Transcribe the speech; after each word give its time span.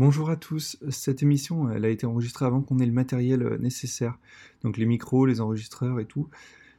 Bonjour 0.00 0.30
à 0.30 0.36
tous, 0.36 0.78
cette 0.88 1.22
émission 1.22 1.68
elle 1.68 1.84
a 1.84 1.90
été 1.90 2.06
enregistrée 2.06 2.46
avant 2.46 2.62
qu'on 2.62 2.78
ait 2.78 2.86
le 2.86 2.90
matériel 2.92 3.42
euh, 3.42 3.58
nécessaire, 3.58 4.18
donc 4.62 4.78
les 4.78 4.86
micros, 4.86 5.26
les 5.26 5.42
enregistreurs 5.42 6.00
et 6.00 6.06
tout. 6.06 6.30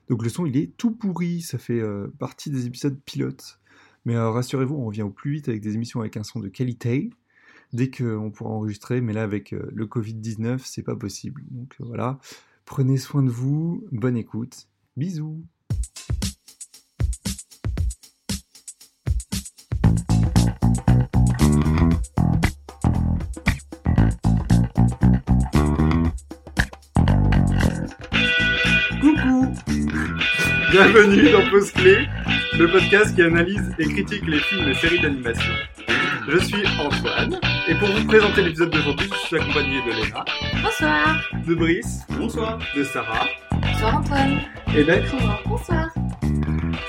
Donc 0.09 0.24
le 0.24 0.29
son 0.29 0.47
il 0.47 0.58
est 0.58 0.76
tout 0.76 0.90
pourri, 0.90 1.42
ça 1.42 1.60
fait 1.60 1.79
euh, 1.79 2.07
partie 2.18 2.49
des 2.49 2.65
épisodes 2.65 2.99
pilotes. 3.05 3.60
Mais 4.05 4.15
euh, 4.15 4.31
rassurez-vous, 4.31 4.73
on 4.73 4.86
revient 4.86 5.04
au 5.04 5.12
plus 5.12 5.34
vite 5.34 5.49
avec 5.49 5.62
des 5.62 5.76
émissions 5.76 5.99
avec 5.99 6.18
un 6.18 6.23
son 6.23 6.39
de 6.39 6.47
qualité, 6.47 7.12
dès 7.73 7.92
qu'on 7.92 8.31
pourra 8.31 8.49
enregistrer, 8.49 9.02
mais 9.02 9.13
là 9.13 9.22
avec 9.22 9.51
le 9.51 9.85
Covid-19 9.85 10.58
c'est 10.65 10.81
pas 10.81 10.96
possible. 10.96 11.44
Donc 11.51 11.76
voilà, 11.78 12.17
prenez 12.65 12.97
soin 12.97 13.22
de 13.22 13.29
vous, 13.29 13.85
bonne 13.92 14.17
écoute, 14.17 14.67
bisous 14.97 15.46
Bienvenue 30.84 31.30
dans 31.30 31.48
Pause 31.52 31.71
Clé, 31.73 32.08
le 32.58 32.67
podcast 32.67 33.13
qui 33.13 33.22
analyse 33.22 33.72
et 33.77 33.85
critique 33.85 34.26
les 34.26 34.39
films 34.39 34.67
et 34.67 34.73
séries 34.73 34.99
d'animation. 34.99 35.53
Je 36.27 36.38
suis 36.39 36.63
Antoine, 36.80 37.39
et 37.67 37.76
pour 37.76 37.88
vous 37.89 38.03
présenter 38.08 38.41
l'épisode 38.41 38.72
d'aujourd'hui, 38.72 39.08
je 39.13 39.27
suis 39.27 39.36
accompagné 39.36 39.80
de 39.86 39.91
Léna. 39.91 40.25
Bonsoir. 40.63 41.22
De 41.45 41.53
Brice. 41.53 41.99
Bonsoir. 42.17 42.58
De 42.75 42.84
Sarah. 42.84 43.27
Bonsoir 43.62 43.98
Antoine. 43.98 44.39
Et 44.75 44.84
d'être. 44.84 45.16
Bonsoir. 45.45 45.89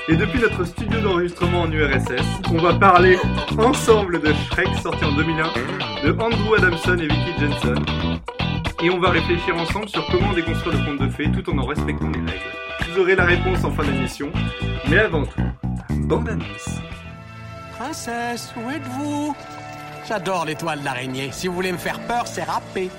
Et 0.07 0.15
depuis 0.15 0.39
notre 0.39 0.63
studio 0.63 0.99
d'enregistrement 0.99 1.61
en 1.61 1.71
URSS, 1.71 2.41
on 2.51 2.57
va 2.57 2.73
parler 2.73 3.19
ensemble 3.59 4.19
de 4.21 4.33
Shrek 4.33 4.69
sorti 4.81 5.05
en 5.05 5.11
2001, 5.11 6.07
de 6.07 6.19
Andrew 6.19 6.55
Adamson 6.57 6.97
et 6.97 7.07
Vicky 7.07 7.39
Jensen. 7.39 7.85
Et 8.81 8.89
on 8.89 8.99
va 8.99 9.11
réfléchir 9.11 9.55
ensemble 9.55 9.87
sur 9.87 10.03
comment 10.07 10.33
déconstruire 10.33 10.79
le 10.79 10.83
conte 10.83 11.07
de 11.07 11.13
fées 11.13 11.31
tout 11.31 11.47
en 11.51 11.59
en 11.59 11.65
respectant 11.67 12.09
les 12.09 12.19
règles. 12.31 12.62
Vous 12.93 12.99
aurez 12.99 13.15
la 13.15 13.25
réponse 13.25 13.63
en 13.63 13.71
fin 13.71 13.83
d'émission. 13.83 14.31
Mais 14.87 14.99
avant 14.99 15.25
tout, 15.25 15.41
bande 15.89 16.29
annonce. 16.29 16.69
Princesse, 17.75 18.53
où 18.55 18.69
êtes-vous? 18.69 19.35
J'adore 20.07 20.45
l'étoile 20.45 20.81
d'araignée. 20.81 21.31
Si 21.31 21.47
vous 21.47 21.55
voulez 21.55 21.71
me 21.71 21.77
faire 21.77 21.99
peur, 22.01 22.27
c'est 22.27 22.43
râpé. 22.43 22.91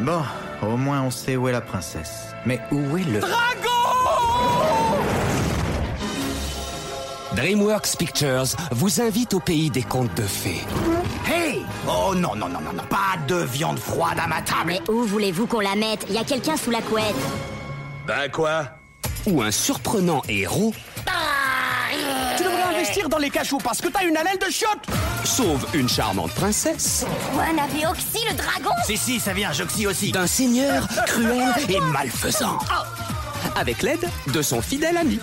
Bon, 0.00 0.22
au 0.62 0.76
moins 0.76 1.02
on 1.02 1.10
sait 1.12 1.36
où 1.36 1.46
est 1.48 1.52
la 1.52 1.60
princesse. 1.60 2.34
Mais 2.44 2.60
où 2.72 2.96
est 2.96 3.04
le... 3.04 3.20
Dragon? 3.20 3.36
DreamWorks 7.36 7.96
Pictures 7.96 8.56
vous 8.72 9.00
invite 9.00 9.34
au 9.34 9.40
pays 9.40 9.70
des 9.70 9.82
contes 9.82 10.14
de 10.16 10.22
fées. 10.22 10.64
Hey 11.30 11.62
Oh 11.86 12.14
non, 12.16 12.34
non, 12.34 12.48
non, 12.48 12.60
non, 12.60 12.72
non, 12.74 12.82
pas 12.90 13.16
de 13.28 13.36
viande 13.36 13.78
froide 13.78 14.18
à 14.22 14.26
ma 14.26 14.42
table 14.42 14.66
Mais 14.66 14.80
où 14.90 15.04
voulez-vous 15.04 15.46
qu'on 15.46 15.60
la 15.60 15.76
mette? 15.76 16.04
Il 16.08 16.14
y 16.14 16.18
a 16.18 16.24
quelqu'un 16.24 16.56
sous 16.56 16.70
la 16.70 16.82
couette. 16.82 17.14
Ben 18.06 18.28
quoi? 18.30 18.64
Ou 19.26 19.42
un 19.42 19.50
surprenant 19.50 20.22
héros 20.28 20.74
Tu 22.36 22.42
devrais 22.44 22.62
investir 22.74 23.08
dans 23.08 23.18
les 23.18 23.30
cachots 23.30 23.58
parce 23.62 23.80
que 23.80 23.88
t'as 23.88 24.04
une 24.04 24.16
haleine 24.16 24.38
de 24.44 24.50
chiotte 24.50 24.86
sauve 25.24 25.64
une 25.72 25.88
charmante 25.88 26.32
princesse 26.32 27.06
Ouais, 27.34 27.44
avait 27.60 27.86
Oxy 27.86 28.24
le 28.28 28.34
dragon 28.34 28.74
Si, 28.84 28.96
si, 28.96 29.20
ça 29.20 29.32
vient, 29.32 29.52
Joxy 29.52 29.86
aussi. 29.86 30.10
d'un 30.10 30.26
seigneur 30.26 30.88
cruel 31.06 31.52
et 31.68 31.78
malfaisant. 31.80 32.58
Avec 33.54 33.82
l'aide 33.82 34.08
de 34.32 34.42
son 34.42 34.60
fidèle 34.60 34.96
ami. 34.96 35.20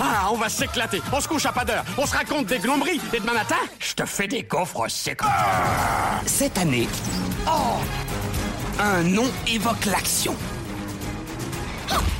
Ah, 0.00 0.28
on 0.32 0.36
va 0.36 0.48
s'éclater. 0.48 1.02
On 1.12 1.20
se 1.20 1.28
couche 1.28 1.44
à 1.46 1.52
pas 1.52 1.64
d'heure. 1.64 1.84
On 1.98 2.06
se 2.06 2.14
raconte 2.16 2.46
des 2.46 2.58
gnomberies. 2.58 3.00
Et 3.12 3.20
demain 3.20 3.32
matin, 3.34 3.56
je 3.78 3.92
te 3.94 4.06
fais 4.06 4.26
des 4.28 4.42
gaufres 4.44 4.88
secs. 4.90 5.20
Cette 6.26 6.56
année, 6.58 6.88
oh, 7.46 7.76
un 8.80 9.02
nom 9.02 9.26
évoque 9.46 9.84
l'action. 9.86 10.34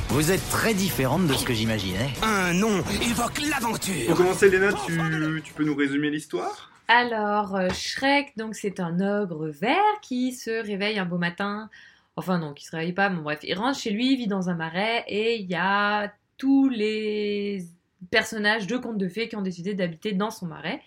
Vous 0.09 0.31
êtes 0.31 0.49
très 0.49 0.73
différente 0.73 1.27
de 1.27 1.33
ce 1.33 1.45
que 1.45 1.53
j'imaginais. 1.53 2.09
Un 2.23 2.53
nom 2.53 2.79
évoque 3.01 3.33
Pour 3.35 3.49
l'aventure. 3.49 4.15
commencer, 4.15 4.49
Léna, 4.49 4.69
tu, 4.85 5.41
tu 5.43 5.53
peux 5.53 5.63
nous 5.65 5.75
résumer 5.75 6.09
l'histoire? 6.09 6.71
Alors, 6.87 7.55
euh, 7.55 7.67
Shrek, 7.73 8.31
donc 8.37 8.55
c'est 8.55 8.79
un 8.79 9.01
ogre 9.01 9.49
vert 9.49 9.75
qui 10.01 10.31
se 10.33 10.65
réveille 10.65 10.97
un 10.97 11.05
beau 11.05 11.17
matin. 11.17 11.69
Enfin 12.15 12.39
non, 12.39 12.53
qui 12.53 12.65
se 12.65 12.71
réveille 12.75 12.93
pas, 12.93 13.09
bon 13.09 13.21
bref, 13.21 13.39
il 13.43 13.53
rentre 13.55 13.77
chez 13.77 13.91
lui, 13.91 14.13
il 14.13 14.17
vit 14.17 14.27
dans 14.27 14.49
un 14.49 14.55
marais 14.55 15.03
et 15.07 15.35
il 15.35 15.45
y 15.47 15.55
a 15.55 16.11
tous 16.37 16.69
les 16.69 17.63
personnages 18.09 18.65
de 18.65 18.77
contes 18.77 18.97
de 18.97 19.09
fées 19.09 19.27
qui 19.27 19.35
ont 19.35 19.41
décidé 19.41 19.73
d'habiter 19.73 20.13
dans 20.13 20.31
son 20.31 20.47
marais. 20.47 20.81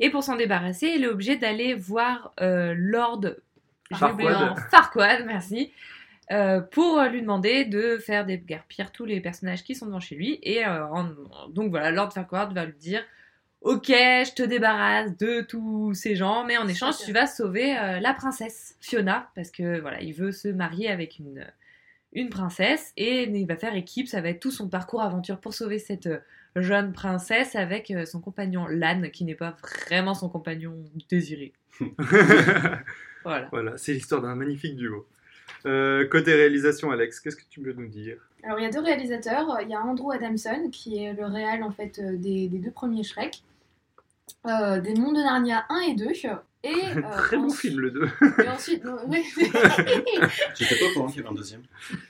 Et 0.00 0.10
pour 0.10 0.24
s'en 0.24 0.36
débarrasser, 0.36 0.92
il 0.96 1.04
est 1.04 1.08
obligé 1.08 1.36
d'aller 1.36 1.74
voir 1.74 2.32
euh, 2.40 2.74
Lord. 2.76 3.26
Farquaad. 3.94 4.58
Farquaad, 4.70 5.24
merci. 5.26 5.70
Euh, 6.32 6.60
pour 6.60 7.00
lui 7.02 7.20
demander 7.20 7.64
de 7.66 7.98
faire 7.98 8.24
déguerpir 8.26 8.90
tous 8.90 9.04
les 9.04 9.20
personnages 9.20 9.62
qui 9.62 9.74
sont 9.74 9.86
devant 9.86 10.00
chez 10.00 10.14
lui. 10.16 10.38
Et 10.42 10.64
euh, 10.66 10.84
en- 10.86 11.10
donc 11.50 11.70
voilà, 11.70 11.90
Lord 11.92 12.12
Farquaad 12.12 12.52
va 12.54 12.64
lui 12.64 12.74
dire 12.78 13.04
Ok, 13.60 13.86
je 13.88 14.34
te 14.34 14.42
débarrasse 14.42 15.16
de 15.18 15.42
tous 15.42 15.94
ces 15.94 16.16
gens, 16.16 16.44
mais 16.44 16.56
en 16.56 16.66
échange, 16.66 16.94
tu 17.04 17.12
vas 17.12 17.26
sauver 17.28 17.78
euh, 17.78 18.00
la 18.00 18.12
princesse 18.12 18.76
Fiona, 18.80 19.30
parce 19.36 19.52
que 19.52 19.78
voilà, 19.80 20.00
il 20.02 20.14
veut 20.14 20.32
se 20.32 20.48
marier 20.48 20.88
avec 20.90 21.20
une, 21.20 21.46
une 22.12 22.28
princesse, 22.28 22.92
et 22.96 23.22
il 23.22 23.46
va 23.46 23.56
faire 23.56 23.76
équipe, 23.76 24.08
ça 24.08 24.20
va 24.20 24.30
être 24.30 24.40
tout 24.40 24.50
son 24.50 24.68
parcours 24.68 25.00
aventure 25.02 25.38
pour 25.38 25.54
sauver 25.54 25.78
cette 25.78 26.06
euh, 26.08 26.18
jeune 26.56 26.92
princesse 26.92 27.54
avec 27.54 27.92
euh, 27.92 28.04
son 28.04 28.20
compagnon 28.20 28.66
Lan, 28.66 29.02
qui 29.12 29.24
n'est 29.24 29.36
pas 29.36 29.56
vraiment 29.86 30.14
son 30.14 30.28
compagnon 30.28 30.74
désiré. 31.08 31.52
Voilà. 33.24 33.46
Voilà, 33.52 33.76
c'est 33.76 33.92
l'histoire 33.92 34.20
d'un 34.20 34.34
magnifique 34.34 34.74
duo. 34.74 35.06
Euh, 35.66 36.06
côté 36.08 36.34
réalisation, 36.34 36.90
Alex, 36.90 37.20
qu'est-ce 37.20 37.36
que 37.36 37.42
tu 37.48 37.60
peux 37.60 37.72
nous 37.72 37.86
dire? 37.88 38.16
Alors 38.44 38.58
il 38.58 38.64
y 38.64 38.66
a 38.66 38.70
deux 38.70 38.80
réalisateurs, 38.80 39.58
il 39.62 39.68
y 39.68 39.74
a 39.74 39.80
Andrew 39.80 40.10
Adamson 40.12 40.68
qui 40.72 41.02
est 41.04 41.12
le 41.12 41.26
réal 41.26 41.62
en 41.62 41.70
fait 41.70 42.00
euh, 42.00 42.16
des, 42.16 42.48
des 42.48 42.58
deux 42.58 42.72
premiers 42.72 43.04
Shrek, 43.04 43.42
euh, 44.46 44.80
des 44.80 44.94
Mondes 44.94 45.14
de 45.16 45.22
Narnia 45.22 45.64
1 45.68 45.80
et 45.82 45.94
2 45.94 46.04
et, 46.64 46.68
euh, 46.96 47.00
Très 47.18 47.36
bon 47.36 47.44
ensuite- 47.46 47.60
film, 47.72 47.80
le 47.80 47.90
2. 47.92 48.08
et 48.44 48.48
ensuite 48.48 48.84
non, 48.84 48.96
oui. 49.06 49.24
J'étais 50.58 50.76
pas 50.78 50.86
au 50.86 50.92
courant 50.94 51.06
qu'il 51.06 51.18
y 51.18 51.20
avait 51.20 51.28
un 51.28 51.34
deuxième? 51.34 51.62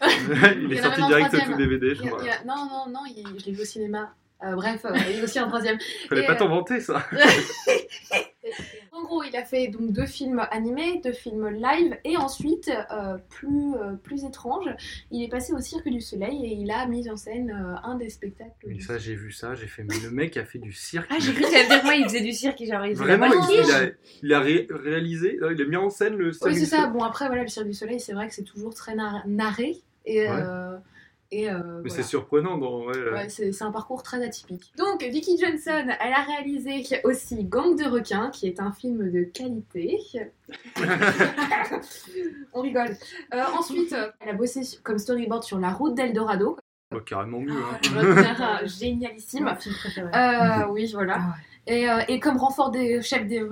il 0.02 0.62
Il 0.70 0.72
est 0.72 0.82
sorti 0.82 1.02
direct 1.06 1.30
tout 1.44 1.54
DVD, 1.56 1.94
je 1.94 2.02
Il 2.02 2.08
crois. 2.10 2.22
il 2.24 2.30
a- 2.30 2.44
non 2.44 2.66
non 2.66 2.90
non, 2.90 3.00
il- 3.06 3.38
je 3.38 3.44
l'ai 3.46 3.52
vu 3.52 3.60
au 3.62 3.64
cinéma. 3.66 4.14
Euh, 4.44 4.54
bref, 4.56 4.84
euh, 4.86 4.90
il 5.10 5.16
y 5.18 5.20
a 5.20 5.24
aussi 5.24 5.38
un 5.38 5.46
troisième. 5.46 5.78
Fallait 6.08 6.24
et, 6.24 6.26
pas 6.26 6.32
euh, 6.32 6.38
t'en 6.38 6.48
vanter, 6.48 6.80
ça. 6.80 7.06
En 8.94 9.04
gros, 9.04 9.22
il 9.22 9.34
a 9.36 9.44
fait 9.44 9.68
donc 9.68 9.90
deux 9.92 10.04
films 10.04 10.46
animés, 10.50 11.00
deux 11.02 11.14
films 11.14 11.48
live, 11.48 11.96
et 12.04 12.18
ensuite, 12.18 12.70
euh, 12.92 13.16
plus, 13.30 13.74
euh, 13.74 13.94
plus 13.94 14.24
étrange, 14.24 14.66
il 15.10 15.22
est 15.22 15.28
passé 15.30 15.54
au 15.54 15.60
Cirque 15.60 15.88
du 15.88 16.02
Soleil 16.02 16.44
et 16.44 16.52
il 16.52 16.70
a 16.70 16.86
mis 16.86 17.08
en 17.08 17.16
scène 17.16 17.50
euh, 17.50 17.88
un 17.88 17.94
des 17.96 18.10
spectacles. 18.10 18.50
Mais 18.66 18.80
ça, 18.80 18.98
j'ai 18.98 19.14
vu 19.14 19.32
ça, 19.32 19.54
j'ai 19.54 19.66
fait, 19.66 19.82
mais 19.82 19.98
le 19.98 20.10
mec 20.10 20.36
a 20.36 20.44
fait 20.44 20.58
du 20.58 20.72
cirque. 20.72 21.08
Ah, 21.10 21.16
j'ai 21.18 21.32
cru 21.32 21.42
que 21.42 21.48
ça 21.50 21.64
dire 21.64 21.82
moi, 21.84 21.94
il 21.94 22.04
faisait 22.04 22.20
du 22.20 22.32
cirque, 22.32 22.60
et 22.60 22.66
genre, 22.66 22.84
il 22.84 22.94
Vraiment, 22.94 23.32
il, 23.32 23.64
il 23.64 23.70
a, 23.72 23.90
il 24.22 24.34
a 24.34 24.40
ré- 24.40 24.66
réalisé, 24.70 25.38
il 25.40 25.62
a 25.62 25.64
mis 25.64 25.76
en 25.76 25.88
scène 25.88 26.16
le 26.16 26.26
Oui, 26.26 26.34
Cirque 26.34 26.52
c'est 26.52 26.60
du 26.60 26.66
ça. 26.66 26.86
Bon, 26.88 27.02
après, 27.02 27.28
voilà, 27.28 27.42
le 27.42 27.48
Cirque 27.48 27.68
du 27.68 27.74
Soleil, 27.74 27.98
c'est 27.98 28.12
vrai 28.12 28.28
que 28.28 28.34
c'est 28.34 28.44
toujours 28.44 28.74
très 28.74 28.94
nar- 28.94 29.26
narré. 29.26 29.78
Et, 30.04 30.28
euh, 30.28 30.76
et 31.32 31.50
euh, 31.50 31.54
Mais 31.82 31.88
voilà. 31.88 31.94
c'est 31.96 32.02
surprenant, 32.02 32.58
dans, 32.58 32.84
ouais, 32.84 32.96
ouais. 32.96 33.10
Ouais, 33.12 33.28
c'est 33.28 33.50
c'est 33.52 33.64
un 33.64 33.72
parcours 33.72 34.02
très 34.02 34.22
atypique. 34.24 34.72
Donc, 34.76 35.02
Vicky 35.02 35.38
Johnson, 35.38 35.84
elle 36.00 36.12
a 36.12 36.22
réalisé 36.22 36.84
aussi 37.04 37.42
Gang 37.44 37.74
de 37.76 37.84
requins, 37.90 38.30
qui 38.30 38.46
est 38.46 38.60
un 38.60 38.70
film 38.70 39.10
de 39.10 39.22
qualité. 39.24 39.98
On 42.52 42.60
rigole. 42.60 42.96
Euh, 43.34 43.42
ensuite, 43.58 43.94
elle 44.20 44.28
a 44.28 44.32
bossé 44.34 44.60
comme 44.82 44.98
storyboard 44.98 45.42
sur 45.42 45.58
La 45.58 45.70
route 45.70 45.94
d'Eldorado. 45.94 46.56
Bah, 46.90 46.98
carrément 47.04 47.40
mieux. 47.40 47.52
hein. 47.52 47.78
Euh, 47.96 48.66
Génialissime. 48.66 49.44
Mon 49.44 49.54
film 49.56 49.74
préféré. 49.74 50.08
Euh, 50.14 50.66
oui, 50.70 50.90
voilà. 50.92 51.16
Ah 51.18 51.34
Et, 51.66 51.88
euh, 51.88 52.00
et 52.08 52.20
comme 52.20 52.36
renfort 52.36 52.70
des 52.70 53.00
chefs 53.02 53.26
des 53.26 53.46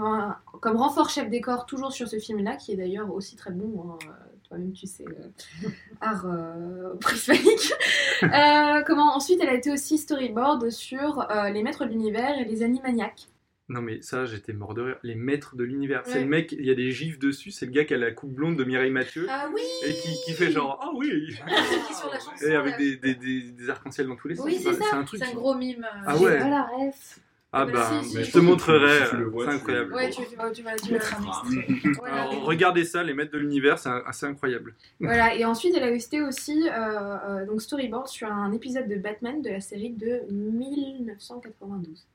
comme 0.61 0.77
renfort 0.77 1.09
chef 1.09 1.31
décor 1.31 1.65
toujours 1.65 1.93
sur 1.93 2.07
ce 2.07 2.19
film-là, 2.19 2.57
qui 2.57 2.73
est 2.73 2.77
d'ailleurs 2.77 3.11
aussi 3.15 3.37
très 3.37 3.51
bon. 3.51 3.83
hein, 3.93 3.99
euh, 4.07 4.13
Toi-même, 4.51 4.73
tu 4.73 4.89
sais, 4.89 5.05
euh, 5.05 5.69
art 6.01 6.27
euh, 6.27 6.95
prismatique. 7.01 7.73
Euh, 8.23 8.83
comment 8.87 9.17
Ensuite, 9.17 9.39
elle 9.43 9.49
a 9.49 9.55
été 9.55 9.73
aussi 9.73 9.97
storyboard 9.97 10.69
sur 10.69 11.27
les 11.55 11.63
Maîtres 11.63 11.87
de 11.87 11.91
l'univers 11.91 12.39
et 12.39 12.45
les 12.45 12.63
Animaniacs. 12.63 13.29
Non, 13.71 13.81
mais 13.81 14.03
ça, 14.03 14.27
j'étais 14.27 14.53
mort 14.53 14.75
de 14.75 14.83
rire. 14.83 14.99
Les 15.03 15.15
maîtres 15.15 15.57
de 15.57 15.65
l'univers. 15.65 16.03
C'est 16.05 16.21
le 16.21 16.27
mec, 16.27 16.53
il 16.53 16.67
y 16.67 16.71
a 16.71 16.75
des 16.75 16.91
gifs 16.91 17.19
dessus, 17.19 17.51
c'est 17.51 17.65
le 17.65 17.73
gars 17.73 17.87
qui 17.87 17.95
a 17.95 17.97
la 17.97 18.11
coupe 18.11 18.35
blonde 18.35 18.59
de 18.59 18.65
Mireille 18.65 18.91
Mathieu. 18.91 19.27
Ah 19.31 19.49
oui 19.55 19.63
Et 19.87 19.95
qui, 19.95 20.11
qui 20.27 20.33
fait 20.35 20.51
genre, 20.51 20.79
ah 20.83 20.91
oui 20.95 21.33
sur 21.99 22.11
la 22.11 22.19
chanson, 22.19 22.47
Et 22.47 22.55
avec 22.55 22.77
des, 22.77 22.97
des, 22.97 23.15
des, 23.15 23.53
des 23.53 23.71
arcs-en-ciel 23.71 24.07
dans 24.07 24.17
tous 24.17 24.29
les 24.29 24.35
sens. 24.35 24.45
Oui, 24.45 24.59
c'est 24.63 24.75
ça. 24.75 24.97
un 24.97 25.05
truc. 25.05 25.23
C'est 25.25 25.31
un 25.31 25.35
gros 25.35 25.55
mime. 25.55 25.87
Ah 26.05 26.19
ouais. 26.19 26.39
Voilà, 26.41 26.65
ref. 26.65 27.21
Ah 27.53 27.67
Mais 27.67 27.73
bah, 27.73 28.01
si, 28.03 28.11
si, 28.11 28.25
je 28.25 28.33
te 28.33 28.39
montrerai, 28.39 29.07
Si 29.07 29.17
euh, 29.17 29.31
c'est 29.45 29.49
incroyable. 29.49 29.93
Ouais, 29.93 30.11
tu, 30.11 30.23
tu 30.25 30.37
vas, 30.37 30.51
tu 30.51 30.63
vas, 30.63 30.77
tu 30.77 30.87
vas 30.87 30.93
Mettre 30.93 31.17
un 31.17 31.27
extrait. 31.27 31.93
Voilà. 31.99 32.23
Alors, 32.23 32.45
regardez 32.45 32.85
ça, 32.85 33.03
les 33.03 33.13
maîtres 33.13 33.33
de 33.33 33.39
l'univers, 33.39 33.79
c'est 33.79 33.91
assez 34.07 34.27
incroyable. 34.27 34.75
Voilà, 35.01 35.35
et 35.37 35.45
ensuite 35.45 35.75
elle 35.77 35.83
a 35.83 35.91
été 35.91 36.23
aussi 36.23 36.69
euh, 36.69 36.73
euh, 36.73 37.47
donc 37.47 37.61
storyboard 37.61 38.07
sur 38.07 38.31
un 38.31 38.53
épisode 38.53 38.89
de 38.89 38.97
Batman 38.97 39.43
de 39.43 39.51
la 39.51 39.61
série 39.61 39.91
de 39.91 40.21
1992. 40.31 42.07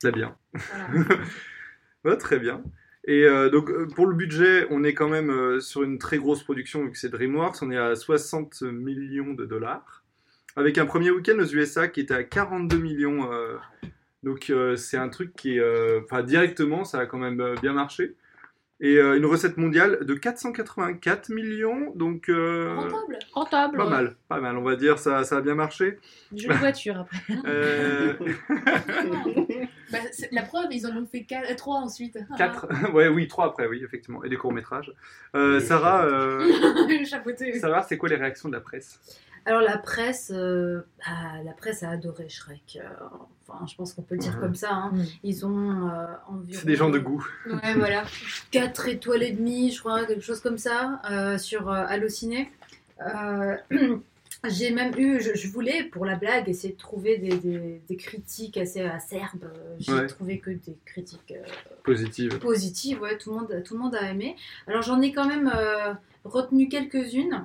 Très 0.00 0.12
bien. 0.12 0.36
Voilà. 0.52 1.14
Ouais, 2.02 2.16
très 2.16 2.38
bien. 2.38 2.62
Et 3.04 3.24
euh, 3.24 3.50
donc, 3.50 3.70
euh, 3.70 3.86
pour 3.86 4.06
le 4.06 4.14
budget, 4.14 4.66
on 4.70 4.84
est 4.84 4.94
quand 4.94 5.08
même 5.08 5.30
euh, 5.30 5.60
sur 5.60 5.82
une 5.82 5.98
très 5.98 6.16
grosse 6.16 6.42
production 6.42 6.82
vu 6.82 6.92
que 6.92 6.98
c'est 6.98 7.10
DreamWorks. 7.10 7.62
On 7.62 7.70
est 7.70 7.76
à 7.76 7.94
60 7.94 8.62
millions 8.62 9.34
de 9.34 9.44
dollars. 9.44 10.02
Avec 10.56 10.78
un 10.78 10.86
premier 10.86 11.10
week-end 11.10 11.38
aux 11.38 11.46
USA 11.46 11.88
qui 11.88 12.00
était 12.00 12.14
à 12.14 12.24
42 12.24 12.78
millions. 12.78 13.30
Donc, 14.22 14.50
euh, 14.50 14.76
c'est 14.76 14.96
un 14.96 15.08
truc 15.08 15.34
qui 15.34 15.56
est. 15.56 15.60
euh, 15.60 16.00
Enfin, 16.04 16.22
directement, 16.22 16.84
ça 16.84 16.98
a 17.00 17.06
quand 17.06 17.18
même 17.18 17.40
euh, 17.40 17.54
bien 17.62 17.72
marché. 17.72 18.14
Et 18.82 18.96
euh, 18.96 19.18
une 19.18 19.26
recette 19.26 19.58
mondiale 19.58 20.06
de 20.06 20.14
484 20.14 21.28
millions. 21.28 21.92
Donc, 21.94 22.30
euh, 22.30 22.74
Rentable. 22.74 23.18
Rentable. 23.34 23.76
pas 23.76 23.88
mal. 23.90 24.16
Pas 24.28 24.40
mal, 24.40 24.56
on 24.56 24.62
va 24.62 24.74
dire. 24.76 24.98
Ça, 24.98 25.22
ça 25.24 25.36
a 25.36 25.40
bien 25.42 25.54
marché. 25.54 25.98
Jolie 26.34 26.56
voiture 26.58 26.98
après. 27.00 27.20
Euh, 27.46 28.14
Bah, 29.92 29.98
la 30.30 30.42
preuve, 30.42 30.66
ils 30.70 30.86
en 30.86 30.96
ont 30.96 31.04
fait 31.06 31.26
3 31.56 31.76
ensuite. 31.78 32.16
4. 32.38 32.68
ouais, 32.94 33.08
oui, 33.08 33.26
3 33.26 33.46
après, 33.46 33.66
oui, 33.66 33.82
effectivement. 33.84 34.22
Et 34.22 34.28
des 34.28 34.36
courts-métrages. 34.36 34.92
Euh, 35.34 35.58
Sarah, 35.58 36.04
euh, 36.06 37.04
Chapeauté. 37.04 37.58
Sarah 37.58 37.82
c'est 37.82 37.96
quoi 37.98 38.08
les 38.08 38.14
réactions 38.14 38.48
de 38.48 38.54
la 38.54 38.60
presse? 38.60 39.00
Alors 39.46 39.60
la 39.62 39.78
presse, 39.78 40.30
euh, 40.34 40.82
ah, 41.04 41.42
la 41.44 41.52
presse 41.52 41.82
a 41.82 41.90
adoré 41.90 42.28
Shrek. 42.28 42.78
euh, 42.82 42.88
enfin, 43.48 43.64
je 43.66 43.74
pense 43.74 43.94
qu'on 43.94 44.02
peut 44.02 44.14
le 44.14 44.20
dire 44.20 44.38
comme 44.38 44.54
ça. 44.54 44.72
hein. 44.72 44.90
Mhm. 44.92 45.06
Ils 45.24 45.46
ont 45.46 45.88
euh, 45.88 46.06
environ. 46.28 46.60
C'est 46.60 46.66
des 46.66 46.76
gens 46.76 46.90
de 46.90 46.98
goût. 46.98 47.26
Ouais, 47.46 47.74
voilà. 47.74 48.04
4 48.50 48.88
étoiles 48.88 49.22
et 49.22 49.32
demie, 49.32 49.72
je 49.72 49.80
crois, 49.80 50.04
quelque 50.06 50.22
chose 50.24 50.40
comme 50.40 50.58
ça, 50.58 51.00
euh, 51.10 51.38
sur 51.38 51.70
euh, 51.70 51.84
Allociné. 51.88 52.50
Euh, 53.00 53.56
J'ai 54.48 54.70
même 54.70 54.94
eu, 54.96 55.20
je, 55.20 55.34
je 55.34 55.48
voulais 55.48 55.84
pour 55.84 56.06
la 56.06 56.14
blague 56.16 56.48
essayer 56.48 56.72
de 56.72 56.78
trouver 56.78 57.18
des, 57.18 57.36
des- 57.36 57.82
des 57.86 57.96
critiques 57.96 58.56
assez 58.56 58.80
acerbes. 58.80 59.44
J'ai 59.78 59.92
Ouais. 59.92 60.06
trouvé 60.06 60.38
que 60.38 60.48
des 60.50 60.78
critiques 60.86 61.34
euh, 61.36 61.42
Positive. 61.82 62.38
positive, 62.38 63.02
ouais, 63.02 63.18
tout 63.18 63.32
le 63.34 63.36
monde, 63.40 63.62
tout 63.66 63.74
le 63.74 63.80
monde 63.80 63.94
a 63.96 64.08
aimé. 64.08 64.36
Alors 64.66 64.80
j'en 64.80 64.98
ai 65.02 65.12
quand 65.12 65.26
même 65.26 65.52
euh, 65.54 65.92
retenu 66.24 66.70
quelques-unes. 66.70 67.44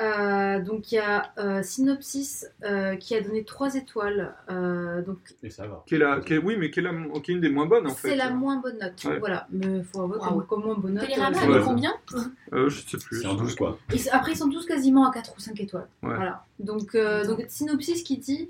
Euh, 0.00 0.60
donc 0.60 0.92
il 0.92 0.94
y 0.94 0.98
a 0.98 1.32
euh, 1.38 1.62
Synopsis 1.62 2.46
euh, 2.64 2.94
qui 2.96 3.16
a 3.16 3.20
donné 3.20 3.44
3 3.44 3.74
étoiles. 3.74 4.34
Euh, 4.50 5.02
donc 5.02 5.18
Et 5.42 5.50
ça 5.50 5.66
va. 5.66 5.82
Qui 5.86 5.96
est 5.96 5.98
la, 5.98 6.20
qui 6.20 6.34
est- 6.34 6.38
oui, 6.38 6.56
mais 6.56 6.70
qui 6.70 6.78
est, 6.78 6.82
la, 6.82 6.92
qui 7.22 7.32
est 7.32 7.34
une 7.34 7.40
des 7.40 7.48
moins 7.50 7.66
bonnes 7.66 7.86
en 7.86 7.94
fait. 7.94 8.10
c'est 8.10 8.16
la 8.16 8.30
moins 8.30 8.58
bonne 8.58 8.78
note. 8.78 9.02
Ouais. 9.04 9.18
Voilà, 9.18 9.46
mais 9.50 9.82
faut 9.82 10.02
avouer 10.02 10.18
Waouh. 10.18 10.42
comme, 10.42 10.62
moins 10.64 10.76
bonne 10.76 10.94
note. 10.94 11.04
Télérama, 11.06 11.36
euh, 11.36 11.40
elle 11.46 11.60
est 11.60 11.64
combien 11.64 11.92
Euh, 12.52 12.68
je 12.70 12.80
sais 12.86 12.96
plus. 12.96 13.20
C'est 13.20 13.26
en 13.26 13.34
12 13.34 13.54
quoi. 13.56 13.76
Ils- 13.92 14.08
après, 14.10 14.32
ils 14.32 14.36
sont 14.36 14.48
tous 14.48 14.64
quasiment 14.66 15.08
à 15.08 15.12
4 15.12 15.34
ou 15.36 15.40
5 15.40 15.60
étoiles. 15.60 15.88
Ouais. 16.02 16.14
Voilà. 16.14 16.44
Donc, 16.60 16.94
euh, 16.94 17.26
donc, 17.26 17.44
synopsis 17.48 18.02
qui 18.02 18.18
dit 18.18 18.48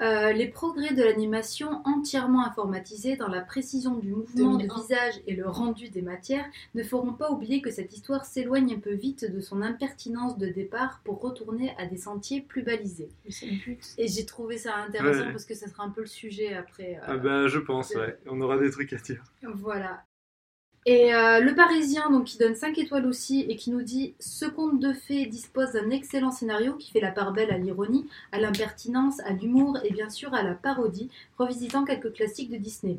euh, 0.00 0.32
Les 0.32 0.48
progrès 0.48 0.94
de 0.94 1.02
l'animation 1.02 1.82
entièrement 1.84 2.44
informatisée 2.46 3.16
dans 3.16 3.28
la 3.28 3.40
précision 3.40 3.94
du 3.96 4.10
mouvement 4.12 4.56
2001. 4.56 4.66
de 4.66 4.80
visage 4.80 5.14
et 5.26 5.34
le 5.34 5.46
rendu 5.48 5.88
des 5.88 6.02
matières 6.02 6.44
ne 6.74 6.82
feront 6.82 7.12
pas 7.12 7.30
oublier 7.30 7.60
que 7.62 7.70
cette 7.70 7.92
histoire 7.92 8.24
s'éloigne 8.24 8.74
un 8.74 8.78
peu 8.80 8.92
vite 8.94 9.30
de 9.30 9.40
son 9.40 9.62
impertinence 9.62 10.38
de 10.38 10.46
départ 10.48 11.00
pour 11.04 11.20
retourner 11.20 11.74
à 11.78 11.86
des 11.86 11.96
sentiers 11.96 12.40
plus 12.40 12.62
balisés. 12.62 13.08
Mais 13.24 13.30
c'est 13.30 13.46
une 13.46 13.58
pute. 13.58 13.84
Et 13.98 14.08
j'ai 14.08 14.24
trouvé 14.26 14.58
ça 14.58 14.76
intéressant 14.76 15.20
Ouais. 15.26 15.32
parce 15.32 15.44
que 15.44 15.54
ça 15.54 15.68
sera 15.68 15.84
un 15.84 15.90
peu 15.90 16.00
le 16.02 16.06
sujet 16.06 16.54
après. 16.54 16.96
euh, 16.96 17.06
Ah 17.06 17.16
bah, 17.16 17.46
je 17.48 17.58
pense, 17.58 17.94
ouais. 17.94 18.18
On 18.26 18.40
aura 18.40 18.58
des 18.58 18.70
trucs 18.70 18.92
à 18.92 18.96
dire. 18.96 19.22
voilà. 19.42 20.02
Et 20.86 21.14
euh, 21.14 21.40
le 21.40 21.54
Parisien, 21.54 22.10
donc, 22.10 22.24
qui 22.24 22.38
donne 22.38 22.54
5 22.54 22.78
étoiles 22.78 23.06
aussi, 23.06 23.42
et 23.48 23.56
qui 23.56 23.70
nous 23.70 23.82
dit 23.82 24.14
Ce 24.18 24.46
conte 24.46 24.80
de 24.80 24.94
fées 24.94 25.26
dispose 25.26 25.72
d'un 25.72 25.90
excellent 25.90 26.30
scénario 26.30 26.74
qui 26.74 26.90
fait 26.90 27.00
la 27.00 27.10
part 27.12 27.32
belle 27.32 27.50
à 27.50 27.58
l'ironie, 27.58 28.08
à 28.32 28.40
l'impertinence, 28.40 29.20
à 29.20 29.32
l'humour 29.32 29.78
et 29.84 29.90
bien 29.90 30.08
sûr 30.08 30.32
à 30.32 30.42
la 30.42 30.54
parodie, 30.54 31.10
revisitant 31.38 31.84
quelques 31.84 32.14
classiques 32.14 32.50
de 32.50 32.56
Disney. 32.56 32.98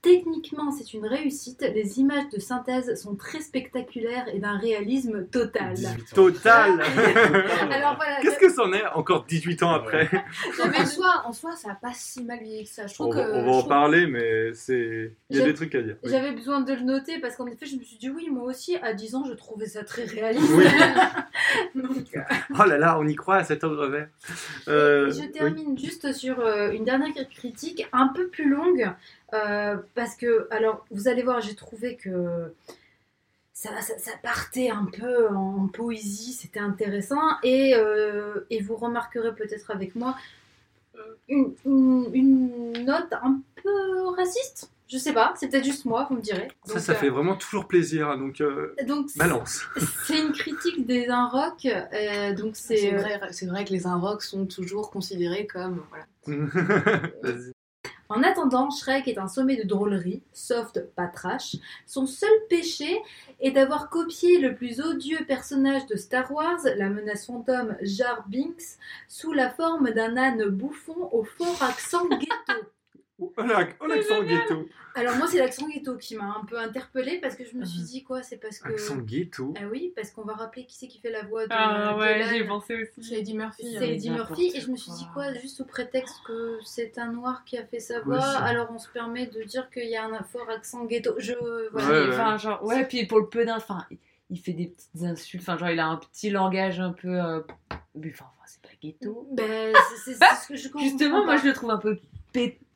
Techniquement, 0.00 0.70
c'est 0.70 0.94
une 0.94 1.06
réussite. 1.06 1.60
Les 1.74 1.98
images 1.98 2.28
de 2.32 2.38
synthèse 2.38 2.94
sont 3.02 3.16
très 3.16 3.40
spectaculaires 3.40 4.26
et 4.32 4.38
d'un 4.38 4.56
réalisme 4.56 5.26
total. 5.26 5.74
18 5.74 5.90
ans. 6.00 6.04
Total 6.14 6.80
Alors 7.72 7.96
voilà, 7.96 8.20
Qu'est-ce 8.22 8.38
que 8.38 8.48
c'en 8.50 8.72
est 8.72 8.86
encore 8.94 9.24
18 9.24 9.62
ans 9.64 9.72
après 9.72 10.08
Mais 10.12 10.78
en 10.78 10.86
soi, 10.86 11.22
en 11.26 11.32
soi, 11.32 11.56
ça 11.56 11.72
a 11.72 11.74
pas 11.74 11.92
si 11.94 12.22
mal 12.22 12.38
vieilli 12.40 12.64
que 12.64 12.70
ça. 12.70 12.86
Je 12.86 12.94
trouve 12.94 13.08
on, 13.08 13.10
va- 13.10 13.24
que. 13.24 13.30
on 13.32 13.34
va 13.34 13.42
je 13.42 13.48
en 13.48 13.58
trouve- 13.58 13.68
parler, 13.68 14.06
mais 14.06 14.54
c'est. 14.54 15.12
Il 15.30 15.36
y 15.36 15.40
a 15.40 15.44
des 15.44 15.54
trucs 15.54 15.74
à 15.74 15.82
dire. 15.82 15.96
oui. 16.04 16.10
J'avais 16.10 16.32
besoin 16.32 16.60
de 16.60 16.72
le 16.72 16.82
noter 16.82 17.18
parce 17.18 17.34
qu'en 17.36 17.46
effet, 17.46 17.66
je 17.66 17.76
me 17.76 17.82
suis 17.82 17.96
dit 17.98 18.08
oui, 18.10 18.28
moi 18.30 18.44
aussi, 18.44 18.76
à 18.76 18.94
10 18.94 19.14
ans, 19.16 19.24
je 19.28 19.32
trouvais 19.34 19.66
ça 19.66 19.82
très 19.84 20.04
réaliste. 20.04 20.50
Oui. 20.54 20.64
Donc, 21.74 22.06
euh, 22.16 22.20
Oh 22.58 22.64
là 22.64 22.78
là, 22.78 22.98
on 22.98 23.06
y 23.06 23.14
croit 23.14 23.36
à 23.36 23.44
cet 23.44 23.64
ogre 23.64 23.86
vert. 23.88 24.08
Euh, 24.68 25.10
Je 25.10 25.20
oui. 25.20 25.30
termine 25.32 25.78
juste 25.78 26.12
sur 26.12 26.38
euh, 26.40 26.70
une 26.70 26.84
dernière 26.84 27.12
critique 27.30 27.86
un 27.92 28.08
peu 28.08 28.28
plus 28.28 28.48
longue 28.48 28.90
euh, 29.34 29.76
parce 29.94 30.14
que, 30.16 30.46
alors, 30.50 30.84
vous 30.90 31.08
allez 31.08 31.22
voir, 31.22 31.40
j'ai 31.40 31.54
trouvé 31.54 31.96
que 31.96 32.52
ça, 33.52 33.70
ça- 33.82 33.98
ça 33.98 34.12
partait 34.22 34.70
un 34.70 34.84
peu 34.86 35.28
en 35.28 35.66
poésie, 35.68 36.32
c'était 36.32 36.60
intéressant 36.60 37.20
et, 37.42 37.74
euh, 37.74 38.46
et 38.50 38.60
vous 38.62 38.76
remarquerez 38.76 39.34
peut-être 39.34 39.70
avec 39.72 39.94
moi 39.96 40.16
euh, 40.96 41.00
une, 41.28 41.54
une- 41.64 42.10
une 42.14 42.84
note 42.84 43.12
un 43.22 43.40
peu 43.62 44.06
raciste. 44.16 44.70
Je 44.88 44.96
sais 44.96 45.12
pas, 45.12 45.34
c'est 45.36 45.48
peut-être 45.48 45.64
juste 45.66 45.84
moi, 45.84 46.06
vous 46.08 46.16
me 46.16 46.22
direz. 46.22 46.48
Ça, 46.64 46.74
Donc, 46.74 46.82
ça 46.82 46.92
euh, 46.92 46.94
fait 46.94 47.08
vraiment 47.10 47.36
toujours 47.36 47.68
plaisir. 47.68 48.08
hein, 48.08 48.16
Donc, 48.16 48.40
euh, 48.40 48.74
donc 48.86 49.08
balance. 49.16 49.62
c'est 50.06 50.18
une 50.18 50.32
critique 50.32 50.86
des 50.86 51.08
un 51.08 51.28
rock, 51.28 51.66
euh, 51.66 52.32
donc 52.34 52.56
c'est 52.56 52.76
C'est 52.78 52.90
vrai, 52.92 53.20
vrai 53.42 53.64
que 53.66 53.70
les 53.72 53.86
Inrocks 53.86 54.22
sont 54.22 54.46
toujours 54.46 54.90
considérés 54.90 55.46
comme. 55.46 55.84
Voilà. 55.90 56.06
En 58.10 58.22
attendant, 58.22 58.70
Shrek 58.70 59.06
est 59.06 59.18
un 59.18 59.28
sommet 59.28 59.56
de 59.56 59.68
drôlerie, 59.68 60.22
soft, 60.32 60.80
pas 60.94 61.08
trash. 61.08 61.56
Son 61.86 62.06
seul 62.06 62.30
péché 62.48 63.02
est 63.40 63.50
d'avoir 63.50 63.90
copié 63.90 64.38
le 64.38 64.54
plus 64.54 64.80
odieux 64.80 65.26
personnage 65.26 65.86
de 65.86 65.96
Star 65.96 66.32
Wars, 66.32 66.60
la 66.76 66.88
menace 66.88 67.26
fantôme 67.26 67.76
Jar 67.82 68.24
Binks, 68.28 68.78
sous 69.08 69.34
la 69.34 69.50
forme 69.50 69.90
d'un 69.90 70.16
âne 70.16 70.48
bouffon 70.48 71.10
au 71.12 71.22
fort 71.22 71.62
accent 71.62 72.08
ghetto. 72.08 72.66
Oh, 73.20 73.32
l'ac- 73.38 73.76
oh, 73.80 73.86
l'accent 73.86 74.22
ghetto. 74.22 74.68
Alors 74.94 75.16
moi, 75.16 75.26
c'est 75.26 75.38
l'accent 75.38 75.68
ghetto 75.68 75.96
qui 75.96 76.14
m'a 76.16 76.36
un 76.40 76.44
peu 76.44 76.56
interpellée 76.58 77.18
parce 77.20 77.34
que 77.34 77.44
je 77.44 77.56
me 77.56 77.64
suis 77.64 77.80
dit 77.82 78.04
quoi, 78.04 78.22
c'est 78.22 78.36
parce 78.36 78.58
que... 78.60 78.72
Accent 78.72 78.96
ghetto. 78.98 79.54
Ah 79.56 79.64
oui, 79.70 79.92
parce 79.96 80.10
qu'on 80.12 80.22
va 80.22 80.34
rappeler 80.34 80.64
qui 80.66 80.76
c'est 80.76 80.86
qui 80.86 81.00
fait 81.00 81.10
la 81.10 81.24
voix 81.24 81.44
de, 81.46 81.52
Ah 81.52 81.94
de 81.94 81.98
ouais, 81.98 82.18
l'âne. 82.20 82.28
j'y 82.28 82.36
ai 82.36 82.44
pensé 82.46 82.74
aussi. 82.82 83.08
C'est 83.08 83.18
Eddie 83.18 83.34
Murphy. 83.36 83.62
C'est 83.72 83.78
hein. 83.78 83.88
Eddie 83.88 84.10
Murphy 84.10 84.52
et 84.54 84.60
je 84.60 84.70
me 84.70 84.76
suis 84.76 84.90
quoi. 84.90 84.98
dit 84.98 85.06
quoi 85.14 85.34
juste 85.34 85.56
sous 85.56 85.64
prétexte 85.64 86.16
que 86.26 86.58
c'est 86.64 86.96
un 86.98 87.10
noir 87.12 87.44
qui 87.44 87.58
a 87.58 87.64
fait 87.66 87.80
sa 87.80 88.00
voix 88.00 88.20
alors 88.24 88.68
on 88.72 88.78
se 88.78 88.88
permet 88.88 89.26
de 89.26 89.42
dire 89.42 89.68
qu'il 89.70 89.88
y 89.88 89.96
a 89.96 90.04
un 90.04 90.22
fort 90.22 90.48
accent 90.50 90.84
ghetto 90.84 91.14
je 91.18 91.32
voilà. 91.72 91.88
Ouais. 91.88 92.08
Enfin, 92.12 92.36
genre, 92.38 92.64
ouais, 92.64 92.86
puis 92.86 93.04
pour 93.06 93.18
le 93.18 93.26
peu 93.28 93.44
d'un, 93.44 93.56
enfin, 93.56 93.84
il- 94.30 94.38
fait 94.38 94.52
des 94.52 94.66
petites 94.68 95.02
insultes, 95.02 95.42
enfin, 95.42 95.56
genre, 95.58 95.70
il 95.70 95.80
a 95.80 95.86
un 95.86 95.96
petit 95.96 96.30
langage 96.30 96.78
un 96.80 96.92
peu. 96.92 97.08
euh, 97.08 97.40
mais 97.94 98.10
enfin, 98.12 98.26
enfin, 98.36 98.44
c'est 98.46 98.62
pas 98.62 98.68
ghetto. 98.80 99.26
Ben, 99.32 99.74
c'est- 100.04 100.18
Bah, 100.20 100.26
ce 100.40 100.48
que 100.48 100.56
je 100.56 100.68
comprends 100.68 100.86
Justement, 100.86 101.24
moi, 101.24 101.36
je 101.36 101.46
le 101.46 101.52
trouve 101.52 101.70
un 101.70 101.78
peu 101.78 101.98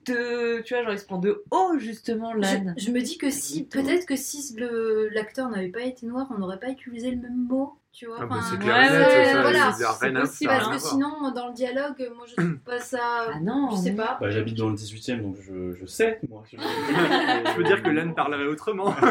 péteux, 0.04 0.62
tu 0.64 0.74
vois, 0.74 0.82
genre, 0.84 0.92
il 0.92 0.98
se 0.98 1.04
prend 1.04 1.18
de 1.18 1.42
haut, 1.50 1.78
justement, 1.78 2.32
l'âne. 2.34 2.74
je, 2.76 2.86
je 2.86 2.90
me 2.90 3.00
dis 3.00 3.18
que 3.18 3.30
si 3.30 3.64
peut-être 3.64 4.06
que 4.06 4.16
si 4.16 4.54
le 4.56 5.08
l'acteur 5.12 5.48
n'avait 5.48 5.68
pas 5.68 5.82
été 5.82 6.06
noir 6.06 6.26
on 6.34 6.38
n'aurait 6.38 6.58
pas 6.58 6.70
utilisé 6.70 7.10
le 7.10 7.16
même 7.20 7.46
mot 7.48 7.74
tu 7.92 8.06
vois 8.06 8.16
Ah 8.20 8.26
bah, 8.26 8.36
enfin, 8.38 8.46
c'est 8.50 8.56
Ouais, 8.56 8.62
clair 8.62 8.76
ouais, 8.92 9.32
ça, 9.32 9.42
voilà, 9.42 9.72
c'est 9.72 10.12
possible, 10.12 10.50
parce 10.50 10.68
que 10.82 10.88
sinon 10.88 11.30
dans 11.34 11.48
le 11.48 11.54
dialogue 11.54 12.10
moi 12.16 12.24
je 12.26 12.34
trouve 12.36 12.56
pas 12.58 12.80
ça 12.80 12.98
Ah 13.34 13.40
non, 13.42 13.68
je 13.70 13.76
sais 13.76 13.90
non. 13.90 13.96
pas 13.96 14.18
Bah, 14.20 14.30
j'habite 14.30 14.56
dans 14.56 14.68
le 14.70 14.76
18 14.76 15.10
e 15.10 15.16
donc 15.22 15.36
je, 15.42 15.74
je 15.74 15.86
sais, 15.86 16.18
moi. 16.28 16.42
Je, 16.50 16.56
Je 16.56 17.56
veux 17.58 17.64
dire 17.64 17.82
que 17.82 17.90
l'âne 17.90 18.14
parlerait 18.14 18.46
autrement. 18.46 18.94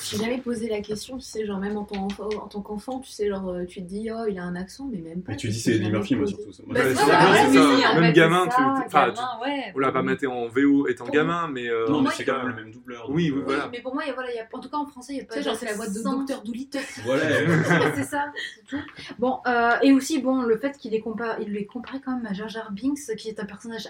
J'ai 0.00 0.16
jamais 0.18 0.38
posé 0.38 0.68
la 0.68 0.80
question, 0.80 1.16
tu 1.18 1.24
sais, 1.24 1.46
genre 1.46 1.58
même 1.58 1.76
en 1.76 1.84
tant, 1.84 2.08
en 2.18 2.48
tant 2.48 2.60
qu'enfant, 2.60 3.00
tu 3.00 3.10
sais, 3.10 3.28
genre 3.28 3.54
tu 3.68 3.82
te 3.82 3.88
dis, 3.88 4.08
oh, 4.10 4.24
il 4.28 4.38
a 4.38 4.42
un 4.44 4.56
accent, 4.56 4.88
mais 4.90 4.98
même 4.98 5.22
pas. 5.22 5.32
Mais 5.32 5.36
tu 5.38 5.48
dis 5.48 5.58
c'est 5.60 5.76
Eddie 5.76 5.90
Murphy, 5.90 6.16
moi 6.16 6.26
surtout. 6.26 6.50
Bah, 6.66 6.80
Ouais, 6.80 6.94
ça, 6.94 7.06
ouais, 7.06 7.46
oui, 7.50 7.58
oui, 7.58 7.82
Même 8.00 8.04
fait, 8.04 8.12
gamin, 8.12 8.46
tu- 8.48 8.62
enfin, 8.86 9.12
ouais. 9.44 9.72
On 9.74 9.78
l'a 9.78 9.92
pas 9.92 10.02
maté 10.02 10.26
en 10.26 10.48
VO 10.48 10.88
étant 10.88 11.04
Pour- 11.04 11.14
gamin, 11.14 11.48
mais. 11.48 11.68
euh, 11.68 11.86
Non, 11.88 12.02
mais 12.02 12.10
c'est 12.14 12.24
quand 12.24 12.38
même 12.38 12.48
le 12.48 12.54
même 12.54 12.70
doubleur. 12.72 13.08
Oui, 13.10 13.28
donc, 13.30 13.36
oui, 13.38 13.42
euh, 13.42 13.44
voilà. 13.46 13.68
mais 13.70 13.80
pour 13.80 13.94
moi 13.94 14.02
il 14.04 14.08
y 14.08 14.10
a- 14.10 14.14
voilà 14.14 14.30
il 14.32 14.36
y 14.36 14.38
a, 14.40 14.48
en 14.52 14.58
tout 14.60 14.68
cas 14.68 14.76
en 14.76 14.86
français 14.86 15.12
il 15.14 15.18
y 15.18 15.20
a 15.20 15.24
pas 15.24 15.34
Tu 15.34 15.40
sais, 15.42 15.48
genre 15.48 15.56
c'est 15.56 15.66
la 15.66 15.74
voix 15.74 15.86
de. 15.86 16.02
Docteur 16.02 16.42
Doolittle. 16.42 16.78
Voilà. 17.04 17.22
c'est 17.96 18.02
ça, 18.04 18.32
c'est 18.54 18.64
tout. 18.66 18.82
Bon, 19.18 19.38
euh, 19.46 19.70
et 19.82 19.92
aussi, 19.92 20.20
bon, 20.20 20.42
le 20.42 20.56
fait 20.58 20.76
qu'il 20.78 20.94
est, 20.94 21.00
compa- 21.00 21.36
il 21.40 21.56
est 21.56 21.64
comparé 21.66 22.00
quand 22.04 22.16
même 22.16 22.26
à 22.26 22.32
Jar 22.32 22.48
Jar 22.48 22.70
Binks, 22.72 23.14
qui 23.16 23.28
est 23.28 23.38
un 23.40 23.44
personnage 23.44 23.82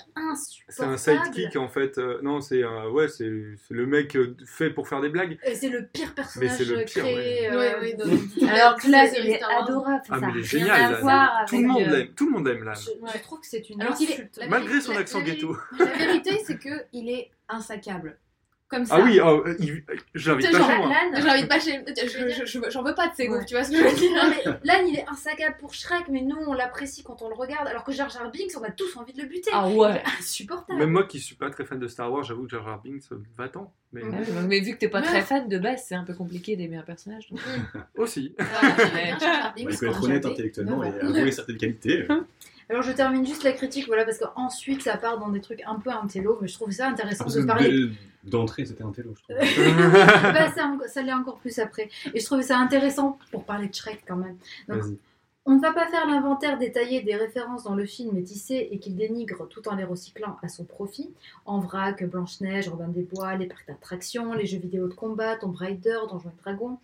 C'est 0.68 0.82
un 0.85 0.92
insupportable. 0.92 1.35
sidekick 1.35 1.56
en 1.56 1.68
fait. 1.68 1.99
non, 2.23 2.40
c'est 2.40 2.62
un- 2.64 2.88
ouais, 2.88 3.09
c'est 3.09 3.30
c'est 3.66 3.75
le 3.75 3.87
mec 3.87 4.16
fait 4.47 4.71
pour 4.71 4.88
faire 4.88 5.00
des 5.00 5.09
blagues. 5.09 5.38
Et 5.44 5.54
c'est 5.54 5.68
le 5.68 5.87
pire 5.92 6.14
personnage 6.14 6.61
le 6.61 6.84
pire, 6.84 7.02
créé. 7.02 7.14
ouais. 7.14 7.49
euh, 7.50 7.80
Ouais, 7.80 7.96
ouais, 7.96 8.49
Alors 8.49 8.76
que 8.76 8.88
là, 8.88 9.06
il 9.16 9.26
est 9.30 9.42
adorable. 9.42 10.02
Ah, 10.11 10.18
ça 10.18 10.26
mais 10.26 10.32
il 10.34 10.40
est 10.40 10.42
génial, 10.44 10.70
rien 10.76 10.87
à 10.88 10.90
l'âne. 10.92 11.00
voir 11.00 11.44
Tout 11.49 11.54
le 11.56 11.58
avec, 11.61 11.70
monde 11.72 11.82
euh, 11.82 11.96
l'aime. 11.99 12.08
Tout 12.14 12.25
le 12.26 12.30
monde 12.32 12.49
aime 12.49 12.64
l'âne. 12.64 12.76
Je, 12.76 13.12
je 13.18 13.22
trouve 13.22 13.40
que 13.40 13.46
c'est 13.46 13.70
une 13.70 13.80
Alors 13.82 13.94
qu'il 13.94 14.11
est- 14.11 14.14
insulte. 14.14 14.37
la 14.38 14.46
Malgré 14.49 14.68
vérité- 14.68 14.87
son 14.87 14.92
la- 14.92 14.99
accent 15.00 15.18
la 15.18 15.25
ghetto. 15.25 15.56
La 15.78 15.84
vérité, 15.87 16.40
c'est 16.46 16.58
que 16.58 16.84
il 16.92 17.08
est 17.11 17.30
insaccable. 17.49 18.18
Comme 18.73 18.85
ça. 18.87 18.97
Ah 18.99 19.02
oui, 19.05 19.21
oh, 19.23 19.43
euh, 19.47 19.55
il- 19.61 19.85
je 20.14 20.31
l'invite 20.31 20.47
Tu 20.50 20.52
pas 20.59 20.67
chez 20.69 20.76
moi. 20.79 20.88
Lan, 20.88 21.21
j'invite 21.21 21.49
pas 21.49 21.61
chez. 21.61 21.81
J'en 22.71 22.83
veux 22.83 22.95
pas 22.95 23.09
de 23.09 23.12
ces 23.14 23.29
Ouais. 23.29 23.38
goûts, 23.38 23.45
tu 23.47 23.55
vois 23.55 23.62
ce 23.64 23.71
que 23.71 23.76
je 23.76 23.83
veux 23.85 23.95
dire 23.95 24.11
Non, 24.14 24.31
mais 24.31 24.52
Lan, 24.64 24.85
il 24.88 24.97
est 24.99 25.05
insaccable 25.09 25.57
pour 25.61 25.73
Shrek, 25.75 26.09
mais 26.11 26.23
nous, 26.23 26.37
on 26.47 26.52
l'apprécie 26.55 27.02
quand 27.05 27.23
on 27.23 27.29
le 27.29 27.35
regarde, 27.35 27.69
alors 27.69 27.85
que 27.85 27.93
Jar 27.93 28.09
Jar 28.11 28.31
Binks, 28.33 28.52
on 28.59 28.64
a 28.64 28.71
tous 28.71 28.97
envie 28.97 29.12
de 29.12 29.23
le 29.23 29.29
buter. 29.29 29.50
Ah 29.52 29.69
ouais. 29.69 30.02
Insupportable. 30.19 30.79
Même 30.79 30.91
moi 30.91 31.05
qui 31.05 31.21
suis 31.21 31.37
pas 31.37 31.50
très 31.50 31.64
fan 31.64 31.79
de 31.79 31.87
Star 31.87 32.11
Wars, 32.12 32.25
j'avoue 32.25 32.45
que 32.45 32.50
Jar 32.50 32.64
Jar 32.64 32.81
Binks, 32.83 33.02
euh, 33.12 33.23
va-t'en. 33.38 33.73
Mais 33.93 34.61
vu 34.61 34.73
que 34.73 34.79
t'es 34.79 34.88
pas 34.88 35.00
Ouais. 35.00 35.07
très 35.07 35.21
fan 35.23 35.49
de 35.49 35.59
base, 35.59 35.85
c'est 35.87 35.95
un 35.95 36.05
peu 36.05 36.14
compliqué 36.14 36.57
d'aimer 36.57 36.79
un 36.79 36.83
personnage. 36.83 37.29
donc. 37.31 37.41
aussi. 37.97 38.35
Jar 38.38 39.21
Jar 39.21 39.52
Binks 39.55 39.67
Bah, 39.67 39.71
il 39.73 39.76
faut 39.76 39.87
être 39.87 40.02
honnête 40.05 40.25
intellectuellement 40.26 40.83
et 40.83 40.88
avouer 41.00 41.31
certaines 41.31 41.59
qualités. 41.59 42.07
Alors, 42.73 42.83
je 42.83 42.93
termine 42.93 43.26
juste 43.26 43.45
la 43.45 43.52
critique, 43.52 43.87
voilà, 43.87 44.07
parce 44.07 44.17
qu'ensuite, 44.17 44.81
ça 44.81 44.97
part 44.97 45.19
dans 45.19 45.29
des 45.29 45.43
trucs 45.43 45.62
un 45.67 45.75
peu 45.75 45.91
intello, 45.91 46.38
mais 46.41 46.49
je 46.49 46.55
trouve 46.55 46.71
ça 46.71 46.88
intéressant 46.88 47.26
de 47.26 47.45
parler 47.45 47.91
D'entrée, 48.25 48.64
c'était 48.64 48.83
un 48.83 48.93
télo, 48.93 49.14
je 49.14 49.23
trouve. 49.23 49.37
bah, 50.33 50.50
ça, 50.87 51.02
l'est 51.02 51.12
encore 51.12 51.38
plus 51.38 51.59
après. 51.59 51.91
Et 52.14 52.21
je 52.21 52.25
trouvais 52.25 52.45
ça 52.45 52.57
intéressant 52.57 53.19
pour 53.31 53.45
parler 53.45 53.69
de 53.69 53.75
Shrek 53.75 54.05
quand 54.09 54.17
même. 54.17 54.38
Donc, 54.69 54.85
on 55.45 55.57
ne 55.57 55.61
va 55.61 55.73
pas 55.75 55.87
faire 55.88 56.07
l'inventaire 56.07 56.57
détaillé 56.57 57.02
des 57.02 57.14
références 57.17 57.64
dans 57.64 57.75
le 57.75 57.85
film 57.85 58.17
et 58.17 58.23
tissé 58.23 58.69
et 58.71 58.79
qu'il 58.79 58.97
dénigre 58.97 59.47
tout 59.49 59.69
en 59.69 59.75
les 59.75 59.85
recyclant 59.85 60.38
à 60.41 60.49
son 60.49 60.64
profit. 60.64 61.11
En 61.45 61.59
vrac, 61.59 62.02
Blanche-Neige, 62.05 62.69
Robin 62.69 62.88
des 62.88 63.02
Bois, 63.02 63.35
les 63.35 63.47
parcs 63.47 63.67
d'attractions, 63.67 64.33
les 64.33 64.47
jeux 64.47 64.61
vidéo 64.61 64.88
de 64.88 64.95
combat, 64.95 65.37
Tomb 65.37 65.55
Raider, 65.55 65.99
Donjons 66.09 66.31
et 66.31 66.43
Dragons. 66.43 66.79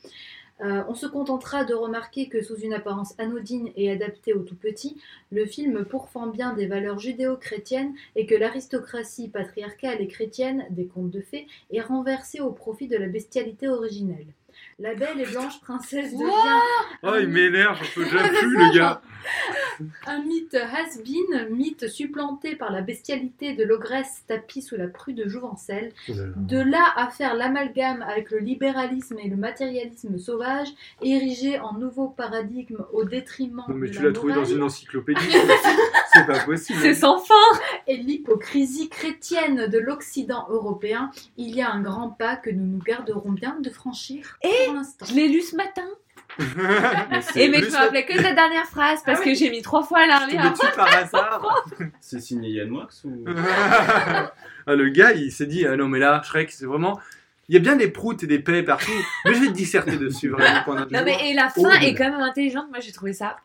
Euh, 0.60 0.82
on 0.88 0.94
se 0.94 1.06
contentera 1.06 1.64
de 1.64 1.74
remarquer 1.74 2.28
que 2.28 2.42
sous 2.42 2.56
une 2.56 2.72
apparence 2.72 3.14
anodine 3.18 3.70
et 3.76 3.90
adaptée 3.90 4.32
au 4.32 4.40
tout 4.40 4.56
petit, 4.56 5.00
le 5.30 5.46
film 5.46 5.84
pourfend 5.84 6.26
bien 6.26 6.52
des 6.54 6.66
valeurs 6.66 6.98
judéo-chrétiennes 6.98 7.94
et 8.16 8.26
que 8.26 8.34
l'aristocratie 8.34 9.28
patriarcale 9.28 10.00
et 10.00 10.08
chrétienne 10.08 10.66
des 10.70 10.86
contes 10.86 11.10
de 11.10 11.20
fées 11.20 11.46
est 11.70 11.80
renversée 11.80 12.40
au 12.40 12.50
profit 12.50 12.88
de 12.88 12.96
la 12.96 13.06
bestialité 13.06 13.68
originelle. 13.68 14.26
La 14.80 14.94
belle 14.94 15.20
et 15.20 15.26
blanche 15.26 15.60
princesse 15.60 16.12
devient 16.12 16.60
Oh, 17.02 17.14
il 17.20 17.28
m'énerve, 17.28 17.82
je 17.82 17.94
peux 17.94 18.04
déjà 18.04 18.28
plus, 18.28 18.56
le 18.56 18.76
gars. 18.76 19.02
un 20.06 20.22
mythe 20.22 20.54
has-been, 20.54 21.48
mythe 21.50 21.88
supplanté 21.88 22.54
par 22.54 22.70
la 22.70 22.80
bestialité 22.80 23.54
de 23.54 23.64
l'ogresse 23.64 24.22
tapie 24.28 24.62
sous 24.62 24.76
la 24.76 24.86
prue 24.86 25.14
de 25.14 25.28
Jouvencel. 25.28 25.92
De 26.08 26.60
là 26.60 26.84
à 26.94 27.08
faire 27.08 27.34
l'amalgame 27.34 28.02
avec 28.02 28.30
le 28.30 28.38
libéralisme 28.38 29.18
et 29.18 29.28
le 29.28 29.36
matérialisme 29.36 30.16
sauvage, 30.16 30.68
érigé 31.02 31.58
en 31.58 31.72
nouveau 31.72 32.08
paradigme 32.08 32.84
au 32.92 33.04
détriment 33.04 33.64
Non, 33.68 33.74
mais 33.74 33.88
de 33.88 33.92
tu 33.92 33.98
la 34.02 34.08
l'as 34.08 34.14
trouvé 34.14 34.34
dans 34.34 34.44
une 34.44 34.62
encyclopédie. 34.62 35.20
C'est 36.12 36.26
pas 36.26 36.38
possible. 36.40 36.78
C'est 36.80 36.94
sans 36.94 37.18
fin 37.18 37.34
et 37.86 37.96
l'hypocrisie 37.96 38.88
chrétienne 38.88 39.66
de 39.66 39.78
l'Occident 39.78 40.46
européen, 40.50 41.10
il 41.36 41.54
y 41.54 41.62
a 41.62 41.70
un 41.70 41.80
grand 41.80 42.10
pas 42.10 42.36
que 42.36 42.50
nous 42.50 42.64
nous 42.64 42.78
garderons 42.78 43.32
bien 43.32 43.56
de 43.60 43.70
franchir 43.70 44.38
Je 45.08 45.14
l'ai 45.14 45.28
lu 45.28 45.40
ce 45.40 45.56
matin. 45.56 45.84
Et 47.34 47.48
mais 47.48 47.58
je 47.60 47.66
me 47.70 47.76
rappelais 47.76 48.04
que 48.06 48.12
cette 48.14 48.34
dernière 48.36 48.66
phrase 48.66 49.02
parce 49.04 49.20
Ah 49.20 49.24
que 49.24 49.34
j'ai 49.34 49.50
mis 49.50 49.60
trois 49.60 49.82
fois 49.82 50.06
la 50.06 50.20
dessus 50.26 50.66
par 50.76 50.86
hasard. 50.94 51.64
C'est 52.00 52.20
signé 52.20 52.50
Yann 52.50 52.68
Moix 52.68 52.88
ou? 53.04 53.24
ah, 54.66 54.74
le 54.74 54.88
gars, 54.90 55.12
il 55.12 55.32
s'est 55.32 55.46
dit, 55.46 55.66
ah 55.66 55.76
non, 55.76 55.88
mais 55.88 55.98
là, 55.98 56.22
Shrek, 56.22 56.50
c'est 56.52 56.66
vraiment. 56.66 57.00
Il 57.48 57.54
y 57.54 57.56
a 57.56 57.60
bien 57.60 57.76
des 57.76 57.88
proutes 57.88 58.22
et 58.22 58.26
des 58.26 58.38
paix 58.38 58.62
partout, 58.62 58.92
mais 59.24 59.32
je 59.34 59.40
vais 59.40 59.46
te 59.46 59.52
disserter 59.52 59.96
dessus, 59.96 60.28
vraiment, 60.28 60.62
pendant 60.66 60.82
Non 60.82 61.02
mais 61.04 61.30
et 61.30 61.34
la 61.34 61.50
Oh, 61.56 61.62
fin 61.62 61.78
mais- 61.80 61.88
est 61.88 61.94
quand 61.94 62.04
même 62.10 62.20
intelligente. 62.20 62.66
Moi 62.70 62.78
j'ai 62.80 62.92
trouvé 62.92 63.14
ça 63.14 63.36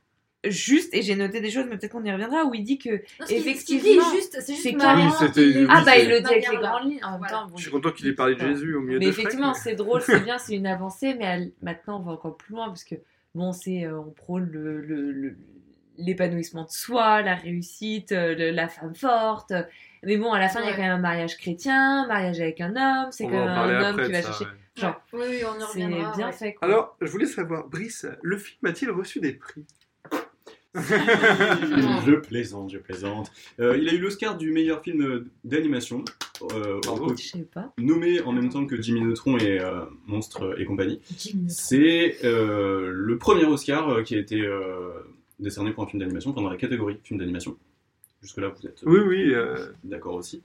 juste 0.45 0.93
et 0.93 1.01
j'ai 1.01 1.15
noté 1.15 1.39
des 1.41 1.49
choses, 1.51 1.65
mais 1.69 1.77
peut-être 1.77 1.91
qu'on 1.93 2.03
y 2.03 2.11
reviendra 2.11 2.43
où 2.45 2.53
il 2.53 2.63
dit 2.63 2.77
que 2.77 2.89
Non, 3.19 3.25
ce 3.27 3.33
effectivement. 3.33 3.89
est 4.11 4.15
juste, 4.15 4.37
c'est 4.41 4.53
juste 4.53 4.63
c'est 4.63 4.71
marrant. 4.73 5.07
Oui, 5.21 5.31
il- 5.37 5.67
Ah 5.69 5.83
bah 5.85 5.91
c'est- 5.95 6.03
il 6.03 6.09
le 6.09 6.19
dit 6.21 6.25
avec 6.27 6.49
les 6.51 6.57
grandes 6.57 6.89
lignes. 6.89 7.03
En 7.03 7.11
même 7.11 7.19
Voilà. 7.19 7.33
temps, 7.33 7.47
bon, 7.47 7.57
Je 7.57 7.61
suis 7.61 7.71
content 7.71 7.91
qu'il 7.91 8.07
ait 8.07 8.13
parlé 8.13 8.35
de 8.35 8.39
Jésus 8.41 8.75
au 8.75 8.81
milieu 8.81 8.99
Mais 8.99 9.05
de 9.05 9.09
effectivement, 9.11 9.49
mais- 9.53 9.53
c'est 9.63 9.75
drôle, 9.75 10.01
c'est 10.01 10.19
bien, 10.19 10.37
c'est 10.37 10.55
une 10.55 10.67
avancée, 10.67 11.15
mais 11.17 11.25
elle- 11.25 11.51
maintenant 11.61 11.99
on 11.99 12.03
va 12.03 12.11
encore 12.13 12.35
plus 12.37 12.53
loin 12.53 12.67
parce 12.67 12.83
que 12.83 12.95
bon, 13.35 13.51
c'est 13.53 13.85
euh, 13.85 13.99
on 13.99 14.11
prône 14.11 14.49
le, 14.51 14.81
le- 14.81 15.11
le- 15.11 15.35
l'épanouissement 15.97 16.63
de 16.63 16.71
soi, 16.71 17.21
la 17.21 17.35
réussite, 17.35 18.11
euh, 18.11 18.35
le- 18.35 18.51
la 18.51 18.67
femme 18.67 18.95
forte. 18.95 19.53
Mais 20.03 20.17
bon, 20.17 20.33
à 20.33 20.39
la 20.39 20.49
fin, 20.49 20.59
il 20.61 20.65
y 20.65 20.69
a 20.69 20.73
quand 20.75 20.81
même 20.81 20.91
un 20.91 20.97
mariage 20.97 21.37
chrétien, 21.37 22.03
un 22.03 22.07
mariage 22.07 22.41
avec 22.41 22.59
un 22.61 22.75
homme, 22.75 23.11
c'est 23.11 23.25
quand 23.25 23.31
même 23.31 23.47
un 23.47 23.89
homme 23.91 24.05
qui 24.05 24.11
va 24.11 24.21
ça, 24.21 24.27
chercher. 24.29 24.45
ouais. 24.45 24.51
Genre, 24.75 25.01
Oui, 25.13 25.19
oui, 25.29 25.37
on 25.45 25.59
y 25.59 25.63
c'est 25.71 25.87
bien 25.87 26.25
ouais. 26.27 26.31
fait. 26.33 26.53
Quoi. 26.55 26.67
Alors, 26.67 26.97
je 26.99 27.11
voulais 27.11 27.27
savoir, 27.27 27.67
Brice, 27.67 28.07
le 28.23 28.37
film 28.37 28.57
a-t-il 28.65 28.89
reçu 28.89 29.19
des 29.19 29.33
prix? 29.33 29.63
Je 32.05 32.15
plaisante, 32.15 32.71
je 32.71 32.77
plaisante. 32.77 33.31
Euh, 33.59 33.77
il 33.77 33.87
a 33.89 33.93
eu 33.93 33.99
l'Oscar 33.99 34.37
du 34.37 34.51
meilleur 34.51 34.81
film 34.81 35.25
d'animation, 35.43 36.03
euh, 36.53 36.79
sais 37.17 37.39
pas. 37.43 37.71
nommé 37.77 38.21
en 38.21 38.31
même 38.31 38.49
temps 38.49 38.65
que 38.65 38.81
Jimmy 38.81 39.01
Neutron 39.01 39.37
et 39.37 39.59
euh, 39.59 39.85
Monstre 40.07 40.55
et 40.59 40.65
compagnie. 40.65 40.99
C'est 41.47 42.17
euh, 42.23 42.89
le 42.91 43.17
premier 43.17 43.45
Oscar 43.45 43.89
euh, 43.89 44.03
qui 44.03 44.15
a 44.15 44.19
été 44.19 44.41
euh, 44.41 44.89
décerné 45.39 45.71
pour 45.71 45.83
un 45.83 45.87
film 45.87 45.99
d'animation, 46.01 46.31
enfin 46.31 46.41
dans 46.41 46.49
la 46.49 46.57
catégorie 46.57 46.97
film 47.03 47.19
d'animation. 47.19 47.55
Jusque-là, 48.21 48.49
vous 48.49 48.65
êtes 48.67 48.83
euh, 48.83 48.89
Oui, 48.89 48.99
oui. 49.05 49.33
euh, 49.35 49.55
d'accord 49.83 50.15
aussi. 50.15 50.41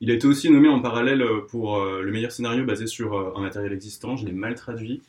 Il 0.00 0.10
a 0.10 0.14
été 0.14 0.26
aussi 0.26 0.50
nommé 0.50 0.68
en 0.68 0.80
parallèle 0.80 1.22
euh, 1.22 1.42
pour 1.46 1.76
euh, 1.82 2.00
le 2.02 2.10
meilleur 2.10 2.32
scénario 2.32 2.64
basé 2.64 2.86
sur 2.86 3.14
euh, 3.14 3.32
un 3.36 3.42
matériel 3.42 3.72
existant. 3.72 4.16
Je 4.16 4.24
l'ai 4.26 4.32
mal 4.32 4.54
traduit. 4.54 5.02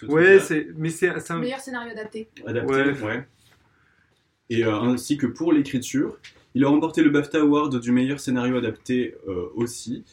ce 0.00 0.06
Ouais, 0.06 0.38
c'est. 0.38 0.68
Mais 0.76 0.90
c'est 0.90 1.18
c'est 1.18 1.32
un. 1.32 1.38
Meilleur 1.38 1.58
scénario 1.58 1.90
adapté. 1.90 2.28
adapté, 2.46 2.72
Ouais. 2.72 3.02
ouais. 3.02 3.26
Et 4.50 4.64
euh, 4.64 4.80
ainsi 4.80 5.16
que 5.16 5.26
pour 5.26 5.52
l'écriture, 5.52 6.16
il 6.54 6.64
a 6.64 6.68
remporté 6.68 7.02
le 7.02 7.10
BAFTA 7.10 7.40
Award 7.40 7.80
du 7.80 7.92
meilleur 7.92 8.20
scénario 8.20 8.56
adapté 8.56 9.14
euh, 9.28 9.46
aussi. 9.54 10.04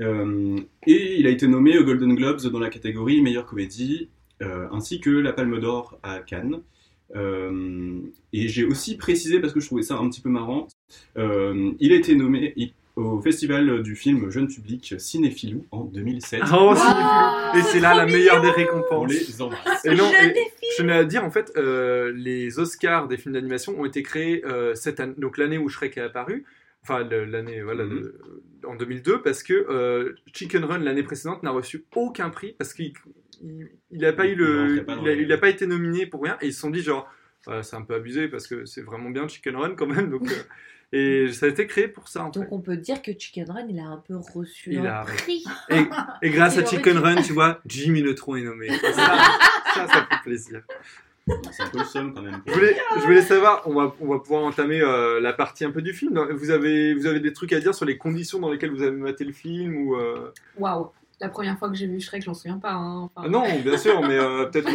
Euh, 0.00 0.58
et 0.86 1.18
il 1.18 1.26
a 1.26 1.30
été 1.30 1.46
nommé 1.46 1.78
aux 1.78 1.84
Golden 1.84 2.14
Globes 2.14 2.42
dans 2.46 2.58
la 2.58 2.70
catégorie 2.70 3.22
meilleure 3.22 3.46
comédie, 3.46 4.08
ainsi 4.40 5.00
que 5.00 5.08
la 5.08 5.32
Palme 5.32 5.58
d'Or 5.60 5.98
à 6.02 6.18
Cannes. 6.18 6.60
Et 7.14 8.48
j'ai 8.48 8.64
aussi 8.64 8.98
précisé, 8.98 9.40
parce 9.40 9.54
que 9.54 9.60
je 9.60 9.66
trouvais 9.66 9.82
ça 9.82 9.96
un 9.96 10.10
petit 10.10 10.20
peu 10.20 10.28
marrant, 10.28 10.68
il 11.16 11.92
a 11.92 11.96
été 11.96 12.14
nommé 12.14 12.52
au 12.96 13.20
festival 13.20 13.82
du 13.82 13.94
film 13.94 14.30
jeune 14.30 14.48
public 14.48 14.94
Cinéphilou 14.98 15.66
en 15.70 15.84
2007. 15.84 16.40
Oh, 16.52 16.72
c'est 16.74 16.82
Waouh, 16.82 17.58
Et 17.58 17.62
c'est 17.62 17.80
là 17.80 17.94
la 17.94 18.06
meilleure 18.06 18.40
des 18.40 18.48
On 18.48 18.52
récompenses. 18.52 19.12
les 19.12 19.42
embrasse. 19.42 19.84
Et 19.84 19.94
non, 19.94 20.10
et 20.10 20.34
je 20.72 20.76
tenais 20.82 20.94
à 20.94 21.04
dire, 21.04 21.22
en 21.24 21.30
fait, 21.30 21.52
euh, 21.56 22.10
les 22.16 22.58
Oscars 22.58 23.06
des 23.08 23.18
films 23.18 23.34
d'animation 23.34 23.78
ont 23.78 23.84
été 23.84 24.02
créés 24.02 24.42
euh, 24.46 24.74
cette 24.74 24.98
année, 25.00 25.14
donc 25.18 25.36
l'année 25.38 25.58
où 25.58 25.68
Shrek 25.68 25.96
est 25.98 26.00
apparu, 26.00 26.44
enfin 26.82 27.04
l'année, 27.04 27.60
voilà, 27.62 27.84
Mhm. 27.84 27.90
le- 27.94 28.20
en 28.66 28.74
2002, 28.76 29.20
parce 29.22 29.42
que 29.42 29.52
euh, 29.52 30.14
Chicken 30.32 30.64
Run 30.64 30.78
l'année 30.78 31.02
précédente 31.02 31.42
n'a 31.42 31.50
reçu 31.50 31.84
aucun 31.94 32.30
prix 32.30 32.54
parce 32.58 32.72
qu'il 32.72 32.92
il, 33.42 33.68
il 33.90 34.04
a 34.06 34.12
pas 34.14 34.26
eu 34.26 34.32
Il 34.32 34.38
le, 34.38 34.84
il 35.02 35.08
a, 35.08 35.14
les- 35.14 35.22
il 35.22 35.32
a 35.32 35.38
pas 35.38 35.50
été 35.50 35.66
nominé 35.66 36.06
pour 36.06 36.22
rien 36.22 36.38
et 36.40 36.46
ils 36.46 36.52
se 36.54 36.60
sont 36.60 36.70
dit 36.70 36.80
genre, 36.80 37.08
c'est 37.62 37.76
un 37.76 37.82
peu 37.82 37.94
abusé 37.94 38.26
parce 38.28 38.46
que 38.48 38.64
c'est 38.64 38.80
vraiment 38.82 39.10
bien 39.10 39.28
Chicken 39.28 39.54
Run 39.56 39.74
quand 39.76 39.86
même, 39.86 40.08
donc 40.10 40.28
euh, 40.30 40.34
et 40.92 41.32
ça 41.32 41.46
a 41.46 41.48
été 41.48 41.66
créé 41.66 41.88
pour 41.88 42.08
ça 42.08 42.24
en 42.24 42.32
fait. 42.32 42.40
Donc 42.40 42.48
on 42.52 42.60
peut 42.60 42.76
dire 42.76 43.02
que 43.02 43.10
Chicken 43.18 43.50
Run, 43.50 43.66
il 43.68 43.78
a 43.80 43.84
un 43.86 43.96
peu 44.06 44.16
reçu 44.34 44.72
Il 44.72 44.78
un 44.86 45.00
a- 45.00 45.04
prix. 45.04 45.44
Et, 45.70 45.82
et 46.22 46.30
grâce 46.30 46.56
à 46.58 46.64
Chicken. 46.64 46.98
Run, 46.98 47.22
tu 47.22 47.32
vois, 47.32 47.60
Jimmy 47.66 48.02
Neutron 48.02 48.36
est 48.36 48.42
nommé. 48.42 48.68
Ça, 48.78 48.92
ça, 48.92 49.86
ça 49.88 50.06
fait 50.10 50.22
plaisir. 50.22 50.62
C'est 51.50 51.64
un 51.64 51.68
peu 51.68 51.78
le 51.80 51.84
seum 51.84 52.14
quand 52.14 52.22
même. 52.22 52.40
Je 52.46 52.52
voulais, 52.52 52.76
je 52.96 53.00
voulais 53.02 53.20
savoir, 53.22 53.62
on 53.66 53.74
va, 53.74 53.94
on 54.00 54.06
va 54.08 54.20
pouvoir 54.20 54.44
entamer 54.44 54.80
euh, 54.80 55.20
la 55.20 55.32
partie 55.32 55.64
un 55.64 55.70
peu 55.72 55.82
du 55.82 55.92
film. 55.92 56.18
Vous 56.30 56.50
avez, 56.50 56.94
vous 56.94 57.06
avez 57.06 57.18
des 57.20 57.32
trucs 57.32 57.52
à 57.52 57.58
dire 57.60 57.74
sur 57.74 57.84
les 57.84 57.98
conditions 57.98 58.38
dans 58.38 58.50
lesquelles 58.50 58.70
vous 58.70 58.82
avez 58.82 58.92
maté 58.96 59.24
le 59.24 59.32
film 59.32 59.76
ou 59.76 59.96
euh, 59.96 60.32
Waouh. 60.56 60.88
La 61.20 61.28
première 61.30 61.58
fois 61.58 61.70
que 61.70 61.74
j'ai 61.74 61.86
vu 61.86 61.98
Shrek, 61.98 62.22
j'en 62.22 62.34
souviens 62.34 62.58
pas. 62.58 62.72
hein. 62.72 63.10
Enfin, 63.14 63.22
ah 63.24 63.28
Non, 63.30 63.44
bien 63.64 63.78
sûr, 63.78 64.02
mais 64.02 64.18
euh, 64.18 64.44
peut-être 64.46 64.68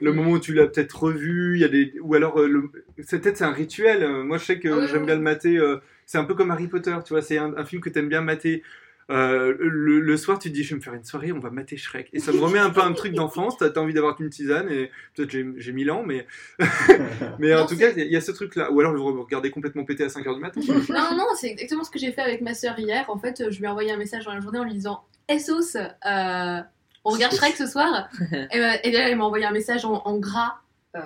le, 0.00 0.12
moment 0.12 0.32
où 0.32 0.38
tu 0.40 0.52
l'as 0.52 0.66
peut-être 0.66 1.04
revu, 1.04 1.56
il 1.56 1.60
y 1.60 1.64
a 1.64 1.68
des, 1.68 1.94
ou 2.02 2.14
alors 2.14 2.40
euh, 2.40 2.48
le... 2.48 2.70
c'est 3.04 3.20
peut-être 3.20 3.36
c'est 3.36 3.44
un 3.44 3.52
rituel. 3.52 4.02
Euh, 4.02 4.24
Moi, 4.24 4.38
je 4.38 4.44
sais 4.44 4.58
que 4.58 4.68
Ah 4.68 4.76
oui, 4.78 4.86
j'aime 4.90 5.00
oui, 5.02 5.06
bien 5.06 5.14
le 5.14 5.20
mater. 5.22 5.56
euh, 5.56 5.76
c'est 6.06 6.18
un 6.18 6.24
peu 6.24 6.34
comme 6.34 6.50
Harry 6.50 6.66
Potter, 6.66 6.96
tu 7.04 7.12
vois. 7.12 7.22
C'est 7.22 7.38
un, 7.38 7.56
un 7.56 7.64
film 7.64 7.80
que 7.80 7.88
t'aimes 7.90 8.08
bien 8.08 8.22
mater. 8.22 8.62
Euh, 9.10 9.54
le, 9.60 10.00
le 10.00 10.16
soir, 10.16 10.38
tu 10.38 10.48
te 10.48 10.54
dis, 10.54 10.64
je 10.64 10.70
vais 10.70 10.76
me 10.76 10.80
faire 10.80 10.94
une 10.94 11.04
soirée, 11.04 11.30
on 11.30 11.38
va 11.38 11.50
mater 11.50 11.76
Shrek. 11.76 12.08
Et 12.14 12.18
ça 12.20 12.32
me 12.32 12.40
remet 12.40 12.58
un 12.58 12.70
peu 12.70 12.80
un 12.80 12.92
truc 12.94 13.12
d'enfance. 13.12 13.56
T'as 13.58 13.66
as 13.68 13.78
envie 13.78 13.92
d'avoir 13.94 14.18
une 14.20 14.30
tisane 14.30 14.68
et 14.72 14.90
peut-être 15.14 15.30
j'ai 15.30 15.46
j'ai 15.58 15.72
1000 15.72 15.90
ans, 15.92 16.02
mais 16.04 16.26
mais 17.38 17.54
en 17.54 17.66
tout 17.66 17.76
cas, 17.76 17.90
il 17.96 18.10
y 18.10 18.16
a- 18.16 18.20
ce 18.20 18.32
truc-là. 18.32 18.72
Ou 18.72 18.80
alors 18.80 18.92
le 18.92 19.00
regarder 19.00 19.50
complètement 19.50 19.84
pété 19.84 20.04
à 20.04 20.08
5h 20.08 20.34
du 20.34 20.40
matin. 20.40 20.60
Non, 20.88 21.16
non, 21.16 21.26
c'est 21.38 21.50
exactement 21.50 21.84
ce 21.84 21.90
que 21.90 21.98
j'ai 21.98 22.12
fait 22.12 22.22
avec 22.22 22.40
ma 22.40 22.54
sœur 22.54 22.78
hier. 22.78 23.04
En 23.08 23.18
fait, 23.18 23.50
je 23.50 23.58
lui 23.58 23.64
ai 23.66 23.68
envoyé 23.68 23.92
un 23.92 23.96
message 23.98 24.24
dans 24.24 24.32
la 24.34 24.40
journée 24.40 24.58
en 24.58 24.64
lui 24.64 24.72
disant 24.72 25.02
SOS, 25.28 25.76
euh, 25.76 26.60
on 27.04 27.10
regarde 27.10 27.34
Shrek 27.36 27.56
ce 27.56 27.66
soir. 27.66 28.08
et, 28.32 28.58
euh, 28.58 28.72
et 28.82 28.90
là, 28.90 29.08
elle 29.08 29.16
m'a 29.16 29.24
envoyé 29.24 29.44
un 29.44 29.52
message 29.52 29.84
en, 29.84 30.02
en 30.04 30.18
gras, 30.18 30.54
euh, 30.96 31.00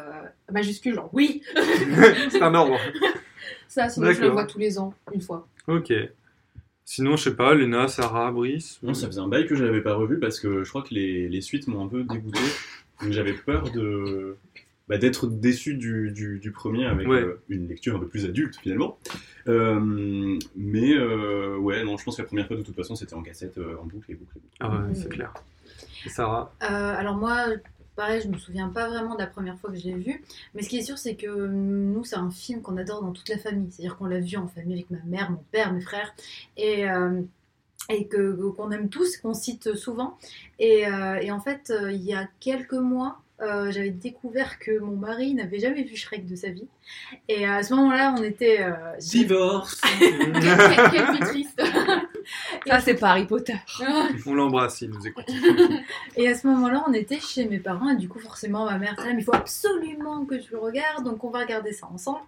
majuscule, 0.52 0.94
genre 0.94 1.10
oui. 1.12 1.42
c'est 2.30 2.42
un 2.42 2.54
ordre. 2.54 2.78
Ça, 3.68 3.88
sinon 3.88 4.12
je 4.12 4.20
le 4.22 4.28
vois 4.28 4.44
tous 4.44 4.58
les 4.58 4.78
ans, 4.78 4.94
une 5.12 5.20
fois. 5.20 5.46
Ok. 5.66 5.92
Sinon, 6.86 7.16
je 7.16 7.24
sais 7.24 7.36
pas, 7.36 7.54
Léna, 7.54 7.86
Sarah, 7.86 8.30
Brice. 8.32 8.78
Non, 8.82 8.94
ça 8.94 9.06
faisait 9.08 9.20
un 9.20 9.28
bail 9.28 9.46
que 9.46 9.54
je 9.54 9.62
l'avais 9.62 9.82
pas 9.82 9.92
revu 9.94 10.18
parce 10.18 10.40
que 10.40 10.64
je 10.64 10.68
crois 10.70 10.82
que 10.82 10.94
les, 10.94 11.28
les 11.28 11.40
suites 11.42 11.68
m'ont 11.68 11.84
un 11.84 11.88
peu 11.88 12.02
dégoûté. 12.02 12.40
Donc 13.02 13.12
j'avais 13.12 13.34
peur 13.34 13.70
de 13.70 14.38
bah, 14.88 14.98
d'être 14.98 15.26
déçu 15.26 15.74
du, 15.74 16.10
du, 16.12 16.38
du 16.38 16.50
premier 16.50 16.86
avec 16.86 17.06
Ouais. 17.08 17.20
euh, 17.22 17.40
une 17.48 17.68
lecture 17.68 17.96
un 17.96 17.98
peu 17.98 18.08
plus 18.08 18.24
adulte 18.24 18.56
finalement. 18.56 18.98
Euh, 19.48 20.38
mais 20.56 20.94
euh, 20.94 21.56
ouais, 21.56 21.84
non, 21.84 21.96
je 21.96 22.04
pense 22.04 22.16
que 22.16 22.22
la 22.22 22.28
première 22.28 22.46
fois 22.46 22.56
de 22.56 22.62
toute 22.62 22.76
façon 22.76 22.94
c'était 22.94 23.14
en 23.14 23.22
cassette, 23.22 23.58
euh, 23.58 23.76
en 23.80 23.86
boucle 23.86 24.10
et 24.12 24.14
boucle 24.14 24.36
et 24.36 24.40
boucle. 24.40 24.56
Ah 24.60 24.70
ouais, 24.70 24.94
c'est 24.94 25.08
clair. 25.08 25.32
Et 26.06 26.08
Sarah 26.08 26.52
Euh, 26.62 26.66
alors 26.96 27.16
moi, 27.16 27.46
pareil, 27.96 28.20
je 28.22 28.28
me 28.28 28.38
souviens 28.38 28.68
pas 28.68 28.88
vraiment 28.88 29.14
de 29.14 29.20
la 29.20 29.26
première 29.26 29.58
fois 29.58 29.70
que 29.70 29.76
je 29.76 29.84
l'ai 29.84 29.94
vu, 29.94 30.22
mais 30.54 30.62
ce 30.62 30.68
qui 30.68 30.78
est 30.78 30.82
sûr, 30.82 30.98
c'est 30.98 31.16
que 31.16 31.26
euh, 31.26 31.48
nous, 31.48 32.04
c'est 32.04 32.16
un 32.16 32.30
film 32.30 32.62
qu'on 32.62 32.76
adore 32.76 33.02
dans 33.02 33.12
toute 33.12 33.28
la 33.28 33.38
famille. 33.38 33.68
C'est-à-dire 33.70 33.96
qu'on 33.96 34.06
l'a 34.06 34.20
vu 34.20 34.36
en 34.36 34.46
famille 34.48 34.74
avec 34.74 34.90
ma 34.90 35.02
mère, 35.06 35.30
mon 35.30 35.42
père, 35.50 35.72
mes 35.72 35.80
frères, 35.80 36.14
et 36.56 36.88
euh, 36.88 37.20
et 37.90 38.06
que 38.06 38.32
qu'on 38.50 38.70
aime 38.70 38.88
tous, 38.90 39.16
qu'on 39.16 39.34
cite 39.34 39.74
souvent. 39.74 40.18
Et, 40.58 40.86
euh, 40.86 41.16
et 41.20 41.30
en 41.30 41.40
fait, 41.40 41.70
euh, 41.70 41.90
il 41.90 42.02
y 42.02 42.12
a 42.12 42.28
quelques 42.38 42.74
mois. 42.74 43.22
Euh, 43.40 43.70
j'avais 43.70 43.90
découvert 43.90 44.58
que 44.58 44.78
mon 44.80 44.96
mari 44.96 45.34
n'avait 45.34 45.60
jamais 45.60 45.82
vu 45.84 45.94
Shrek 45.96 46.26
de 46.26 46.34
sa 46.34 46.48
vie. 46.50 46.66
Et 47.28 47.46
à 47.46 47.62
ce 47.62 47.72
moment-là, 47.74 48.14
on 48.18 48.22
était... 48.22 48.62
euh, 48.62 48.72
Divorce 48.98 49.80
vie 50.00 51.20
triste 51.20 51.62
Ça, 52.66 52.80
c'est 52.80 52.94
pas 52.94 53.10
Harry 53.10 53.26
Potter. 53.26 53.56
On 54.26 54.34
l'embrasse, 54.34 54.82
il 54.82 54.90
nous 54.90 55.06
écoute. 55.06 55.24
Et 56.16 56.28
à 56.28 56.34
ce 56.34 56.46
moment-là, 56.48 56.84
on 56.86 56.92
était 56.92 57.20
chez 57.20 57.46
mes 57.46 57.58
parents, 57.58 57.90
et 57.90 57.96
du 57.96 58.08
coup, 58.08 58.18
forcément, 58.18 58.64
ma 58.66 58.78
mère, 58.78 58.94
dit, 58.96 59.02
il 59.16 59.24
faut 59.24 59.34
absolument 59.34 60.24
que 60.26 60.40
je 60.40 60.50
le 60.50 60.58
regarde, 60.58 61.04
donc 61.04 61.22
on 61.24 61.30
va 61.30 61.40
regarder 61.40 61.72
ça 61.72 61.86
ensemble. 61.92 62.20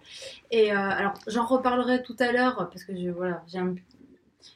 Et 0.49 0.71
euh, 0.71 0.77
alors, 0.77 1.13
j'en 1.27 1.45
reparlerai 1.45 2.01
tout 2.03 2.15
à 2.19 2.31
l'heure, 2.31 2.69
parce 2.71 2.83
que 2.83 2.95
je, 2.95 3.09
voilà, 3.09 3.43
j'ai 3.47 3.59
un- 3.59 3.75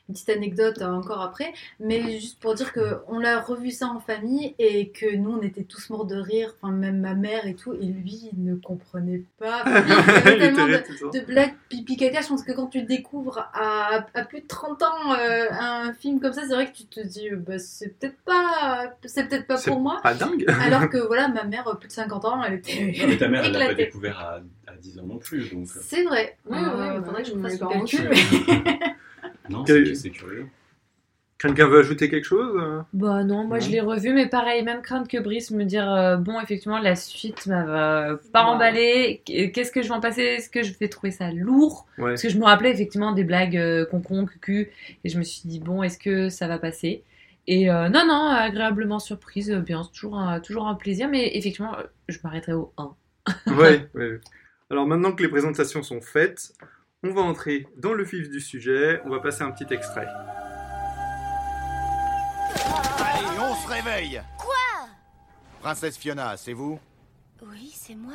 une 0.10 0.13
petite 0.13 0.30
anecdote 0.30 0.82
euh, 0.82 0.88
encore 0.92 1.22
après, 1.22 1.54
mais 1.80 2.20
juste 2.20 2.39
pour 2.39 2.54
dire 2.56 2.72
que 2.74 2.98
on 3.08 3.20
l'a 3.20 3.39
revu 3.39 3.72
ça 3.72 3.88
en 3.88 4.00
famille, 4.00 4.54
et 4.60 4.89
que 4.89 5.15
nous, 5.15 5.32
on 5.32 5.42
était 5.42 5.63
tous 5.63 5.89
morts 5.89 6.06
de 6.06 6.15
rire, 6.15 6.54
enfin, 6.62 6.74
même 6.74 7.00
ma 7.00 7.13
mère 7.13 7.48
et 7.48 7.56
tout, 7.56 7.74
et 7.74 7.86
lui, 7.86 8.30
il 8.34 8.44
ne 8.44 8.56
comprenait 8.56 9.24
pas. 9.39 9.63
Il 9.65 9.72
y 9.72 9.94
avait 9.94 10.38
tellement 10.38 10.68
de, 10.68 11.20
de 11.20 11.25
blagues 11.25 11.54
pipi 11.70 11.98
caca, 11.98 12.22
je 12.22 12.27
pense 12.27 12.44
que 12.44 12.51
quand 12.51 12.68
tu 12.68 12.84
découvres 12.84 13.50
à, 13.54 14.06
à 14.13 14.24
plus 14.25 14.42
de 14.42 14.48
30 14.48 14.84
ans 14.84 15.13
euh, 15.20 15.48
un 15.51 15.94
film 15.94 16.20
comme 16.20 16.34
ça, 16.34 16.42
c'est 16.48 16.54
vrai 16.54 16.72
que 16.72 16.75
tu 16.77 16.86
te 16.86 17.00
dis, 17.00 17.30
euh, 17.30 17.36
bah, 17.38 17.60
c'est 17.60 17.89
peut-être 17.98 18.18
pas, 18.25 18.94
c'est 19.06 19.27
peut-être 19.27 19.48
pas 19.48 19.58
C'est 19.58 19.72
pour 19.72 19.80
moi. 19.80 20.00
Pas 20.04 20.13
dingue. 20.13 20.46
Alors 20.62 20.89
que 20.89 20.98
voilà, 21.08 21.27
ma 21.27 21.44
mère, 21.44 21.63
plus 21.80 21.88
de 21.88 21.94
50 21.94 22.25
ans, 22.25 22.44
elle 22.44 22.56
était 22.56 22.94
Non, 23.00 23.08
mais 23.08 23.18
ta 23.18 23.27
mère, 23.27 23.44
elle 23.46 23.54
l'a 23.54 23.68
pas 23.68 23.74
découvert 23.74 24.20
à, 24.20 24.72
à 24.72 24.75
10 24.77 25.00
ans 25.00 25.06
non 25.06 25.18
plus, 25.18 25.51
donc. 25.51 25.68
C'est 25.82 26.04
vrai. 26.04 26.38
Ouais, 26.46 26.58
Euh, 26.58 26.98
ouais, 27.00 27.06
faudrait 27.06 27.24
que 27.24 27.30
je 27.30 27.34
me 27.36 27.48
fasse 27.48 27.60
le 27.60 27.68
calcul. 27.68 28.10
Non, 29.50 29.65
c'est 29.65 30.10
curieux. 30.10 30.48
Quelqu'un 31.38 31.68
veut 31.68 31.80
ajouter 31.80 32.10
quelque 32.10 32.24
chose 32.24 32.58
euh? 32.62 32.82
Bah 32.94 33.25
non, 33.25 33.46
moi 33.46 33.60
je 33.60 33.70
l'ai 33.70 33.82
revu, 33.82 34.13
mais 34.13 34.27
pareil, 34.27 34.63
même 34.63 34.82
crainte 34.82 35.10
que 35.10 35.18
Brice 35.18 35.51
me 35.51 35.65
dire 35.65 35.92
euh, 35.92 36.15
bon, 36.15 36.39
effectivement, 36.39 36.80
la 36.80 36.96
suite 36.96 37.46
m'a 37.48 37.65
va 37.65 38.20
pas 38.32 38.44
emballé. 38.44 39.22
Qu'est-ce 39.25 39.72
que 39.72 39.82
je 39.82 39.89
vais 39.89 39.94
en 39.94 40.00
passer? 40.00 40.22
Est-ce 40.22 40.50
que 40.50 40.63
je 40.63 40.74
vais 40.80 40.88
trouver 40.88 41.12
ça 41.12 41.32
lourd? 41.32 41.88
Ouais. 41.98 42.12
Parce 42.12 42.22
que 42.22 42.30
je 42.30 42.38
me 42.38 42.46
rappelais 42.46 42.72
effectivement 42.72 43.12
des 43.12 43.25
blagues 43.25 43.58
euh, 43.58 43.86
concon, 43.86 44.25
cucu, 44.25 44.72
et 45.04 45.10
je 45.10 45.18
me 45.18 45.24
suis 45.24 45.42
dit 45.44 45.60
bon, 45.60 45.84
est-ce 45.84 45.98
que 45.98 46.30
ça 46.30 46.48
va 46.48 46.58
passer? 46.58 47.04
Et 47.48 47.70
euh, 47.70 47.89
non, 47.89 48.06
non, 48.08 48.27
agréablement 48.27 49.00
surprise, 49.00 49.51
bien, 49.51 49.84
c'est 49.84 49.92
toujours 49.92 50.18
un, 50.18 50.39
toujours 50.39 50.68
un 50.68 50.75
plaisir, 50.75 51.10
mais 51.10 51.36
effectivement, 51.36 51.75
je 52.08 52.18
m'arrêterai 52.24 52.54
au 52.54 52.72
1. 52.77 52.96
ouais, 53.58 53.88
ouais. 53.94 54.20
Alors 54.70 54.88
maintenant 54.88 55.12
que 55.12 55.22
les 55.22 55.30
présentations 55.30 55.84
sont 55.84 56.01
faites, 56.01 56.54
on 57.07 57.13
va 57.13 57.21
entrer 57.21 57.67
dans 57.77 57.93
le 57.93 58.03
vif 58.03 58.29
du 58.29 58.39
sujet. 58.39 59.01
On 59.05 59.09
va 59.09 59.19
passer 59.19 59.43
un 59.43 59.51
petit 59.51 59.71
extrait. 59.74 60.07
Allez, 63.00 63.39
on 63.39 63.55
se 63.55 63.67
réveille 63.67 64.21
Quoi? 64.38 64.88
Princesse 65.62 65.97
Fiona, 65.97 66.38
c'est 66.38 66.53
vous? 66.53 66.79
Oui, 67.43 67.71
c'est 67.75 67.95
moi. 67.95 68.13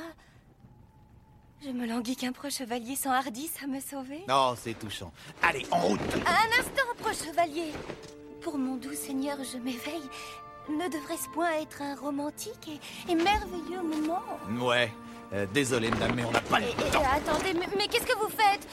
Je 1.63 1.71
me 1.71 1.87
languis 1.87 2.17
qu'un 2.17 2.33
proche 2.33 2.55
chevalier 2.57 2.97
s'enhardisse 2.97 3.63
à 3.63 3.67
me 3.67 3.81
sauver. 3.81 4.25
Non, 4.29 4.55
c'est 4.57 4.75
touchant. 4.75 5.13
Allez, 5.43 5.67
en 5.71 5.79
route 5.81 6.01
Un 6.27 6.59
instant, 6.59 6.87
proche 6.99 7.19
chevalier. 7.27 7.73
Pour 8.41 8.57
mon 8.57 8.77
doux 8.77 8.95
seigneur, 8.95 9.37
je 9.45 9.59
m'éveille. 9.59 10.09
Ne 10.71 10.89
devrait-ce 10.89 11.29
point 11.31 11.51
être 11.61 11.83
un 11.83 11.95
romantique 11.97 12.81
et, 13.09 13.13
et 13.13 13.15
merveilleux 13.15 13.83
moment? 13.83 14.23
Ouais. 14.67 14.91
Euh, 15.33 15.47
désolé, 15.55 15.91
madame, 15.91 16.13
mais 16.17 16.25
on 16.25 16.31
n'a 16.33 16.41
pas 16.41 16.59
le 16.59 16.67
et- 16.67 16.91
temps. 16.91 17.03
attendez, 17.15 17.55
mais, 17.55 17.69
mais 17.79 17.87
qu'est-ce 17.87 18.07
que 18.07 18.19
vous 18.19 18.29
faites 18.31 18.67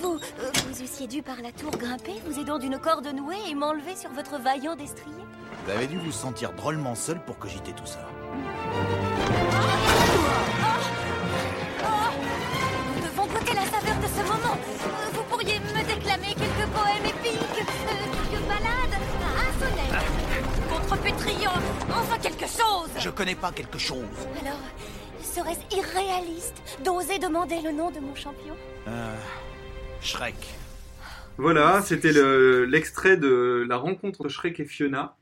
Vous, 0.00 0.18
euh, 0.40 0.50
vous 0.66 0.82
eussiez 0.82 1.06
dû 1.06 1.22
par 1.22 1.36
la 1.40 1.52
tour 1.52 1.70
grimper, 1.70 2.14
vous 2.26 2.40
aidant 2.40 2.58
d'une 2.58 2.78
corde 2.78 3.06
nouée 3.06 3.38
et 3.48 3.54
m'enlever 3.54 3.94
sur 3.94 4.10
votre 4.10 4.38
vaillant 4.40 4.74
destrier 4.74 5.14
Vous 5.64 5.70
avez 5.70 5.86
dû 5.86 5.98
vous 5.98 6.10
sentir 6.12 6.52
drôlement 6.52 6.96
seul 6.96 7.20
pour 7.24 7.38
cogiter 7.38 7.72
tout 7.72 7.86
ça. 7.86 8.00
Nous 12.96 13.00
devons 13.06 13.26
goûter 13.26 13.54
la 13.54 13.64
saveur 13.64 13.96
de 14.00 14.06
ce 14.06 14.22
moment. 14.22 14.54
Euh, 14.56 15.10
Vous 15.12 15.22
pourriez 15.30 15.58
me 15.60 15.82
déclamer 15.86 16.34
quelques 16.34 16.68
poèmes 16.74 17.06
épiques, 17.06 17.38
euh, 17.40 18.04
quelques 18.30 18.42
ballades, 18.48 18.98
un 19.38 19.52
sonnet, 19.60 20.04
contre-pétrillant, 20.68 21.52
enfin 21.90 22.18
quelque 22.20 22.46
chose. 22.46 22.90
Je 22.98 23.10
connais 23.10 23.34
pas 23.36 23.52
quelque 23.52 23.78
chose. 23.78 24.04
Alors, 24.42 24.58
serait-ce 25.34 25.76
irréaliste 25.76 26.62
d'oser 26.84 27.18
demander 27.18 27.56
le 27.64 27.72
nom 27.72 27.90
de 27.90 27.98
mon 28.00 28.14
champion 28.14 28.54
Euh, 28.86 29.16
Shrek. 30.00 30.34
Voilà, 31.38 31.82
c'était 31.82 32.12
le- 32.12 32.64
l'extrait 32.64 33.16
de 33.16 33.64
la 33.68 33.76
rencontre 33.76 34.22
de 34.24 34.28
Shrek 34.28 34.60
et 34.60 34.64
Fiona. 34.64 35.16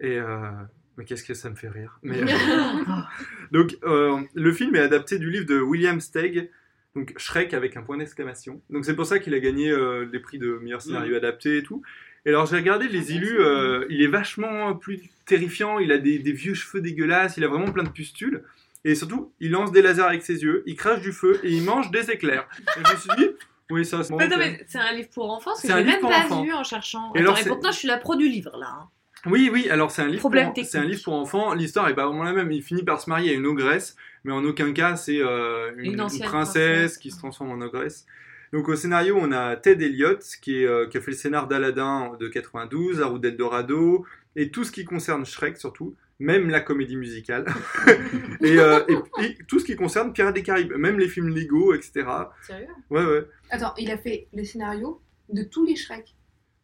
Et 0.00 0.18
euh, 0.18 0.50
mais 0.96 1.04
qu'est-ce 1.04 1.24
que 1.24 1.34
ça 1.34 1.50
me 1.50 1.54
fait 1.56 1.68
rire. 1.68 1.98
Mais, 2.02 2.20
donc, 3.52 3.76
euh, 3.84 4.20
le 4.34 4.52
film 4.52 4.74
est 4.76 4.80
adapté 4.80 5.18
du 5.18 5.30
livre 5.30 5.46
de 5.46 5.60
William 5.60 6.00
Steig, 6.00 6.50
donc 6.96 7.12
Shrek 7.18 7.52
avec 7.52 7.76
un 7.76 7.82
point 7.82 7.98
d'exclamation. 7.98 8.62
Donc 8.70 8.84
c'est 8.86 8.96
pour 8.96 9.04
ça 9.06 9.18
qu'il 9.18 9.34
a 9.34 9.40
gagné 9.40 9.70
euh, 9.70 10.08
les 10.10 10.20
prix 10.20 10.38
de 10.38 10.58
meilleur 10.62 10.80
scénario 10.80 11.14
adapté 11.16 11.58
et 11.58 11.62
tout. 11.62 11.82
Et 12.24 12.30
alors 12.30 12.46
j'ai 12.46 12.56
regardé 12.56 12.88
les 12.88 13.12
illus, 13.12 13.40
euh, 13.40 13.84
il 13.90 14.02
est 14.02 14.06
vachement 14.08 14.74
plus 14.74 15.00
terrifiant, 15.26 15.78
il 15.78 15.92
a 15.92 15.98
des, 15.98 16.18
des 16.18 16.32
vieux 16.32 16.54
cheveux 16.54 16.80
dégueulasses, 16.82 17.36
il 17.36 17.44
a 17.44 17.48
vraiment 17.48 17.70
plein 17.72 17.84
de 17.84 17.88
pustules. 17.90 18.42
Et 18.84 18.94
surtout, 18.94 19.32
il 19.40 19.50
lance 19.50 19.72
des 19.72 19.82
lasers 19.82 20.02
avec 20.02 20.22
ses 20.22 20.42
yeux, 20.42 20.62
il 20.66 20.74
crache 20.76 21.00
du 21.00 21.12
feu 21.12 21.38
et 21.42 21.50
il 21.50 21.62
mange 21.62 21.90
des 21.90 22.10
éclairs. 22.10 22.48
Et 22.76 22.80
je 22.86 22.92
me 22.92 22.96
suis 22.96 23.10
dit, 23.18 23.28
oui, 23.70 23.84
ça 23.84 24.02
c'est 24.02 24.10
non, 24.10 24.16
mais 24.18 24.64
c'est 24.66 24.78
un 24.78 24.92
livre 24.92 25.10
pour 25.10 25.30
enfants, 25.30 25.50
parce 25.50 25.62
que 25.62 25.66
livre 25.68 25.84
même 25.84 26.00
pas 26.00 26.18
enfants. 26.24 26.42
vu 26.42 26.52
en 26.52 26.64
cherchant. 26.64 27.12
Et 27.14 27.18
Attends, 27.20 27.32
alors, 27.32 27.38
et 27.38 27.48
pourtant, 27.48 27.70
je 27.72 27.76
suis 27.78 27.88
la 27.88 27.98
pro 27.98 28.16
du 28.16 28.28
livre, 28.28 28.56
là. 28.58 28.66
hein. 28.70 28.88
Oui, 29.26 29.50
oui, 29.52 29.68
alors 29.68 29.90
c'est 29.90 30.00
un 30.00 30.06
livre 30.08 30.20
Problème 30.20 30.54
pour, 30.54 30.64
c'est 30.64 30.78
un 30.78 30.84
livre 30.84 31.02
pour 31.04 31.12
enfants. 31.12 31.52
L'histoire 31.52 31.86
est 31.90 31.94
pas 31.94 32.06
vraiment 32.06 32.22
la 32.22 32.32
même. 32.32 32.50
Il 32.52 32.62
finit 32.62 32.82
par 32.82 32.98
se 33.02 33.10
marier 33.10 33.32
à 33.32 33.34
une 33.34 33.44
ogresse, 33.46 33.94
mais 34.24 34.32
en 34.32 34.42
aucun 34.44 34.72
cas 34.72 34.96
c'est 34.96 35.20
euh, 35.20 35.72
une, 35.76 35.84
Une 35.84 35.92
une 35.92 36.00
ancienne 36.00 36.26
princesse 36.26 36.54
princesse. 36.54 36.98
qui 36.98 37.10
se 37.10 37.18
transforme 37.18 37.50
en 37.50 37.60
ogresse. 37.60 38.06
Donc 38.54 38.68
au 38.70 38.76
scénario, 38.76 39.18
on 39.20 39.30
a 39.30 39.56
Ted 39.56 39.84
Elliott 39.84 40.24
qui, 40.40 40.62
est, 40.62 40.66
euh, 40.66 40.86
qui 40.88 40.96
a 40.96 41.00
fait 41.02 41.10
le 41.10 41.16
scénar 41.18 41.48
d'Aladin 41.48 42.12
de 42.18 42.28
92, 42.28 42.98
La 42.98 43.06
Route 43.08 43.20
d'Eldorado, 43.20 44.06
et 44.36 44.50
tout 44.50 44.64
ce 44.64 44.72
qui 44.72 44.86
concerne 44.86 45.26
Shrek 45.26 45.58
surtout, 45.58 45.94
même 46.20 46.48
la 46.50 46.60
comédie 46.60 46.96
musicale, 46.96 47.46
et, 48.42 48.58
euh, 48.58 48.80
et- 49.20 49.24
et 49.24 49.38
tout 49.48 49.58
ce 49.58 49.64
qui 49.64 49.74
concerne 49.74 50.12
Pirates 50.12 50.34
des 50.34 50.42
Caraïbes, 50.42 50.72
même 50.76 50.98
les 50.98 51.08
films 51.08 51.28
Lego, 51.34 51.74
etc. 51.74 52.06
Sérieux? 52.46 52.66
Ouais, 52.90 53.04
ouais, 53.04 53.26
Attends, 53.50 53.74
il 53.78 53.90
a 53.90 53.96
fait 53.98 54.28
les 54.32 54.44
scénarios 54.44 55.00
de 55.32 55.42
tous 55.42 55.64
les 55.64 55.74
Shrek. 55.76 56.14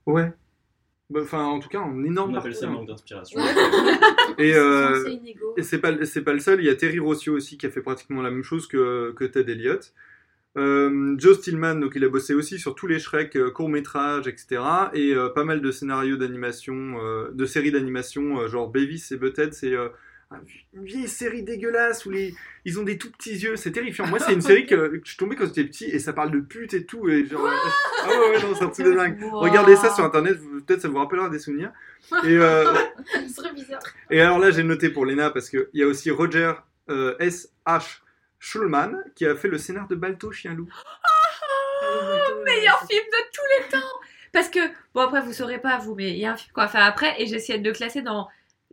ouais. 0.06 0.32
Bah, 1.08 1.20
Enfin, 1.22 1.44
en 1.44 1.60
tout 1.60 1.68
cas, 1.68 1.78
en 1.78 2.02
énorme 2.04 2.32
On 2.32 2.34
appelle 2.34 2.54
ça 2.54 2.66
manque 2.66 2.88
d'inspiration. 2.88 3.40
Et, 4.38 4.54
euh, 4.56 5.08
c'est 5.62 5.78
pas, 5.78 5.92
le 5.92 6.04
seul, 6.40 6.60
il 6.60 6.66
y 6.66 6.68
a 6.68 6.74
Terry 6.74 6.98
Rossio 6.98 7.32
aussi 7.34 7.56
qui 7.58 7.66
a 7.66 7.70
fait 7.70 7.80
pratiquement 7.80 8.22
la 8.22 8.30
même 8.32 8.42
chose 8.42 8.66
que, 8.66 9.12
que 9.12 9.24
Ted 9.24 9.50
Elliott. 9.52 9.94
Euh, 10.56 11.14
Joe 11.18 11.36
Stillman, 11.38 11.74
donc 11.74 11.92
il 11.96 12.04
a 12.04 12.08
bossé 12.08 12.32
aussi 12.32 12.58
sur 12.58 12.74
tous 12.74 12.86
les 12.86 12.98
Shrek, 12.98 13.36
euh, 13.36 13.50
courts-métrages, 13.50 14.26
etc. 14.26 14.62
Et 14.94 15.12
euh, 15.12 15.28
pas 15.28 15.44
mal 15.44 15.60
de 15.60 15.70
scénarios 15.70 16.16
d'animation, 16.16 16.96
de 17.32 17.46
séries 17.46 17.72
d'animation, 17.72 18.46
genre 18.46 18.68
Beavis 18.70 19.12
et 19.12 19.16
Butthead, 19.16 19.52
c'est 19.52 19.74
une 20.72 20.84
vieille 20.84 21.06
série 21.06 21.42
dégueulasse 21.44 22.04
où 22.04 22.10
les, 22.10 22.34
ils 22.64 22.80
ont 22.80 22.82
des 22.82 22.98
tout 22.98 23.12
petits 23.12 23.36
yeux, 23.36 23.56
c'est 23.56 23.70
terrifiant. 23.70 24.06
Moi, 24.06 24.18
c'est 24.18 24.32
une 24.32 24.40
série 24.42 24.66
que, 24.66 25.00
je 25.04 25.08
suis 25.08 25.18
tombé 25.18 25.36
quand 25.36 25.46
j'étais 25.46 25.64
petit 25.64 25.84
et 25.84 25.98
ça 25.98 26.12
parle 26.12 26.30
de 26.30 26.40
pute 26.40 26.74
et 26.74 26.84
tout. 26.84 27.08
Et 27.08 27.26
genre, 27.26 27.46
ah 27.46 28.08
ouais, 28.08 28.30
ouais, 28.30 28.42
non, 28.42 28.54
c'est 28.54 28.64
un 28.64 28.68
truc 28.70 28.86
de 28.86 28.92
dingue. 28.92 29.22
Wow. 29.22 29.40
Regardez 29.40 29.76
ça 29.76 29.94
sur 29.94 30.04
internet, 30.04 30.38
peut-être 30.66 30.80
ça 30.80 30.88
vous 30.88 30.98
rappellera 30.98 31.28
des 31.28 31.38
souvenirs. 31.38 31.72
Et, 32.24 32.38
bizarre. 33.54 33.82
et 34.10 34.20
alors 34.20 34.38
là, 34.38 34.50
j'ai 34.50 34.62
noté 34.62 34.90
pour 34.90 35.04
Lena 35.04 35.30
parce 35.30 35.50
qu'il 35.50 35.68
y 35.74 35.82
a 35.82 35.86
aussi 35.86 36.10
Roger 36.10 36.54
S.H. 36.88 38.00
Schulman 38.38 38.96
qui 39.14 39.27
a 39.27 39.35
fait 39.35 39.49
le 39.49 39.59
scénar 39.59 39.88
de 39.88 39.94
Balto 39.94 40.31
Chien 40.33 40.55
Loup. 40.55 40.68
meilleur 42.44 42.79
film 42.81 43.05
de 43.05 43.31
tous 43.33 43.42
les 43.59 43.68
temps. 43.70 43.87
Parce 44.33 44.49
que, 44.49 44.61
bon 44.94 45.03
après 45.03 45.22
vous 45.22 45.33
saurez 45.33 45.59
pas 45.59 45.79
vous, 45.79 45.94
mais 45.94 46.11
il 46.11 46.18
y 46.18 46.27
a 46.27 46.33
un 46.33 46.37
film 46.37 46.53
qu'on 46.53 46.61
va 46.61 46.68
faire 46.68 46.85
après 46.85 47.14
et 47.20 47.27
j'essayais 47.27 47.59
de 47.59 47.68
le 47.68 47.75
classer 47.75 48.03
dans... 48.03 48.29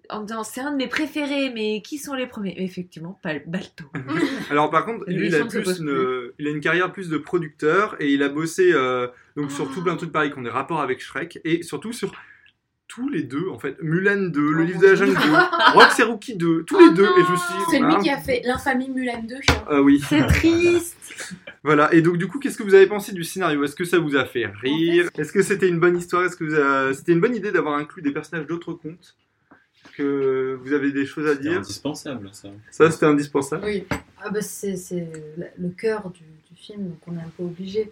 En 0.10 0.22
me 0.22 0.28
disant 0.28 0.44
c'est 0.44 0.60
un 0.60 0.72
de 0.72 0.76
mes 0.76 0.88
préférés, 0.88 1.50
mais 1.50 1.82
qui 1.82 1.98
sont 1.98 2.14
les 2.14 2.28
premiers? 2.28 2.54
Effectivement, 2.58 3.18
pas 3.24 3.36
Balto. 3.46 3.86
Alors 4.50 4.70
par 4.70 4.86
contre, 4.86 5.06
lui, 5.08 5.28
il 5.28 5.36
a, 5.36 5.46
plus 5.46 5.80
une, 5.80 6.32
il 6.38 6.48
a 6.48 6.52
une 6.52 6.60
carrière 6.60 6.92
plus 6.92 7.08
de 7.08 7.18
producteur 7.18 7.96
et 8.00 8.12
il 8.12 8.22
a 8.22 8.28
bossé 8.28 8.74
euh, 8.74 9.08
donc 9.38 9.52
sur 9.52 9.72
tout 9.74 9.82
plein 9.82 9.94
de 9.94 10.00
trucs 10.00 10.12
pareils 10.12 10.32
qui 10.32 10.38
ont 10.38 10.44
des 10.44 10.50
rapports 10.50 10.82
avec 10.82 11.00
Shrek 11.00 11.40
et 11.46 11.64
surtout 11.64 11.94
sur 11.94 12.12
tous 12.96 13.10
les 13.10 13.24
deux, 13.24 13.50
en 13.50 13.58
fait. 13.60 13.78
Mulan 13.82 14.30
2, 14.30 14.52
Le 14.52 14.64
Livre 14.64 14.80
de 14.82 14.88
la 14.88 14.96
Jungle 14.96 15.14
2, 15.16 15.20
Rox 15.74 16.00
et 16.00 16.04
Rookie 16.04 16.36
2, 16.36 16.64
tous 16.64 16.80
les 16.80 16.94
deux. 16.94 17.06
Et 17.06 17.22
je 17.22 17.36
suis 17.36 17.54
C'est 17.72 17.80
lui 17.80 17.98
qui 17.98 18.10
a 18.10 18.18
fait 18.18 18.42
l'infamie 18.46 18.90
Mulan 18.90 19.24
2. 19.24 19.36
Ah 19.68 19.82
oui. 19.82 20.02
C'est 20.08 20.26
triste. 20.28 20.98
Voilà, 21.64 21.94
et 21.94 22.02
donc 22.02 22.18
du 22.18 22.28
coup, 22.28 22.40
qu'est-ce 22.40 22.58
que 22.58 22.64
vous 22.64 22.74
avez 22.76 22.88
pensé 22.88 23.14
du 23.14 23.24
scénario? 23.24 23.64
Est-ce 23.64 23.76
que 23.76 23.86
ça 23.86 23.98
vous 23.98 24.16
a 24.16 24.26
fait 24.26 24.46
rire? 24.48 25.10
Est-ce 25.18 25.32
que 25.32 25.42
c'était 25.42 25.70
une 25.70 25.80
bonne 25.80 25.98
histoire? 25.98 26.24
Est-ce 26.26 26.36
que 26.36 26.44
vous 26.44 26.56
a- 26.56 26.94
c'était 26.94 27.14
une 27.14 27.22
bonne 27.22 27.36
idée 27.36 27.52
d'avoir 27.52 27.76
inclus 27.80 28.02
des 28.02 28.12
personnages 28.12 28.46
d'autres 28.48 28.74
contes? 28.74 29.16
Est-ce 29.86 29.98
que 29.98 30.60
vous 30.62 30.74
avez 30.74 30.92
des 30.92 31.06
choses 31.06 31.26
à 31.28 31.36
C'est 31.36 31.42
dire? 31.42 31.58
indispensable, 31.60 32.30
ça. 32.34 32.50
Ça, 32.70 32.92
c'était 32.92 33.06
indispensable. 33.06 33.64
Oui. 33.66 33.86
Ah 34.26 34.30
bah 34.30 34.42
c'est 34.42 34.76
c'est 34.78 35.08
le 35.58 35.70
cœur 35.70 36.10
du, 36.12 36.22
du 36.24 36.56
film, 36.62 36.84
donc 36.90 36.98
on 37.08 37.14
est 37.16 37.22
un 37.22 37.32
peu 37.38 37.44
obligé. 37.44 37.92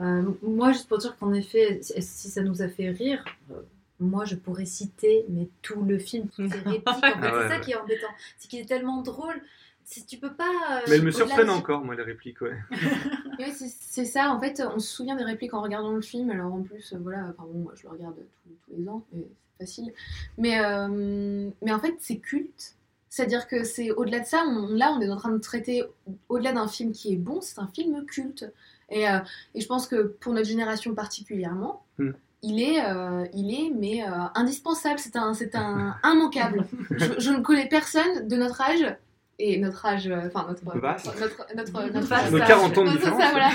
Euh, 0.00 0.22
moi, 0.42 0.72
juste 0.72 0.88
pour 0.88 0.98
dire 0.98 1.16
qu'en 1.18 1.32
effet, 1.34 1.78
si 1.82 1.94
si 2.02 2.28
ça 2.28 2.42
nous 2.42 2.62
a 2.62 2.68
fait 2.68 2.90
rire, 2.90 3.24
euh, 3.50 3.54
moi 4.00 4.24
je 4.24 4.34
pourrais 4.34 4.64
citer 4.66 5.24
mais 5.28 5.48
tout 5.62 5.82
le 5.82 5.98
film, 5.98 6.28
toutes 6.28 6.50
ces 6.52 6.58
répliques. 6.60 6.88
En 6.88 6.94
fait, 6.94 7.12
Ah 7.14 7.20
ouais, 7.20 7.42
c'est 7.42 7.48
ça 7.48 7.54
ouais. 7.56 7.60
qui 7.60 7.70
est 7.72 7.76
embêtant, 7.76 8.08
c'est 8.38 8.48
qu'il 8.48 8.60
est 8.60 8.64
tellement 8.66 9.02
drôle. 9.02 9.40
Si 9.86 10.06
tu 10.06 10.16
peux 10.16 10.32
pas. 10.32 10.44
euh, 10.72 10.80
Mais 10.88 10.94
elles 10.96 11.02
me 11.02 11.10
surprennent 11.10 11.50
encore, 11.50 11.84
moi, 11.84 11.94
les 11.94 12.02
répliques, 12.02 12.40
ouais. 12.40 12.56
Ouais, 13.38 13.52
c'est 13.52 13.68
c'est 13.68 14.04
ça, 14.06 14.30
en 14.30 14.40
fait, 14.40 14.62
on 14.74 14.78
se 14.78 14.88
souvient 14.94 15.14
des 15.16 15.24
répliques 15.24 15.52
en 15.54 15.60
regardant 15.60 15.92
le 15.92 16.00
film, 16.00 16.30
alors 16.30 16.54
en 16.54 16.62
plus, 16.62 16.92
euh, 16.94 16.98
voilà, 17.02 17.24
enfin 17.24 17.46
bon, 17.52 17.58
moi, 17.64 17.72
je 17.76 17.82
le 17.82 17.90
regarde 17.90 18.14
tous, 18.16 18.50
tous 18.64 18.80
les 18.80 18.88
ans, 18.88 19.04
et 19.14 19.26
c'est 19.58 19.64
facile. 19.66 19.92
Mais, 20.38 20.58
euh, 20.64 21.50
mais 21.62 21.72
en 21.72 21.80
fait, 21.80 21.96
c'est 21.98 22.16
culte. 22.16 22.74
C'est-à-dire 23.10 23.46
que 23.46 23.62
c'est 23.62 23.90
au-delà 23.92 24.20
de 24.20 24.24
ça, 24.26 24.44
on- 24.48 24.68
là, 24.68 24.92
on 24.96 25.00
est 25.02 25.08
en 25.10 25.16
train 25.16 25.30
de 25.32 25.38
traiter, 25.38 25.84
au-delà 26.28 26.52
d'un 26.52 26.66
film 26.66 26.92
qui 26.92 27.12
est 27.12 27.16
bon, 27.16 27.40
c'est 27.42 27.58
un 27.60 27.68
film 27.68 28.04
culte. 28.06 28.50
Et, 28.90 29.08
euh, 29.08 29.18
et 29.54 29.60
je 29.60 29.66
pense 29.66 29.86
que 29.86 30.02
pour 30.02 30.32
notre 30.32 30.48
génération 30.48 30.94
particulièrement, 30.94 31.82
Hmm. 31.98 32.10
Il 32.44 32.60
est, 32.62 32.80
euh, 32.84 33.24
il 33.34 33.52
est 33.52 33.70
mais 33.70 34.02
euh, 34.02 34.10
indispensable, 34.34 34.98
c'est 34.98 35.16
un, 35.16 35.34
c'est 35.34 35.54
un 35.54 35.96
immanquable. 36.04 36.66
je, 36.90 37.06
je 37.18 37.30
ne 37.30 37.40
connais 37.40 37.68
personne 37.68 38.28
de 38.28 38.36
notre 38.36 38.60
âge, 38.60 38.96
et 39.40 39.58
notre 39.58 39.84
âge, 39.84 40.06
euh, 40.06 40.26
enfin 40.26 40.46
notre, 40.48 40.78
Vaste. 40.78 41.06
notre, 41.20 41.46
notre, 41.56 41.92
notre, 41.92 42.06
Vaste 42.08 42.30
Nos 42.30 42.38
40 42.38 42.78
ans 42.78 42.84
de 42.84 42.88
C'est 42.90 42.96
différence. 42.98 43.20
ça, 43.22 43.30
voilà. 43.32 43.50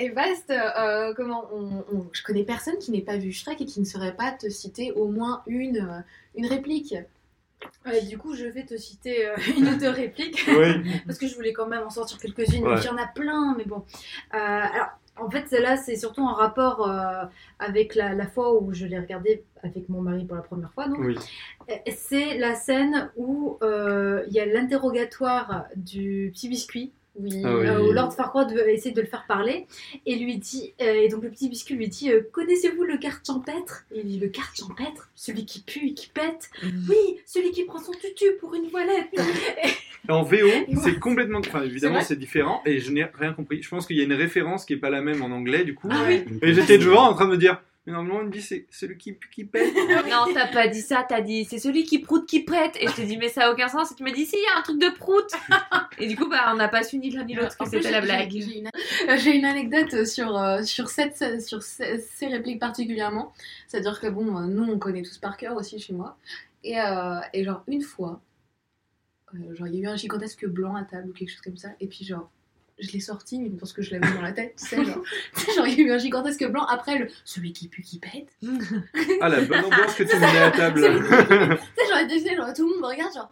Et 0.00 0.08
vaste, 0.10 0.50
euh, 0.50 1.14
comment 1.16 1.44
on, 1.52 1.84
on- 1.92 2.06
je 2.12 2.22
connais 2.22 2.42
personne 2.44 2.76
qui 2.78 2.90
n'ait 2.90 3.00
pas 3.02 3.16
vu 3.16 3.32
Shrek 3.32 3.60
et 3.60 3.66
qui 3.66 3.80
ne 3.80 3.84
saurait 3.84 4.14
pas 4.16 4.32
te 4.32 4.48
citer 4.48 4.90
au 4.92 5.06
moins 5.08 5.42
une, 5.46 6.04
une 6.36 6.46
réplique. 6.46 6.94
Ouais, 7.86 8.02
du 8.02 8.18
coup, 8.18 8.34
je 8.34 8.44
vais 8.46 8.64
te 8.64 8.76
citer 8.76 9.26
euh, 9.26 9.36
une 9.56 9.68
autre 9.68 9.86
réplique. 9.88 10.44
Oui. 10.48 11.00
Parce 11.06 11.18
que 11.18 11.26
je 11.26 11.34
voulais 11.34 11.52
quand 11.52 11.66
même 11.66 11.82
en 11.84 11.90
sortir 11.90 12.18
quelques-unes. 12.18 12.66
Ouais. 12.66 12.74
Il 12.80 12.84
y 12.84 12.88
en 12.88 12.96
a 12.98 13.06
plein, 13.06 13.54
mais 13.56 13.64
bon. 13.64 13.84
Euh, 14.34 14.36
alors, 14.36 14.88
en 15.16 15.30
fait, 15.30 15.46
celle-là, 15.48 15.76
c'est 15.76 15.96
surtout 15.96 16.22
en 16.22 16.34
rapport 16.34 16.88
euh, 16.88 17.24
avec 17.58 17.94
la, 17.94 18.14
la 18.14 18.26
fois 18.26 18.60
où 18.60 18.72
je 18.72 18.86
l'ai 18.86 18.98
regardé 18.98 19.44
avec 19.62 19.88
mon 19.88 20.00
mari 20.00 20.24
pour 20.24 20.36
la 20.36 20.42
première 20.42 20.72
fois. 20.72 20.88
Donc, 20.88 20.98
Oui. 20.98 21.16
Euh, 21.70 21.74
c'est 21.94 22.36
la 22.38 22.54
scène 22.54 23.10
où 23.16 23.58
euh, 23.62 24.24
il 24.26 24.32
y 24.34 24.40
a 24.40 24.46
l'interrogatoire 24.46 25.66
du 25.76 26.30
petit 26.34 26.48
biscuit. 26.48 26.92
Oui, 27.16 27.42
Ah 27.44 27.56
oui. 27.56 27.66
euh, 27.66 27.92
Lord 27.92 28.12
Farquaad 28.12 28.52
essayer 28.68 28.94
de 28.94 29.00
le 29.00 29.06
faire 29.06 29.24
parler 29.28 29.66
et 30.04 30.16
lui 30.16 30.36
dit 30.38 30.74
euh, 30.80 30.94
et 30.94 31.08
donc 31.08 31.22
le 31.22 31.30
petit 31.30 31.48
biscuit 31.48 31.74
lui 31.76 31.88
dit 31.88 32.10
euh, 32.10 32.22
connaissez-vous 32.32 32.82
le 32.82 32.96
garde 32.96 33.20
champêtre 33.24 33.84
et 33.92 34.00
il 34.00 34.06
dit 34.06 34.18
le 34.18 34.26
garde 34.26 34.48
champêtre 34.58 35.10
celui 35.14 35.44
qui 35.44 35.62
pue 35.62 35.88
et 35.88 35.94
qui 35.94 36.08
pète? 36.08 36.50
Oui 36.62 37.20
celui 37.26 37.52
qui 37.52 37.64
prend 37.64 37.78
son 37.78 37.92
tutu 37.92 38.24
pour 38.40 38.54
une 38.54 38.66
voilette 38.68 39.06
Et 40.06 40.12
En 40.12 40.22
VO, 40.22 40.36
c'est 40.82 40.98
complètement. 40.98 41.38
Enfin, 41.38 41.62
évidemment, 41.62 42.00
c'est 42.02 42.18
différent 42.18 42.60
et 42.66 42.78
je 42.78 42.90
n'ai 42.90 43.04
rien 43.04 43.32
compris. 43.32 43.62
Je 43.62 43.68
pense 43.70 43.86
qu'il 43.86 43.96
y 43.96 44.00
a 44.00 44.04
une 44.04 44.12
référence 44.12 44.66
qui 44.66 44.74
est 44.74 44.78
pas 44.78 44.90
la 44.90 45.00
même 45.00 45.22
en 45.22 45.30
anglais, 45.30 45.64
du 45.64 45.74
coup. 45.74 45.88
Ah 45.90 46.04
oui. 46.06 46.24
Et 46.42 46.52
j'étais 46.52 46.76
devant 46.76 47.08
en 47.08 47.14
train 47.14 47.24
de 47.24 47.30
me 47.30 47.38
dire. 47.38 47.62
Mais 47.86 47.92
normalement, 47.92 48.22
il 48.22 48.28
me 48.28 48.32
dit 48.32 48.40
c'est 48.40 48.66
celui 48.70 48.96
qui, 48.96 49.18
qui 49.32 49.44
pète. 49.44 49.74
Non, 50.10 50.26
t'as 50.32 50.46
pas 50.46 50.68
dit 50.68 50.80
ça, 50.80 51.04
t'as 51.06 51.20
dit 51.20 51.44
c'est 51.44 51.58
celui 51.58 51.84
qui 51.84 51.98
proute 51.98 52.26
qui 52.26 52.40
prête. 52.40 52.76
Et 52.80 52.88
je 52.88 52.94
t'ai 52.94 53.04
dit 53.04 53.18
mais 53.18 53.28
ça 53.28 53.46
a 53.46 53.52
aucun 53.52 53.68
sens. 53.68 53.92
Et 53.92 53.94
tu 53.94 54.02
m'as 54.02 54.12
dit 54.12 54.24
si, 54.24 54.36
il 54.36 54.42
y 54.42 54.56
a 54.56 54.58
un 54.58 54.62
truc 54.62 54.80
de 54.80 54.88
prout. 54.88 55.26
Et 55.98 56.06
du 56.06 56.16
coup, 56.16 56.28
bah, 56.28 56.50
on 56.52 56.56
n'a 56.56 56.68
pas 56.68 56.82
su 56.82 56.98
ni 56.98 57.10
l'un 57.10 57.24
ni 57.24 57.34
l'autre 57.34 57.56
En 57.60 57.64
que 57.64 57.70
c'était 57.70 57.90
la 57.90 58.00
blague. 58.00 58.30
J'ai 58.30 59.36
une, 59.36 59.44
euh, 59.44 59.48
anecdote 59.48 60.06
sur, 60.06 60.36
euh, 60.36 60.62
sur, 60.62 60.88
cette, 60.88 61.42
sur 61.42 61.62
ces, 61.62 61.98
ces 61.98 62.26
répliques 62.26 62.58
particulièrement. 62.58 63.32
C'est-à-dire 63.68 64.00
que 64.00 64.06
bon, 64.06 64.36
euh, 64.38 64.46
nous 64.46 64.64
on 64.64 64.78
connaît 64.78 65.02
tous 65.02 65.18
par 65.18 65.36
cœur 65.36 65.56
aussi 65.56 65.78
chez 65.78 65.92
moi. 65.92 66.16
Et, 66.62 66.80
euh, 66.80 67.20
et 67.32 67.44
genre 67.44 67.62
une 67.66 67.82
fois, 67.82 68.22
euh, 69.34 69.54
genre 69.54 69.66
il 69.68 69.74
y 69.74 69.78
a 69.78 69.82
eu 69.82 69.86
un 69.92 69.96
gigantesque 69.96 70.46
blanc 70.46 70.74
à 70.76 70.84
table 70.84 71.10
ou 71.10 71.12
quelque 71.12 71.30
chose 71.30 71.40
comme 71.40 71.56
ça. 71.56 71.70
Et 71.80 71.86
puis 71.86 72.04
genre, 72.04 72.30
je 72.78 72.90
l'ai 72.92 73.00
sorti, 73.00 73.38
mais 73.38 73.50
parce 73.50 73.72
que 73.72 73.82
je 73.82 73.92
l'avais 73.94 74.12
dans 74.14 74.22
la 74.22 74.32
tête, 74.32 74.54
tu 74.58 74.66
sais, 74.66 74.84
genre, 74.84 75.02
genre 75.56 75.66
il 75.66 75.78
y 75.78 75.80
a 75.82 75.84
eu 75.84 75.90
un 75.92 75.98
gigantesque 75.98 76.46
blanc 76.48 76.64
après 76.66 76.98
le 76.98 77.08
celui 77.24 77.52
qui 77.52 77.68
pue 77.68 77.82
qui 77.82 77.98
pète. 77.98 78.28
Ah, 79.20 79.28
la 79.28 79.40
bonne 79.42 79.64
ambiance 79.64 79.94
que 79.94 80.02
tu 80.04 80.18
mets 80.18 80.38
à 80.38 80.50
table. 80.50 80.80
Tu 80.80 82.18
sais, 82.18 82.36
genre, 82.36 82.46
genre, 82.46 82.54
tout 82.54 82.62
le 82.62 82.74
monde 82.74 82.80
me 82.82 82.86
regarde, 82.86 83.14
genre, 83.14 83.30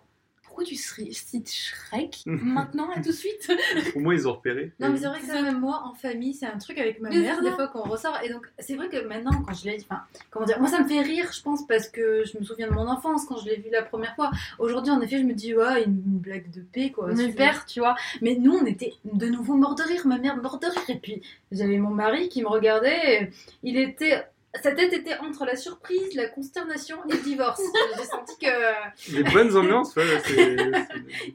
pourquoi 0.52 0.64
tu 0.64 0.76
serais- 0.76 1.10
cites 1.12 1.50
Shrek 1.50 2.22
maintenant, 2.26 2.86
là, 2.88 2.96
tout 2.96 3.08
de 3.08 3.12
suite 3.12 3.50
Au 3.96 4.00
moins, 4.00 4.12
ils 4.12 4.28
ont 4.28 4.34
repéré. 4.34 4.70
Non, 4.78 4.90
mais 4.90 4.98
c'est 4.98 5.06
vrai 5.06 5.18
que 5.18 5.24
ça, 5.26 5.40
même 5.40 5.58
moi, 5.60 5.82
en 5.86 5.94
famille, 5.94 6.34
c'est 6.34 6.44
un 6.44 6.58
truc 6.58 6.76
avec 6.76 7.00
ma 7.00 7.08
Mais 7.08 7.20
mère, 7.20 7.40
des 7.40 7.50
fois, 7.52 7.68
qu'on 7.68 7.88
ressort. 7.88 8.18
Et 8.22 8.28
donc, 8.28 8.46
c'est 8.58 8.74
vrai 8.74 8.90
que 8.90 9.02
maintenant, 9.06 9.30
quand 9.46 9.54
je 9.54 9.64
l'ai 9.64 9.78
dit, 9.78 9.86
enfin, 9.88 10.02
comment 10.30 10.44
dire, 10.44 10.60
moi, 10.60 10.68
ça 10.68 10.82
me 10.82 10.86
fait 10.86 11.00
rire, 11.00 11.30
je 11.32 11.40
pense, 11.40 11.66
parce 11.66 11.88
que 11.88 12.24
je 12.26 12.36
me 12.38 12.44
souviens 12.44 12.68
de 12.68 12.74
mon 12.74 12.86
enfance, 12.86 13.24
quand 13.24 13.38
je 13.38 13.46
l'ai 13.46 13.56
vu 13.56 13.70
la 13.70 13.82
première 13.82 14.14
fois. 14.14 14.30
Aujourd'hui, 14.58 14.92
en 14.92 15.00
effet, 15.00 15.16
je 15.18 15.24
me 15.24 15.32
dis, 15.32 15.54
ouais, 15.56 15.84
une, 15.84 15.94
blague 16.02 16.50
de 16.50 16.60
paix, 16.60 16.90
quoi, 16.90 17.08
Oui. 17.10 17.30
super, 17.30 17.64
tu 17.64 17.80
vois. 17.80 17.94
Mais 18.20 18.34
nous, 18.34 18.52
on 18.52 18.66
était 18.66 18.92
de 19.04 19.26
nouveau 19.28 19.54
morts 19.54 19.74
de 19.74 19.84
rire, 19.84 20.06
ma 20.06 20.18
mère 20.18 20.36
morte 20.36 20.60
de 20.60 20.68
rire. 20.68 20.90
Et 20.90 20.98
puis, 20.98 21.22
j'avais 21.50 21.78
mon 21.78 21.90
mari 21.90 22.28
qui 22.28 22.42
me 22.42 22.48
regardait, 22.48 23.22
et 23.22 23.30
il 23.62 23.78
était. 23.78 24.22
Sa 24.62 24.72
tête 24.72 24.92
était 24.92 25.16
entre 25.18 25.46
la 25.46 25.56
surprise, 25.56 26.14
la 26.14 26.28
consternation 26.28 26.98
et 27.08 27.12
le 27.12 27.18
divorce. 27.22 27.62
J'ai 27.96 28.04
senti 28.04 28.36
que. 28.38 29.12
Des 29.22 29.22
bonnes 29.30 29.56
ambiances, 29.56 29.96
ouais, 29.96 30.04
c'est 30.26 30.56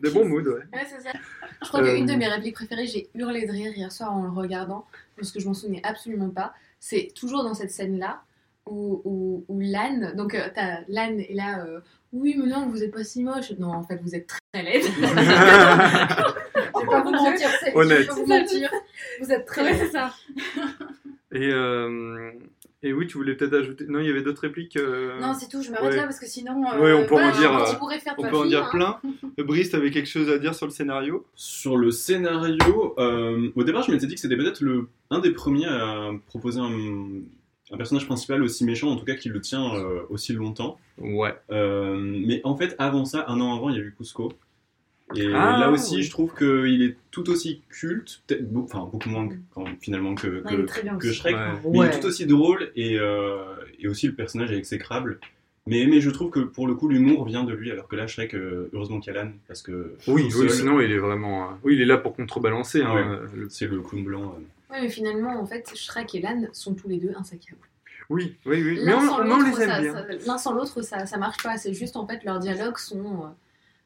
des 0.01 0.10
bons 0.12 0.25
moods, 0.25 0.41
ouais. 0.47 0.62
Ouais, 0.71 0.86
c'est 0.88 1.01
ça. 1.01 1.12
Je 1.63 1.67
crois 1.67 1.82
Euh, 1.82 1.95
qu'une 1.95 2.06
de 2.06 2.13
mes 2.13 2.27
répliques 2.27 2.53
préférées, 2.56 2.86
j'ai 2.86 3.10
hurlé 3.15 3.47
de 3.47 3.51
rire 3.51 3.71
hier 3.75 3.91
soir 3.91 4.13
en 4.13 4.21
le 4.23 4.30
regardant, 4.30 4.86
parce 5.15 5.32
que 5.32 5.39
je 5.39 5.47
m'en 5.47 5.56
souvenais 5.56 5.82
absolument 5.84 6.30
pas. 6.30 6.53
C'est 6.80 7.12
toujours 7.15 7.43
dans 7.43 7.56
cette 7.56 7.71
scène-là 7.71 8.21
où, 8.67 9.01
où, 9.03 9.45
où 9.47 9.60
Lan, 9.62 10.12
donc 10.15 10.36
euh, 10.36 10.47
t'as 10.53 10.82
Lan 10.88 11.17
est 11.17 11.34
là, 11.34 11.65
euh, 11.65 11.80
oui, 12.13 12.36
mais 12.38 12.45
non, 12.45 12.67
vous 12.67 12.84
êtes 12.84 12.91
pas 12.93 13.03
si 13.03 13.23
moche. 13.23 13.51
Non, 13.58 13.71
en 13.73 13.84
fait, 13.84 13.97
vous 14.03 14.13
êtes 14.13 14.27
très 14.27 14.62
laide. 14.62 14.84
Je 14.93 16.82
vais 16.82 16.86
pas 16.86 17.01
vous 17.01 17.12
mentir, 17.12 17.49
c'est 17.62 17.75
Honnête. 17.75 17.97
Je 17.97 18.01
vais 18.03 18.08
pas 18.08 18.13
vous 18.13 18.25
mentir. 18.27 18.71
Vous 19.21 19.32
êtes 19.32 19.45
très. 19.47 19.63
Ouais, 19.63 19.75
c'est 19.75 19.89
ça. 19.91 20.13
Et, 21.32 21.49
euh, 21.51 22.32
et 22.83 22.93
oui, 22.93 23.07
tu 23.07 23.17
voulais 23.17 23.33
peut-être 23.35 23.53
ajouter. 23.55 23.85
Non, 23.87 23.99
il 23.99 24.07
y 24.07 24.09
avait 24.09 24.21
d'autres 24.21 24.41
répliques. 24.41 24.77
euh, 24.77 25.19
Non, 25.19 25.33
c'est 25.33 25.49
tout, 25.49 25.61
je 25.63 25.71
m'arrête 25.71 25.91
ouais. 25.91 25.95
là 25.97 26.03
parce 26.03 26.19
que 26.19 26.27
sinon. 26.27 26.63
euh, 26.71 26.79
Ouais, 26.81 26.93
on 26.93 27.03
peut 27.03 27.09
voilà, 27.09 27.29
en 27.29 27.39
dire, 27.39 27.49
tu 27.49 27.85
euh, 27.85 27.99
faire 27.99 28.15
on 28.17 28.21
peut 28.29 28.37
en 28.37 28.45
dire 28.45 28.65
hein. 28.65 28.69
plein. 29.35 29.43
Brice, 29.43 29.71
t'avais 29.71 29.89
quelque 29.91 30.07
chose 30.09 30.29
à 30.29 30.37
dire 30.37 30.53
sur 30.55 30.65
le 30.67 30.71
scénario? 30.71 31.25
Sur 31.35 31.77
le 31.77 31.91
scénario, 31.91 32.93
euh, 32.99 33.49
au 33.55 33.63
départ, 33.63 33.83
je 33.83 33.91
m'étais 33.91 34.05
dit 34.07 34.15
que 34.15 34.21
c'était 34.21 34.37
peut-être 34.37 34.61
le 34.61 34.87
un 35.09 35.19
des 35.19 35.31
premiers 35.31 35.65
à 35.67 36.11
proposer 36.27 36.59
un, 36.59 36.71
un 37.71 37.77
personnage 37.77 38.05
principal 38.05 38.43
aussi 38.43 38.63
méchant, 38.65 38.89
en 38.89 38.95
tout 38.95 39.05
cas 39.05 39.15
qui 39.15 39.29
le 39.29 39.41
tient 39.41 39.73
euh, 39.75 40.01
aussi 40.09 40.33
longtemps. 40.33 40.77
Ouais. 40.99 41.33
mais 41.49 42.41
en 42.43 42.55
fait, 42.55 42.75
avant 42.79 43.05
ça, 43.05 43.25
un 43.27 43.39
an 43.41 43.55
avant, 43.55 43.69
il 43.69 43.75
y 43.75 43.79
a 43.79 43.81
eu 43.83 43.93
Cusco. 43.97 44.31
Et 45.15 45.27
Ah, 45.33 45.57
là 45.59 45.71
aussi, 45.71 45.95
oui. 45.97 46.03
je 46.03 46.11
trouve 46.11 46.33
qu'il 46.35 46.81
est 46.83 46.97
tout 47.11 47.29
aussi 47.29 47.61
culte, 47.69 48.21
enfin 48.57 48.87
beaucoup 48.91 49.09
moins 49.09 49.29
quand- 49.53 49.65
finalement 49.79 50.15
que. 50.15 50.43
Shrek, 51.13 51.35
Ouais. 51.35 51.41
mais 51.71 51.79
il 51.79 51.83
est 51.85 51.99
tout 51.99 52.07
aussi 52.07 52.25
drôle 52.25 52.71
et, 52.75 52.99
euh, 52.99 53.37
et 53.79 53.87
aussi 53.87 54.07
le 54.07 54.13
personnage 54.13 54.51
est 54.51 54.57
exécrable. 54.57 55.19
Mais, 55.65 55.85
mais 55.85 55.99
je 56.01 56.09
trouve 56.09 56.29
que 56.29 56.39
pour 56.41 56.67
le 56.67 56.75
coup, 56.75 56.87
l'humour 56.89 57.25
vient 57.25 57.43
de 57.43 57.53
lui, 57.53 57.71
alors 57.71 57.87
que 57.87 57.95
là, 57.95 58.07
Shrek, 58.07 58.33
euh, 58.35 58.69
heureusement 58.73 58.99
qu'il 58.99 59.13
y 59.13 59.17
a 59.17 59.19
l'âne, 59.19 59.33
parce 59.47 59.61
que. 59.61 59.95
Oui, 60.07 60.29
oui, 60.37 60.49
sinon 60.49 60.79
il 60.81 60.91
est 60.91 60.97
vraiment. 60.97 61.43
euh, 61.43 61.53
Oui, 61.63 61.75
il 61.75 61.81
est 61.81 61.85
là 61.85 61.97
pour 61.97 62.13
contrebalancer. 62.15 62.81
hein, 62.83 62.93
Ouais. 62.93 63.19
le- 63.33 63.49
C'est 63.49 63.67
le 63.67 63.81
clown 63.81 64.03
blanc. 64.03 64.35
euh. 64.37 64.73
Ouais, 64.73 64.81
mais 64.81 64.89
finalement, 64.89 65.39
en 65.39 65.45
fait, 65.45 65.71
Shrek 65.75 66.15
et 66.15 66.21
Lan 66.21 66.47
sont 66.51 66.73
tous 66.73 66.89
les 66.89 66.97
deux 66.97 67.13
insaccables. 67.17 67.61
Oui, 68.09 68.35
oui, 68.45 68.61
oui. 68.63 68.79
Mais 68.83 68.91
L'un 68.91 68.97
on, 69.09 69.13
on 69.21 69.23
l'autre, 69.23 69.57
les 69.57 69.63
aime 69.63 69.69
ça- 69.69 69.81
bien. 69.81 70.17
l'un 70.25 70.37
sans 70.37 70.53
l'autre, 70.53 70.81
ça, 70.81 71.05
ça 71.05 71.17
marche 71.17 71.41
pas. 71.43 71.57
C'est 71.57 71.73
juste, 71.73 71.95
en 71.97 72.05
fait, 72.07 72.23
leurs 72.25 72.39
dialogues 72.39 72.77
sont. 72.77 73.23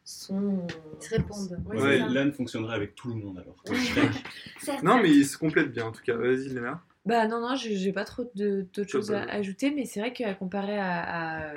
Sont... 0.04 0.68
Ils 1.00 1.04
se 1.06 1.16
répondent. 1.16 1.60
Ouais, 1.68 1.82
Ouais, 1.82 2.00
c'est. 2.00 2.14
L'âne 2.14 2.32
fonctionnerait 2.32 2.76
avec 2.76 2.96
tout 2.96 3.10
le 3.10 3.16
monde 3.16 3.40
alors. 3.40 3.64
Non, 4.84 5.02
mais 5.02 5.10
ils 5.12 5.26
se 5.26 5.38
complètent 5.38 5.72
bien 5.72 5.86
en 5.86 5.92
tout 5.92 6.04
cas. 6.04 6.16
Vas-y, 6.16 6.50
Léna. 6.50 6.82
Bah 7.06 7.28
non, 7.28 7.42
non, 7.42 7.56
j'ai 7.56 7.92
pas 7.94 8.06
trop 8.06 8.30
de- 8.36 8.66
d'autres 8.74 8.90
choses 8.92 9.12
à 9.12 9.22
ajouter, 9.24 9.72
mais 9.72 9.86
c'est 9.86 10.00
vrai 10.00 10.14
qu'à 10.14 10.34
comparer 10.36 10.78
à. 10.78 11.00
à... 11.00 11.54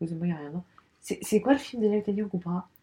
Excusez-moi, 0.00 0.26
il 0.26 0.30
y 0.30 0.32
a 0.32 0.36
rien, 0.38 0.50
non? 0.50 0.62
C'est 1.00 1.18
c'est 1.22 1.40
quoi 1.40 1.52
le 1.52 1.58
film 1.58 1.82
déjà 1.82 2.00
que 2.00 2.06
t'as 2.06 2.12
dit, 2.12 2.22
on 2.22 2.28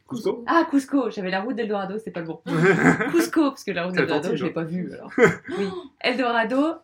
Cusco? 0.08 0.44
Ah, 0.46 0.66
Cusco 0.70 1.10
J'avais 1.10 1.32
la 1.32 1.42
route 1.42 1.56
d'Eldorado, 1.56 1.98
c'était 1.98 2.12
pas 2.12 2.22
le 2.22 2.28
bon. 2.28 2.40
Cusco, 3.12 3.50
parce 3.50 3.64
que 3.64 3.72
la 3.72 3.86
route 3.86 3.96
d'Eldorado, 3.96 4.36
je 4.36 4.46
l'ai 4.46 4.52
pas 4.52 4.64
vue 4.64 4.94
alors. 4.94 5.12
Oui. 5.18 5.68
Eldorado, 6.00 6.76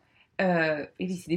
euh, 0.41 0.85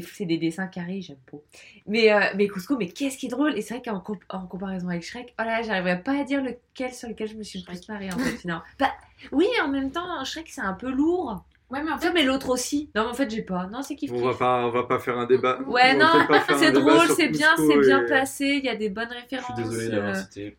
c'est 0.08 0.24
des, 0.24 0.38
dessins 0.38 0.66
carrés, 0.66 1.00
j'aime 1.02 1.18
pas. 1.30 1.38
Mais, 1.86 2.12
euh, 2.12 2.20
mais 2.36 2.48
Cusco, 2.48 2.76
mais 2.76 2.88
qu'est-ce 2.88 3.18
qui 3.18 3.26
est 3.26 3.30
drôle? 3.30 3.56
Et 3.56 3.62
c'est 3.62 3.74
vrai 3.74 3.82
qu'en 3.84 4.00
comp- 4.00 4.24
en 4.30 4.46
comparaison 4.46 4.88
avec 4.88 5.02
Shrek, 5.02 5.34
oh 5.38 5.42
là 5.42 5.58
là, 5.58 5.62
j'arriverais 5.62 6.02
pas 6.02 6.18
à 6.20 6.24
dire 6.24 6.42
lequel 6.42 6.92
sur 6.92 7.08
lequel 7.08 7.28
je 7.28 7.34
me 7.36 7.42
suis 7.42 7.58
le 7.60 7.64
plus 7.64 7.88
marrée 7.88 8.08
en 8.12 8.18
fait, 8.18 8.36
finalement. 8.36 8.62
Bah, 8.78 8.92
oui, 9.32 9.46
en 9.62 9.68
même 9.68 9.90
temps, 9.90 10.24
Shrek 10.24 10.48
c'est 10.48 10.60
un 10.60 10.72
peu 10.74 10.90
lourd. 10.90 11.44
Ouais, 11.70 11.82
mais 11.82 11.90
en 11.90 11.98
fait, 11.98 12.12
mais 12.12 12.22
l'autre 12.22 12.50
aussi. 12.50 12.90
Non, 12.94 13.04
mais 13.04 13.10
en 13.10 13.14
fait, 13.14 13.28
j'ai 13.30 13.42
pas. 13.42 13.66
Non, 13.66 13.82
c'est 13.82 13.96
kiff 13.96 14.12
On 14.12 14.22
va 14.22 14.34
pas, 14.34 14.66
on 14.66 14.70
va 14.70 14.82
pas 14.84 14.98
faire 14.98 15.18
un 15.18 15.26
débat. 15.26 15.58
Ouais, 15.66 15.94
On 15.96 15.98
non, 15.98 16.26
c'est 16.58 16.72
drôle, 16.72 17.08
c'est 17.16 17.28
bien, 17.28 17.48
c'est 17.56 17.78
bien 17.80 18.02
et- 18.02 18.06
placé, 18.06 18.46
il 18.58 18.64
y 18.64 18.68
a 18.68 18.76
des 18.76 18.90
bonnes 18.90 19.08
références. 19.08 19.46
Je 19.58 19.62
suis 19.62 19.70
désolé 19.70 19.88
d'avoir 19.88 20.14
euh, 20.14 20.20
cité. 20.20 20.56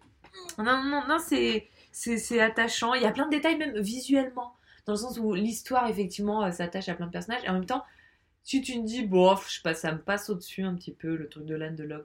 Non, 0.58 0.84
non, 0.84 1.04
non, 1.08 1.18
c'est, 1.20 1.68
c'est, 1.92 2.18
c'est 2.18 2.42
attachant. 2.42 2.94
Il 2.96 3.04
y 3.04 3.06
a 3.06 3.12
plein 3.12 3.26
de 3.28 3.32
détails, 3.32 3.58
même 3.58 3.80
visuellement, 3.80 4.56
dans 4.88 4.94
le 4.94 4.98
sens 4.98 5.18
où 5.20 5.34
l'histoire, 5.36 5.88
effectivement, 5.88 6.44
euh, 6.44 6.52
s'attache 6.52 6.90
à 6.90 6.96
plein 6.96 7.06
de 7.06 7.12
personnages. 7.12 7.44
Et 7.46 7.50
en 7.50 7.54
même 7.54 7.66
temps, 7.66 7.84
si 8.46 8.62
tu 8.62 8.74
te 8.76 8.86
dis, 8.86 9.06
bof, 9.06 9.48
je 9.50 9.56
sais 9.56 9.62
pas, 9.64 9.74
ça 9.74 9.92
me 9.92 9.98
passe 10.00 10.30
au-dessus 10.30 10.62
un 10.62 10.76
petit 10.76 10.94
peu, 10.94 11.16
le 11.18 11.28
truc 11.28 11.46
de 11.46 11.56
l'âne 11.56 11.76
de 11.76 11.84
Log, 11.84 12.04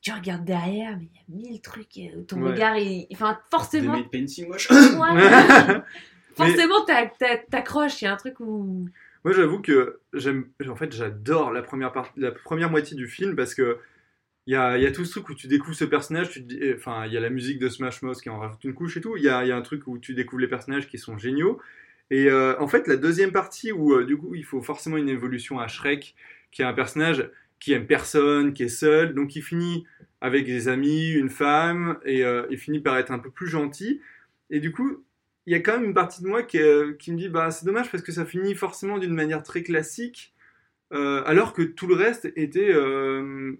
tu 0.00 0.12
regardes 0.12 0.44
derrière, 0.44 0.96
mais 0.96 1.08
il 1.12 1.36
y 1.36 1.46
a 1.46 1.50
mille 1.50 1.60
trucs. 1.60 1.98
Ton 2.28 2.40
Ouais. 2.40 2.52
regard, 2.52 2.78
il... 2.78 3.06
enfin, 3.12 3.38
forcément. 3.50 3.96
Made 3.96 4.08
painting 4.10 4.48
moche. 4.48 4.70
Ouais. 4.70 4.76
forcément, 6.36 6.84
t'a- 6.84 7.06
t'a- 7.06 7.38
t'accroches. 7.50 8.00
Il 8.00 8.04
y 8.04 8.08
a 8.08 8.12
un 8.12 8.16
truc 8.16 8.38
où. 8.40 8.88
Moi, 9.24 9.34
j'avoue 9.34 9.60
que 9.60 9.98
j'aime, 10.14 10.48
en 10.68 10.76
fait, 10.76 10.92
j'adore 10.94 11.52
la 11.52 11.62
première 11.62 11.92
partie, 11.92 12.18
la 12.20 12.30
première 12.30 12.70
moitié 12.70 12.96
du 12.96 13.08
film 13.08 13.34
parce 13.34 13.54
que 13.54 13.78
il 14.46 14.52
y 14.52 14.56
a, 14.56 14.78
il 14.78 14.84
y 14.84 14.86
a 14.86 14.92
tout 14.92 15.04
ce 15.04 15.10
truc 15.10 15.28
où 15.28 15.34
tu 15.34 15.48
découvres 15.48 15.76
ce 15.76 15.84
personnage, 15.84 16.30
tu 16.30 16.42
te 16.42 16.48
dis, 16.54 16.60
enfin, 16.74 17.04
il 17.04 17.12
y 17.12 17.16
a 17.16 17.20
la 17.20 17.28
musique 17.28 17.58
de 17.58 17.68
Smash 17.68 18.00
Mouth 18.02 18.20
qui 18.22 18.30
en 18.30 18.38
rajoute 18.38 18.62
une 18.64 18.72
couche 18.74 18.96
et 18.96 19.00
tout. 19.00 19.16
Il 19.16 19.24
y 19.24 19.28
a, 19.28 19.44
il 19.44 19.48
y 19.48 19.52
a 19.52 19.56
un 19.56 19.62
truc 19.62 19.86
où 19.88 19.98
tu 19.98 20.14
découvres 20.14 20.40
les 20.40 20.48
personnages 20.48 20.88
qui 20.88 20.96
sont 20.96 21.18
géniaux. 21.18 21.60
Et 22.10 22.28
euh, 22.28 22.58
en 22.58 22.68
fait, 22.68 22.86
la 22.86 22.96
deuxième 22.96 23.32
partie 23.32 23.72
où 23.72 23.92
euh, 23.94 24.04
du 24.04 24.16
coup, 24.16 24.34
il 24.34 24.44
faut 24.44 24.62
forcément 24.62 24.96
une 24.96 25.08
évolution 25.08 25.58
à 25.58 25.68
Shrek, 25.68 26.14
qui 26.50 26.62
est 26.62 26.64
un 26.64 26.72
personnage 26.72 27.30
qui 27.60 27.72
aime 27.72 27.86
personne, 27.86 28.52
qui 28.52 28.62
est 28.62 28.68
seul, 28.68 29.14
donc 29.14 29.34
il 29.36 29.42
finit 29.42 29.84
avec 30.20 30.46
des 30.46 30.68
amis, 30.68 31.10
une 31.10 31.28
femme, 31.28 31.98
et 32.04 32.24
euh, 32.24 32.46
il 32.50 32.58
finit 32.58 32.80
par 32.80 32.96
être 32.96 33.10
un 33.10 33.18
peu 33.18 33.30
plus 33.30 33.48
gentil. 33.48 34.00
Et 34.50 34.60
du 34.60 34.72
coup, 34.72 35.04
il 35.46 35.52
y 35.52 35.56
a 35.56 35.60
quand 35.60 35.72
même 35.72 35.84
une 35.84 35.94
partie 35.94 36.22
de 36.22 36.28
moi 36.28 36.42
qui, 36.42 36.58
me 36.58 37.16
dit 37.16 37.28
bah 37.28 37.50
c'est 37.50 37.66
dommage 37.66 37.90
parce 37.90 38.02
que 38.02 38.12
ça 38.12 38.24
finit 38.24 38.54
forcément 38.54 38.98
d'une 38.98 39.14
manière 39.14 39.42
très 39.42 39.62
classique 39.62 40.34
alors 40.90 41.52
que 41.52 41.62
tout 41.62 41.86
le 41.86 41.94
reste 41.94 42.26
était 42.36 42.74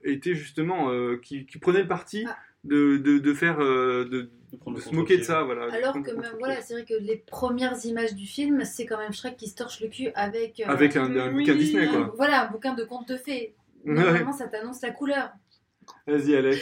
était 0.05 0.35
justement 0.35 0.91
qui, 1.19 1.47
prenait 1.61 1.83
le 1.83 1.89
parti 1.89 2.27
de, 2.65 2.97
de, 2.99 3.19
de 3.19 3.35
faire 3.35 3.61
euh, 3.61 4.05
de, 4.11 4.31
de 4.67 4.81
se 4.81 4.95
moquer 4.95 5.19
de 5.19 5.23
ça 5.23 5.43
voilà 5.43 5.73
Alors 5.73 5.95
que 5.95 6.11
même, 6.11 6.33
voilà, 6.39 6.61
c'est 6.61 6.75
vrai 6.75 6.85
que 6.85 6.95
les 6.95 7.17
premières 7.17 7.77
images 7.87 8.15
du 8.15 8.27
film, 8.27 8.65
c'est 8.65 8.85
quand 8.87 8.99
même 8.99 9.13
Shrek 9.13 9.37
qui 9.37 9.49
se 9.49 9.55
torche 9.55 9.81
le 9.81 9.89
cul 9.89 10.11
avec... 10.15 10.61
euh, 10.61 10.65
Avec 10.67 10.97
un- 10.97 11.05
un 11.17 11.31
bouquin 11.33 11.55
Disney, 11.55 11.87
quoi. 11.89 11.99
un- 11.99 12.13
Voilà, 12.17 12.47
un 12.47 12.51
bouquin 12.51 12.75
de 12.75 12.85
contes 12.85 13.09
de 13.09 13.17
fées. 13.17 13.55
Ouais. 13.85 13.95
Normalement, 13.95 14.33
ça 14.33 14.49
t'annonce 14.49 14.83
la 14.83 14.91
couleur. 14.91 15.31
vas-y 16.07 16.35
Alex 16.35 16.59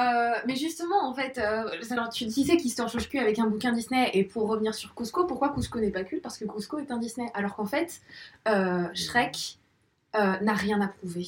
Euh, 0.00 0.30
mais 0.46 0.54
justement, 0.56 1.02
en 1.08 1.14
fait, 1.14 1.36
euh, 1.38 1.68
alors 1.90 2.08
tu 2.10 2.24
disais 2.26 2.56
qu'il 2.56 2.70
se 2.70 2.76
torche 2.76 2.94
le 2.94 3.02
cul 3.02 3.18
avec 3.18 3.38
un 3.38 3.46
bouquin 3.48 3.72
Disney, 3.72 4.08
et 4.14 4.24
pour 4.24 4.48
revenir 4.48 4.72
sur 4.74 4.94
Cusco, 4.94 5.26
pourquoi 5.26 5.52
Cusco 5.52 5.80
n'est 5.80 5.90
pas 5.90 6.04
culte? 6.04 6.22
Parce 6.22 6.38
que 6.38 6.44
Cusco 6.44 6.78
est 6.78 6.90
un 6.92 6.98
Disney, 6.98 7.26
alors 7.34 7.56
qu'en 7.56 7.66
fait, 7.66 8.00
euh, 8.48 8.84
Shrek 8.94 9.58
euh, 10.14 10.38
n'a 10.40 10.54
rien 10.54 10.80
à 10.80 10.88
prouver. 10.88 11.26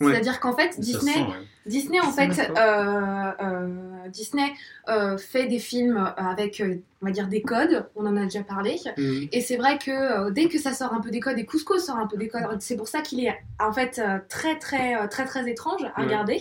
Ouais. 0.00 0.12
C'est-à-dire 0.12 0.40
qu'en 0.40 0.54
fait, 0.54 0.72
Ça 0.72 0.80
Disney, 0.80 1.12
sent, 1.14 1.20
ouais. 1.20 1.46
Disney, 1.66 2.00
en 2.00 2.12
fait, 2.12 2.50
euh, 2.56 3.32
euh, 3.40 3.68
Disney 4.08 4.52
euh, 4.88 5.18
fait 5.18 5.46
des 5.46 5.58
films 5.58 6.12
avec, 6.16 6.62
on 7.02 7.06
va 7.06 7.12
dire, 7.12 7.26
des 7.28 7.42
codes. 7.42 7.86
On 7.96 8.06
en 8.06 8.16
a 8.16 8.22
déjà 8.22 8.42
parlé. 8.42 8.76
Mhm. 8.96 9.28
Et 9.32 9.40
c'est 9.40 9.56
vrai 9.56 9.78
que 9.78 9.90
euh, 9.90 10.30
dès 10.30 10.48
que 10.48 10.58
ça 10.58 10.72
sort 10.72 10.94
un 10.94 11.00
peu 11.00 11.10
des 11.10 11.20
codes, 11.20 11.38
et 11.38 11.44
Cusco 11.46 11.78
sort 11.78 11.98
un 11.98 12.06
peu 12.06 12.16
des 12.16 12.28
codes, 12.28 12.44
c'est 12.60 12.76
pour 12.76 12.88
ça 12.88 13.00
qu'il 13.02 13.24
est 13.24 13.36
en 13.60 13.72
fait 13.72 14.00
très 14.28 14.58
très 14.58 15.08
très 15.08 15.24
très 15.24 15.50
étrange 15.50 15.82
à 15.82 15.98
Ouais. 16.00 16.06
regarder. 16.06 16.40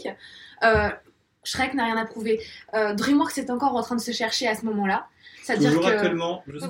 Euh, 0.63 0.89
Shrek 1.43 1.73
n'a 1.75 1.85
rien 1.85 1.97
à 1.97 2.05
prouver. 2.05 2.39
Euh, 2.73 2.93
DreamWorks 2.93 3.38
est 3.38 3.49
encore 3.51 3.75
en 3.75 3.81
train 3.83 3.95
de 3.95 4.01
se 4.01 4.11
chercher 4.11 4.47
à 4.47 4.55
ce 4.55 4.65
moment-là. 4.65 5.07
C'est-à-dire 5.45 5.69
Toujours 5.69 5.86
que 5.86 5.93
actuellement, 5.93 6.43
je 6.47 6.58
sais 6.58 6.67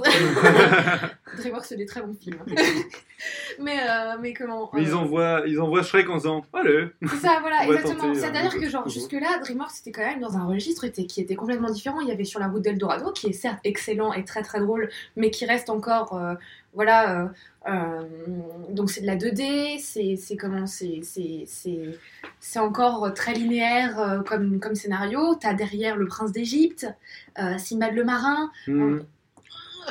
DreamWorks 1.37 1.65
c'est 1.65 1.77
des 1.77 1.85
très 1.85 2.01
bons 2.01 2.13
films. 2.19 2.39
mais 3.61 3.77
euh, 3.79 4.17
mais 4.19 4.33
comment 4.33 4.69
mais 4.73 4.83
ils 4.83 4.89
euh, 4.89 4.97
envoient 4.97 5.43
ils 5.47 5.61
envoient 5.61 5.81
Shrek 5.81 6.09
en 6.09 6.17
disant 6.17 6.45
allez 6.51 6.87
c'est 7.03 7.15
ça, 7.15 7.37
voilà, 7.39 7.63
exactement. 7.67 8.13
C'est-à-dire 8.13 8.53
que, 8.53 8.67
genre, 8.67 8.89
jusque-là, 8.89 9.39
DreamWorks 9.39 9.71
c'était 9.71 9.93
quand 9.93 10.05
même 10.05 10.19
dans 10.19 10.35
un 10.35 10.43
registre 10.43 10.87
qui 10.87 11.21
était 11.21 11.35
complètement 11.35 11.69
différent. 11.69 12.01
Il 12.01 12.09
y 12.09 12.11
avait 12.11 12.25
sur 12.25 12.41
la 12.41 12.49
route 12.49 12.63
d'Eldorado, 12.63 13.13
qui 13.13 13.27
est 13.27 13.33
certes 13.33 13.59
excellent 13.63 14.11
et 14.11 14.25
très 14.25 14.41
très 14.41 14.59
drôle, 14.59 14.89
mais 15.15 15.31
qui 15.31 15.45
reste 15.45 15.69
encore. 15.69 16.13
euh, 16.13 16.33
voilà. 16.75 17.23
euh, 17.23 17.27
euh, 17.67 18.01
donc 18.69 18.91
c'est 18.91 19.01
de 19.01 19.07
la 19.07 19.15
2D, 19.15 19.79
c'est 19.79 20.15
c'est 20.17 20.35
comment 20.37 20.65
C'est 20.67 22.59
encore 22.59 23.13
très 23.13 23.33
linéaire 23.33 23.99
euh, 23.99 24.19
comme, 24.21 24.59
comme 24.59 24.75
scénario. 24.75 25.35
T'as 25.35 25.53
derrière 25.53 25.95
le 25.95 26.05
prince 26.07 26.31
d'Égypte, 26.31 26.87
Simbad 27.57 27.93
le 27.93 28.03
marin. 28.03 28.51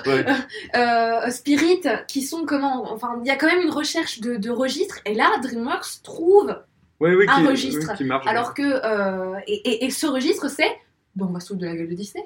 Ouais. 0.07 0.25
euh, 0.77 1.31
Spirit, 1.31 1.83
qui 2.09 2.23
sont 2.23 2.44
comment 2.47 2.92
Enfin, 2.92 3.20
il 3.25 3.29
y 3.29 3.31
a 3.31 3.37
quand 3.37 3.47
même 3.47 3.61
une 3.62 3.70
recherche 3.70 4.20
de, 4.20 4.37
de 4.37 4.51
registre, 4.51 4.99
et 5.07 5.14
là, 5.14 5.31
DreamWorks 5.42 6.03
trouve 6.03 6.57
Ouais, 7.01 7.14
ouais, 7.14 7.27
un 7.29 7.40
qui- 7.42 7.47
registre. 7.49 7.90
ouais, 7.90 7.97
qui 7.97 8.05
marche, 8.05 8.27
alors 8.27 8.55
que 8.55 8.62
euh, 8.62 9.38
et, 9.47 9.55
et- 9.55 9.85
et 9.85 9.90
ce 9.90 10.07
registre, 10.07 10.49
c'est 10.49 10.70
bon, 11.16 11.27
on 11.27 11.33
va 11.33 11.40
se 11.40 11.55
de 11.55 11.64
la 11.66 11.77
gueule 11.77 11.88
de 11.88 11.94
Disney. 11.94 12.25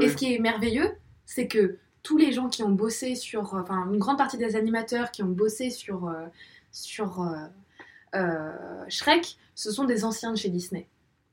Et 0.00 0.08
ce 0.10 0.16
qui 0.16 0.34
est 0.34 0.38
merveilleux, 0.38 0.90
c'est 1.24 1.46
que 1.48 1.78
tous 2.02 2.16
les 2.18 2.32
gens 2.32 2.48
qui 2.48 2.62
ont 2.62 2.70
bossé 2.70 3.14
sur, 3.14 3.54
enfin, 3.54 3.86
une 3.90 3.98
grande 3.98 4.18
partie 4.18 4.38
des 4.38 4.56
animateurs 4.56 5.10
qui 5.10 5.22
ont 5.22 5.28
bossé 5.28 5.70
sur 5.70 6.08
euh, 6.08 6.26
sur 6.72 7.22
euh, 7.22 7.36
euh, 8.14 8.50
Shrek, 8.88 9.36
ce 9.54 9.70
sont 9.70 9.84
des 9.84 10.04
anciens 10.04 10.32
de 10.32 10.36
chez 10.36 10.48
Disney. 10.48 10.86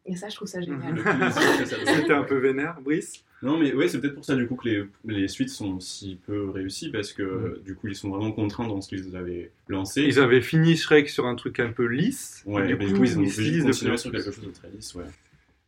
Et 0.05 0.15
ça, 0.15 0.29
je 0.29 0.35
trouve 0.35 0.47
ça 0.47 0.61
génial. 0.61 0.95
C'était 1.85 2.13
un 2.13 2.23
peu 2.23 2.37
vénère, 2.37 2.79
Brice? 2.81 3.23
Non, 3.41 3.57
mais 3.57 3.73
ouais, 3.73 3.87
c'est 3.87 4.01
peut-être 4.01 4.15
pour 4.15 4.25
ça 4.25 4.35
du 4.35 4.47
coup 4.47 4.55
que 4.55 4.67
les, 4.67 4.83
les 5.05 5.27
suites 5.29 5.49
sont 5.49 5.79
si 5.79 6.19
peu 6.25 6.49
réussies 6.49 6.89
parce 6.91 7.13
que 7.13 7.61
du 7.63 7.73
coup 7.73 7.87
ils 7.87 7.95
sont 7.95 8.09
vraiment 8.09 8.33
contraints 8.33 8.67
dans 8.67 8.81
ce 8.81 8.89
qu'ils 8.89 9.15
avaient 9.15 9.51
lancé. 9.69 10.01
Ils 10.01 10.19
avaient 10.19 10.41
fini 10.41 10.75
Shrek 10.75 11.07
sur 11.09 11.25
un 11.25 11.35
truc 11.35 11.59
un 11.61 11.71
peu 11.71 11.85
lisse. 11.85 12.43
Ouais, 12.45 12.67
du 12.67 12.75
mais 12.75 12.85
du 12.87 12.93
coup 12.93 13.05
ils 13.05 13.17
ont 13.17 13.23
plus 13.23 13.65
en 13.65 13.71
sur 13.97 14.11
quelque 14.11 14.31
chose 14.31 14.41
de 14.45 14.51
très 14.51 14.69
lisse, 14.69 14.93
ouais. 14.95 15.05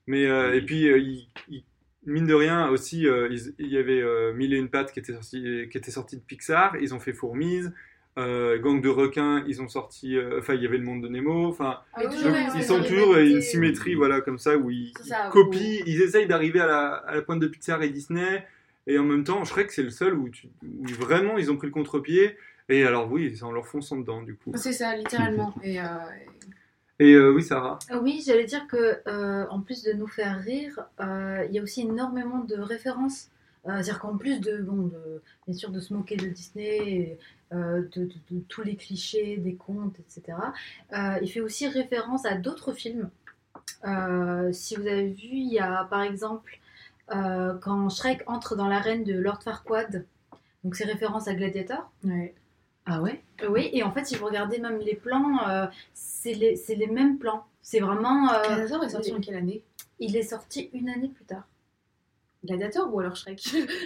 Mais 0.06 0.26
euh, 0.26 0.54
et 0.54 0.62
puis 0.62 0.90
euh, 0.90 0.98
ils- 1.00 1.28
ils- 1.48 1.64
mine 2.06 2.26
de 2.28 2.34
rien 2.34 2.68
aussi, 2.70 3.08
euh, 3.08 3.28
ils- 3.32 3.54
il 3.60 3.68
y 3.68 3.78
avait 3.78 4.02
euh, 4.02 4.34
Mille 4.34 4.54
et 4.54 4.58
une 4.58 4.70
pattes 4.70 4.92
qui 4.92 5.00
était 5.00 5.14
sorti, 5.14 5.68
qui 5.72 5.78
était 5.78 5.92
sorti 5.92 6.18
de 6.18 6.22
Pixar. 6.22 6.76
Ils 6.82 6.94
ont 6.94 7.00
fait 7.00 7.14
Fourmise, 7.14 7.72
euh, 8.18 8.60
Gang 8.60 8.82
de 8.82 8.90
requins. 8.90 9.44
Ils 9.48 9.62
ont 9.62 9.68
sorti, 9.68 10.18
euh, 10.18 10.40
enfin 10.40 10.54
il 10.56 10.64
y 10.64 10.66
avait 10.68 10.78
le 10.78 10.84
monde 10.84 11.04
de 11.04 11.08
Nemo. 11.08 11.48
Enfin 11.48 11.80
Ah 11.94 12.02
oui, 12.08 12.16
ils 12.56 12.64
sont 12.64 12.82
toujours 12.84 13.16
une 13.18 13.42
symétrie, 13.42 13.96
voilà 13.96 14.22
comme 14.22 14.38
ça 14.38 14.58
où 14.58 14.70
ils, 14.72 14.92
C'est 14.98 15.10
ça, 15.10 15.28
ils 15.28 15.32
copient, 15.32 15.84
ils 15.86 16.02
essayent 16.02 16.28
d'arriver 16.28 16.60
à 16.60 16.68
la, 16.68 16.88
à 16.96 17.16
la 17.16 17.22
pointe 17.22 17.40
de 17.40 17.48
Pixar 17.48 17.82
et 17.84 17.90
Disney. 17.90 18.46
Et 18.88 18.98
en 18.98 19.04
même 19.04 19.24
temps, 19.24 19.44
Shrek 19.46 19.72
c'est 19.72 19.84
le 19.84 19.92
seul 19.92 20.16
où, 20.16 20.30
tu- 20.30 20.48
où 20.64 20.86
vraiment 21.00 21.38
ils 21.38 21.52
ont 21.52 21.56
pris 21.58 21.68
le 21.68 21.74
contre-pied. 21.74 22.36
Et 22.70 22.84
alors 22.86 23.12
oui, 23.12 23.38
en 23.44 23.52
leur 23.52 23.68
fonçant 23.68 23.98
dedans 23.98 24.22
du 24.24 24.36
coup. 24.36 24.52
C'est 24.56 24.72
ça, 24.74 24.96
littéralement. 24.96 25.54
Et, 25.62 25.80
euh, 25.80 25.84
Et 27.02 27.14
euh, 27.14 27.32
oui, 27.34 27.44
Sarah. 27.44 27.80
Oui, 28.02 28.24
j'allais 28.26 28.46
dire 28.46 28.68
que 28.68 29.02
euh, 29.08 29.46
en 29.50 29.60
plus 29.62 29.84
de 29.84 29.94
nous 29.94 30.08
faire 30.08 30.40
rire, 30.40 30.80
euh, 31.00 31.46
il 31.50 31.56
y 31.56 31.60
a 31.60 31.64
aussi 31.64 31.82
énormément 31.82 32.40
de 32.44 32.56
références. 32.56 33.30
Euh, 33.66 33.72
C'est-à-dire 33.74 34.00
qu'en 34.00 34.18
plus 34.18 34.40
de, 34.40 34.58
bon, 34.58 34.88
de, 34.88 35.22
bien 35.48 35.56
sûr, 35.58 35.70
de 35.72 35.80
se 35.80 35.94
moquer 35.94 36.16
de 36.16 36.28
Disney, 36.28 36.78
et, 36.78 37.18
euh, 37.54 37.82
de, 37.96 38.06
de- 38.06 38.22
de 38.36 38.40
tous 38.48 38.62
les 38.64 38.76
clichés, 38.76 39.38
des 39.38 39.56
contes, 39.56 39.96
etc., 40.00 40.38
euh, 40.94 41.18
il 41.24 41.28
fait 41.32 41.42
aussi 41.42 41.68
référence 41.68 42.26
à 42.26 42.36
d'autres 42.36 42.72
films. 42.74 43.10
Euh, 43.88 44.52
si 44.54 44.76
vous 44.76 44.88
avez 44.88 45.10
vu, 45.10 45.28
il 45.32 45.52
y 45.54 45.60
a 45.60 45.86
par 45.86 46.04
exemple 46.04 46.60
euh, 47.16 47.56
quand 47.62 47.90
Shrek 47.90 48.24
entre 48.28 48.56
dans 48.56 48.68
l'arène 48.68 49.04
de 49.04 49.14
Lord 49.14 49.42
Farquaad, 49.44 50.06
donc 50.64 50.76
c'est 50.76 50.86
référence 50.86 51.28
à 51.28 51.34
Gladiator. 51.34 51.92
Ah 52.94 53.02
ouais? 53.02 53.24
Oui, 53.48 53.70
et 53.72 53.84
en 53.84 53.92
fait, 53.92 54.06
si 54.06 54.16
vous 54.16 54.26
regardez 54.26 54.60
même 54.60 54.80
les 54.80 54.96
plans, 54.96 55.48
euh, 55.48 55.66
c'est 55.94 56.34
les, 56.34 56.88
mêmes 56.88 57.18
plans. 57.18 57.46
C'est 57.62 57.80
vraiment. 57.80 58.34
euh, 58.34 58.44
Gladiator 58.44 58.84
est 58.84 58.90
sorti 58.90 59.14
en 59.14 59.22
quelle 59.22 59.36
année? 59.36 59.64
Il 60.00 60.18
est 60.18 60.24
sorti 60.24 60.70
une 60.74 60.90
année 60.90 61.08
plus 61.08 61.24
tard. 61.24 61.48
Gladiator 62.44 62.92
ou 62.92 63.00
alors 63.00 63.16
Shrek? 63.16 63.40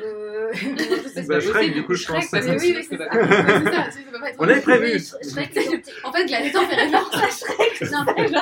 Euh... 0.03 0.51
Bah, 1.27 1.39
Shrek, 1.39 1.73
du 1.73 1.83
coup, 1.85 1.93
je 1.93 2.07
pense. 2.07 2.29
que 2.29 2.59
oui, 2.59 2.85
c'est 2.89 2.97
ça. 2.97 3.05
On 4.39 4.47
avait 4.47 4.61
prévu. 4.61 4.99
Shrek, 4.99 5.57
En 6.03 6.11
fait, 6.13 6.25
Gladiator 6.25 6.63
fait 6.63 6.75
référence 6.83 7.15
à 7.15 7.29
Shrek. 7.29 7.91
Non, 7.91 8.05
mais, 8.15 8.29
non, 8.29 8.41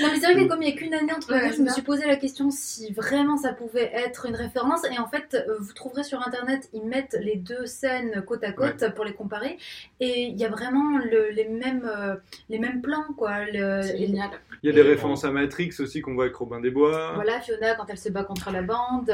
mais 0.00 0.20
c'est 0.20 0.32
vrai 0.32 0.34
que 0.34 0.48
comme 0.48 0.62
il 0.62 0.66
n'y 0.66 0.72
a 0.72 0.76
qu'une 0.76 0.94
année 0.94 1.12
entre 1.12 1.32
les 1.34 1.52
je 1.52 1.62
me 1.62 1.68
suis 1.70 1.82
posé 1.82 2.06
la 2.06 2.16
question 2.16 2.50
si 2.50 2.92
vraiment 2.92 3.36
ça 3.36 3.52
pouvait 3.52 3.90
être 3.94 4.26
une 4.26 4.34
référence. 4.34 4.82
Et 4.92 4.98
en 4.98 5.06
fait, 5.06 5.34
euh, 5.34 5.56
vous 5.60 5.72
trouverez 5.72 6.02
sur 6.02 6.20
internet, 6.26 6.68
ils 6.72 6.84
mettent 6.84 7.16
les 7.20 7.36
deux 7.36 7.66
scènes 7.66 8.22
côte 8.26 8.42
à 8.42 8.52
côte 8.52 8.92
pour 8.96 9.04
les 9.04 9.12
comparer. 9.14 9.58
Et 10.00 10.22
il 10.24 10.36
y 10.36 10.44
a 10.44 10.48
vraiment 10.48 10.98
le- 10.98 11.30
les, 11.30 11.46
mêmes, 11.48 11.88
euh, 11.96 12.16
les 12.48 12.58
mêmes 12.58 12.80
plans, 12.82 13.04
quoi. 13.16 13.44
Le- 13.52 13.82
C'est 13.82 13.98
génial. 13.98 14.30
Il 14.62 14.68
y 14.68 14.70
a 14.70 14.74
des 14.74 14.82
références 14.82 15.24
à 15.24 15.30
Matrix 15.30 15.72
aussi 15.78 16.00
qu'on 16.00 16.14
voit 16.14 16.24
avec 16.24 16.36
Robin 16.36 16.60
des 16.60 16.70
Bois. 16.70 17.12
Voilà, 17.14 17.40
Fiona 17.40 17.74
quand 17.74 17.86
elle 17.88 17.98
se 17.98 18.08
bat 18.08 18.24
contre 18.24 18.50
la 18.50 18.62
bande. 18.62 19.10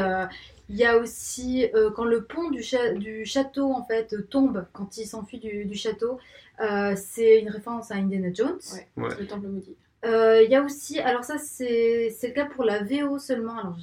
Il 0.68 0.76
y 0.76 0.84
a 0.84 0.96
aussi 0.98 1.66
euh, 1.74 1.90
quand 1.90 2.04
le 2.04 2.22
pont 2.24 2.50
du, 2.50 2.62
cha- 2.62 2.92
du 2.92 3.24
château 3.24 3.72
en 3.72 3.84
fait 3.84 4.14
tombe 4.28 4.66
quand 4.72 4.96
il 4.98 5.06
s'enfuit 5.06 5.38
du, 5.38 5.64
du 5.64 5.74
château. 5.76 6.18
euh, 6.60 6.94
c'est 6.96 7.40
une 7.40 7.48
référence 7.50 7.90
à 7.90 7.96
Indiana 7.96 8.28
Jones. 8.32 8.58
Ouais, 8.72 8.86
le 9.18 9.26
temple 9.26 9.48
maudit. 9.48 9.74
Euh, 10.04 10.42
Il 10.44 10.50
y 10.50 10.54
a 10.54 10.62
aussi, 10.62 10.98
alors 11.00 11.24
ça 11.24 11.38
c'est 11.38 12.14
c'est 12.16 12.28
le 12.28 12.34
cas 12.34 12.46
pour 12.46 12.64
la 12.64 12.82
VO 12.84 13.18
seulement. 13.18 13.58
Alors 13.58 13.76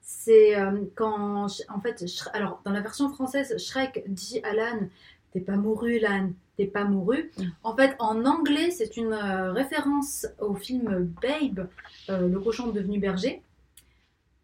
c'est 0.00 0.58
euh, 0.58 0.72
quand 0.96 1.46
en 1.68 1.80
fait, 1.80 2.04
alors 2.32 2.60
dans 2.64 2.72
la 2.72 2.80
version 2.80 3.08
française, 3.12 3.56
Shrek 3.58 4.04
dit 4.08 4.40
à 4.42 4.54
l'âne 4.54 4.88
T'es 5.32 5.38
pas 5.40 5.54
mouru, 5.54 6.00
Lan, 6.00 6.30
t'es 6.56 6.66
pas 6.66 6.82
mouru. 6.82 7.30
En 7.62 7.76
fait, 7.76 7.94
en 8.00 8.24
anglais, 8.24 8.72
c'est 8.72 8.96
une 8.96 9.12
euh, 9.12 9.52
référence 9.52 10.26
au 10.40 10.54
film 10.56 11.08
Babe, 11.22 11.68
euh, 12.08 12.26
le 12.26 12.40
cochon 12.40 12.66
devenu 12.72 12.98
berger. 12.98 13.40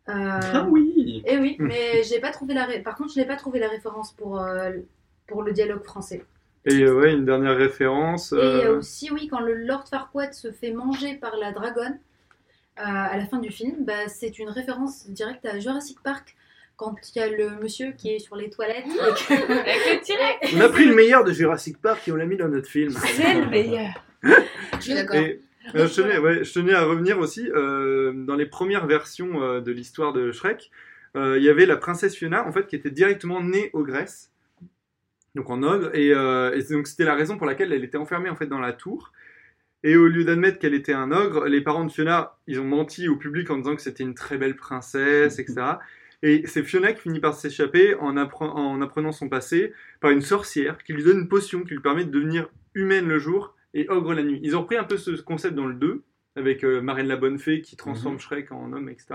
Euh, 0.09 0.13
Ah 0.53 0.67
oui 0.71 1.23
Eh 1.27 1.37
oui, 1.39 1.57
mais 1.59 2.03
j'ai 2.05 2.21
pas 2.21 2.31
trouvé 2.31 2.55
la. 2.55 2.65
ré- 2.67 2.81
Par 2.81 2.95
contre, 2.97 3.13
je 3.15 3.21
n'ai 3.21 3.27
pas 3.27 3.37
trouvé 3.37 3.59
la 3.59 3.69
référence 3.69 4.13
pour 4.13 4.41
euh, 4.41 4.71
pour 5.27 5.43
le 5.43 5.53
dialogue 5.53 5.83
français. 5.83 6.25
Et 6.65 6.83
euh, 6.83 6.95
ouais, 6.95 7.13
une 7.13 7.25
dernière 7.25 7.57
référence. 7.57 8.33
Et 8.33 8.67
aussi, 8.69 9.11
oui, 9.13 9.29
quand 9.29 9.41
le 9.41 9.55
Lord 9.55 9.85
Farquaad 9.89 10.33
se 10.35 10.51
fait 10.53 10.73
manger 10.73 11.15
par 11.15 11.37
la 11.37 11.53
dragonne 11.53 11.99
euh, 12.79 12.83
à 12.85 13.17
la 13.17 13.27
fin 13.27 13.39
du 13.39 13.51
film, 13.51 13.85
bah, 13.85 14.09
c'est 14.09 14.39
une 14.39 14.49
référence 14.49 15.09
directe 15.09 15.45
à 15.47 15.59
Jurassic 15.59 15.99
Park. 16.03 16.37
Quand 16.77 16.95
il 17.15 17.19
y 17.19 17.23
a 17.23 17.29
le 17.29 17.51
monsieur 17.63 17.93
qui 17.93 18.11
est 18.11 18.19
sur 18.19 18.37
les 18.37 18.51
toilettes 18.51 18.85
et 18.87 18.91
que- 18.91 19.33
Avec 19.53 20.01
le 20.03 20.05
T-Rex. 20.05 20.55
On 20.57 20.61
a 20.61 20.69
pris 20.69 20.85
le 20.85 20.95
meilleur 20.95 21.25
de 21.25 21.33
Jurassic 21.33 21.81
Park 21.81 22.07
et 22.07 22.13
on 22.13 22.17
l'a 22.17 22.27
mis 22.27 22.37
dans 22.37 22.49
notre 22.49 22.69
film. 22.69 22.91
C'est 22.93 23.35
le 23.35 23.47
meilleur. 23.49 24.05
Je 24.23 24.81
suis 24.81 24.95
d'accord. 24.95 25.17
Et 25.17 25.41
euh, 25.75 25.87
je, 25.87 26.53
tenais, 26.53 26.73
à 26.73 26.85
revenir 26.85 27.19
aussi, 27.19 27.51
euh, 27.55 28.13
dans 28.13 28.37
les 28.37 28.47
premières 28.47 28.87
versions 28.87 29.43
euh, 29.43 29.61
de 29.61 29.73
l'histoire 29.73 30.13
de 30.13 30.33
Shrek, 30.33 30.71
il 31.15 31.43
y 31.43 31.49
avait 31.49 31.65
la 31.65 31.79
princesse 31.79 32.15
Fiona, 32.15 32.47
en 32.47 32.53
fait, 32.53 32.67
qui 32.67 32.77
était 32.77 32.91
directement 32.91 33.43
née 33.43 33.71
aux 33.73 33.85
Grèce, 33.85 34.33
donc 35.35 35.49
en 35.49 35.63
ogre, 35.63 35.91
et, 35.95 36.13
donc 36.71 36.87
c'était 36.87 37.07
la 37.07 37.15
raison 37.15 37.39
pour 37.39 37.47
laquelle 37.47 37.73
elle 37.73 37.85
était 37.85 37.97
enfermée 37.97 38.29
en 38.29 38.37
fait 38.37 38.47
dans 38.47 38.59
la 38.59 38.75
tour. 38.75 39.13
Et 39.83 39.97
au 39.97 40.09
lieu 40.09 40.25
d'admettre 40.25 40.59
qu'elle 40.59 40.75
était 40.75 40.93
un 40.93 41.13
ogre, 41.13 41.47
les 41.47 41.63
parents 41.63 41.87
de 41.87 41.91
Fiona, 41.91 42.37
ils 42.47 42.61
ont 42.61 42.65
menti 42.65 43.09
au 43.09 43.17
public 43.17 43.51
en 43.51 43.57
disant 43.57 43.77
que 43.77 43.81
c'était 43.81 44.05
une 44.05 44.15
très 44.15 44.37
belle 44.37 44.57
princesse, 44.57 45.39
etc. 45.39 45.79
Et 46.23 46.43
c'est 46.47 46.63
Fiona 46.63 46.93
qui 46.93 47.01
finit 47.01 47.21
par 47.21 47.33
s'échapper 47.33 47.95
en 47.95 48.19
apprenant 48.19 49.13
son 49.13 49.31
passé 49.31 49.73
par 50.01 50.11
une 50.11 50.21
sorcière 50.21 50.77
qui 50.85 50.93
lui 50.93 51.03
donne 51.03 51.21
une 51.21 51.29
potion 51.29 51.63
qui 51.63 51.71
lui 51.71 51.81
permet 51.81 52.05
de 52.05 52.11
devenir 52.11 52.51
humaine 52.75 53.09
le 53.09 53.19
jour 53.19 53.56
et 53.79 53.89
ogre 53.89 54.15
la 54.15 54.23
nuit. 54.23 54.41
Ils 54.43 54.57
ont 54.57 54.61
repris 54.63 54.77
un 54.77 54.85
peu 54.85 54.97
ce 54.97 55.11
concept 55.23 55.55
dans 55.55 55.67
le 55.67 55.75
2 55.75 56.03
avec 56.37 56.65
euh, 56.65 56.81
Marraine 56.81 57.07
la 57.09 57.17
Bonne 57.17 57.39
Fée 57.39 57.61
qui 57.63 57.77
transforme 57.77 58.15
Mhm. 58.15 58.21
Shrek 58.21 58.53
en 58.53 58.73
homme, 58.73 58.89
etc. 58.89 59.07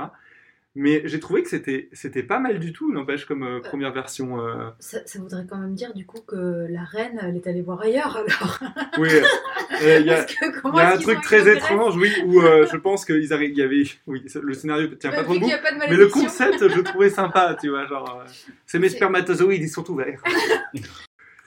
Mais 0.73 1.01
j'ai 1.03 1.19
trouvé 1.19 1.43
que 1.43 1.49
c'était 1.49 1.89
c'était 1.91 2.23
pas 2.23 2.39
mal 2.39 2.57
du 2.57 2.71
tout, 2.71 2.93
n'empêche, 2.93 3.25
comme 3.25 3.43
euh, 3.43 3.59
première 3.59 3.91
version. 3.91 4.39
euh, 4.39 4.69
ça, 4.79 4.99
ça 5.05 5.19
voudrait 5.19 5.45
quand 5.45 5.57
même 5.57 5.73
dire 5.75 5.93
du 5.93 6.05
coup 6.05 6.21
que 6.21 6.65
la 6.69 6.85
reine, 6.85 7.19
elle 7.21 7.35
est 7.35 7.45
allée 7.45 7.61
voir 7.61 7.81
ailleurs 7.81 8.15
alors. 8.15 8.59
Oui, 8.97 9.09
euh, 9.11 9.21
euh, 9.83 9.99
il 9.99 10.05
y 10.05 10.11
a, 10.11 10.25
y 10.25 10.93
un 10.93 10.97
truc 10.97 11.19
très 11.23 11.51
étrange, 11.53 11.97
oui, 11.97 12.09
où 12.25 12.39
euh, 12.41 12.65
je 12.71 12.77
pense 12.77 13.03
qu'il 13.03 13.21
y 13.21 13.33
avait, 13.33 13.83
oui, 14.07 14.23
le 14.41 14.53
scénario 14.53 14.87
tient 14.95 15.09
Bah, 15.09 15.17
pas 15.17 15.23
trop 15.23 15.33
vu 15.33 15.39
bon, 15.41 15.45
qu'il 15.47 15.55
y 15.55 15.59
a 15.59 15.61
pas 15.61 15.73
de 15.73 15.77
mais 15.77 15.93
le 15.93 16.07
concept, 16.07 16.65
je 16.69 16.79
trouvais 16.79 17.09
sympa, 17.09 17.57
tu 17.59 17.67
vois, 17.69 17.85
genre, 17.87 18.21
euh, 18.25 18.31
c'est 18.65 18.79
mes 18.79 18.87
spermatozoïdes, 18.89 19.63
ils 19.63 19.69
sont 19.69 19.89
ouverts. 19.91 20.23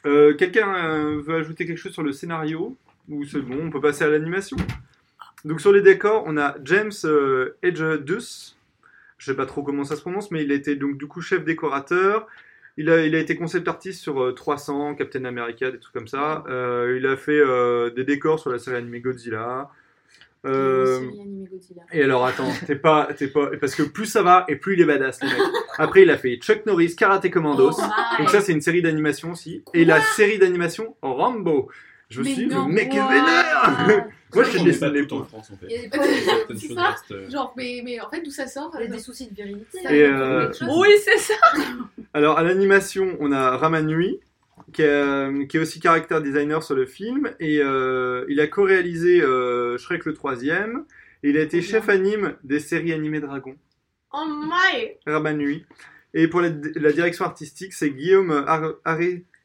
Euh, 0.06 0.34
Quelqu'un 0.34 0.68
euh, 0.74 1.22
veut 1.26 1.36
ajouter 1.36 1.64
quelque 1.64 1.78
chose 1.78 1.92
sur 1.94 2.02
le 2.02 2.12
scénario? 2.12 2.76
Ou 3.08 3.24
c'est 3.24 3.40
bon, 3.40 3.66
on 3.66 3.70
peut 3.70 3.80
passer 3.80 4.04
à 4.04 4.08
l'animation. 4.08 4.56
Donc 5.44 5.60
sur 5.60 5.72
les 5.72 5.82
décors, 5.82 6.24
on 6.26 6.36
a 6.36 6.56
James 6.64 6.92
euh, 7.04 7.56
Edgedus, 7.62 8.56
je 9.18 9.26
sais 9.26 9.36
pas 9.36 9.46
trop 9.46 9.62
comment 9.62 9.84
ça 9.84 9.96
se 9.96 10.00
prononce, 10.00 10.30
mais 10.30 10.42
il 10.42 10.52
a 10.52 10.54
été 10.54 10.76
donc 10.76 10.96
du 10.96 11.06
coup 11.06 11.20
chef 11.20 11.44
décorateur. 11.44 12.26
Il 12.76 12.90
a, 12.90 13.06
il 13.06 13.14
a 13.14 13.20
été 13.20 13.36
concept 13.36 13.68
artiste 13.68 14.00
sur 14.00 14.20
euh, 14.20 14.32
300, 14.32 14.96
Captain 14.96 15.24
America, 15.24 15.70
des 15.70 15.78
trucs 15.78 15.94
comme 15.94 16.08
ça. 16.08 16.42
Euh, 16.48 16.96
il 16.98 17.06
a 17.06 17.16
fait 17.16 17.38
euh, 17.38 17.90
des 17.90 18.02
décors 18.02 18.40
sur 18.40 18.50
la 18.50 18.58
série 18.58 18.76
animée 18.76 19.00
Godzilla. 19.00 19.70
Euh, 20.44 21.00
et 21.92 22.02
alors 22.02 22.26
attends, 22.26 22.50
t'es 22.66 22.76
pas, 22.76 23.08
t'es 23.16 23.28
pas, 23.28 23.50
parce 23.58 23.74
que 23.74 23.82
plus 23.82 24.04
ça 24.04 24.22
va 24.22 24.44
et 24.48 24.56
plus 24.56 24.74
il 24.74 24.82
est 24.82 24.84
badass 24.84 25.22
le 25.22 25.28
mec. 25.28 25.38
Après 25.78 26.02
il 26.02 26.10
a 26.10 26.18
fait 26.18 26.36
Chuck 26.36 26.66
Norris, 26.66 26.96
Karate 26.96 27.30
Commandos. 27.30 27.76
Oh 27.78 28.18
donc 28.18 28.28
ça 28.28 28.42
c'est 28.42 28.52
une 28.52 28.60
série 28.60 28.82
d'animation 28.82 29.32
aussi. 29.32 29.62
et 29.72 29.86
la 29.86 30.02
série 30.02 30.38
d'animation 30.38 30.96
Rambo. 31.00 31.70
Je 32.14 32.22
Mais 32.22 32.34
suis 32.34 32.46
non, 32.46 32.66
le 32.68 32.72
mec 32.74 32.94
est 32.94 33.00
wow. 33.00 33.08
vénère. 33.08 34.06
Moi 34.34 34.44
je 34.44 34.58
On 34.58 34.64
suis 34.64 34.78
pas 34.80 34.88
les 34.88 35.06
tout 35.06 35.16
en 35.16 35.24
France 35.24 35.50
en 35.52 35.56
fait. 35.56 35.66
Il 35.68 35.72
y 35.72 35.76
a 35.84 35.88
des 36.54 36.58
choses 36.68 36.76
restent, 36.78 37.12
euh, 37.12 37.30
Genre, 37.30 37.54
mais, 37.56 37.82
mais 37.84 38.00
en 38.00 38.10
fait, 38.10 38.20
d'où 38.22 38.30
ça 38.30 38.46
sort 38.46 38.70
Il 38.74 38.80
y 38.80 38.86
a 38.86 38.90
euh, 38.90 38.92
des 38.92 38.98
soucis 38.98 39.28
de 39.30 39.34
virilité. 39.34 39.78
Et, 39.90 40.02
euh. 40.04 40.50
Oui, 40.76 40.88
c'est 41.04 41.18
ça. 41.18 41.34
Alors 42.12 42.38
à 42.38 42.42
l'animation, 42.42 43.16
on 43.20 43.30
a 43.32 43.56
Ramanui, 43.56 44.20
qui, 44.72 44.82
est- 44.82 45.46
qui 45.48 45.56
est 45.56 45.60
aussi 45.60 45.78
caractère 45.80 46.20
designer 46.22 46.62
sur 46.62 46.74
le 46.74 46.86
film, 46.86 47.32
et 47.40 47.58
euh, 47.60 48.24
il 48.28 48.40
a 48.40 48.46
co-réalisé 48.46 49.20
euh, 49.22 49.78
Shrek 49.78 50.04
le 50.04 50.14
troisième, 50.14 50.84
et 51.22 51.30
il 51.30 51.36
a 51.38 51.40
été 51.42 51.62
chef 51.62 51.88
anime 51.88 52.34
des 52.44 52.60
séries 52.60 52.92
animées 52.92 53.20
Dragon, 53.20 53.54
Oh 54.12 54.24
my 54.26 54.92
Ramanui. 55.06 55.64
Et 56.12 56.28
pour 56.28 56.40
la, 56.40 56.50
la 56.76 56.92
direction 56.92 57.24
artistique, 57.24 57.72
c'est 57.72 57.90
Guillaume 57.90 58.30
Ar- 58.46 58.74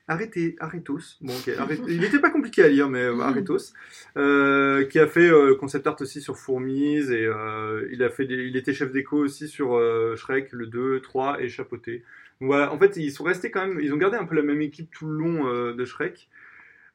Arrêté, 0.10 0.56
Arrêtos. 0.60 1.18
Bon, 1.22 1.34
il 1.88 2.02
n'était 2.02 2.18
pas 2.20 2.32
compliqué 2.32 2.64
à 2.64 2.68
lire, 2.68 2.90
mais 2.90 3.04
euh, 3.04 3.20
Arrêtos, 3.20 3.74
euh, 4.18 4.84
qui 4.86 4.98
a 4.98 5.06
fait 5.08 5.30
euh, 5.30 5.54
concept 5.56 5.86
art 5.86 5.98
aussi 6.02 6.20
sur 6.20 6.36
Fourmise, 6.36 7.12
et 7.12 7.26
euh, 7.26 7.88
il, 7.92 8.02
a 8.02 8.10
fait 8.10 8.26
des- 8.26 8.48
il 8.48 8.58
était 8.58 8.74
chef 8.74 8.92
déco 8.92 9.18
aussi 9.18 9.48
sur 9.48 9.76
euh, 9.76 10.16
Shrek, 10.16 10.52
le 10.52 10.66
2, 10.66 11.00
3 11.02 11.40
et 11.42 11.48
Chapeauté. 11.48 12.04
Donc 12.42 12.48
voilà, 12.48 12.74
en 12.74 12.80
fait, 12.80 12.98
ils 12.98 13.12
sont 13.12 13.24
restés 13.24 13.52
quand 13.52 13.68
même, 13.68 13.80
ils 13.82 13.94
ont 13.94 13.98
gardé 13.98 14.18
un 14.18 14.26
peu 14.26 14.36
la 14.36 14.42
même 14.42 14.62
équipe 14.62 14.90
tout 14.92 15.06
le 15.08 15.16
long 15.18 15.48
euh, 15.48 15.74
de 15.74 15.86
Shrek. 15.86 16.28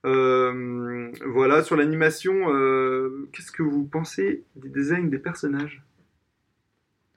Euh, 0.05 1.11
voilà, 1.25 1.63
sur 1.63 1.77
l'animation, 1.77 2.53
euh, 2.53 3.29
qu'est-ce 3.33 3.53
que 3.53 3.63
vous 3.63 3.85
pensez 3.85 4.43
du 4.57 4.69
design 4.71 5.09
des 5.09 5.19
personnages? 5.19 5.83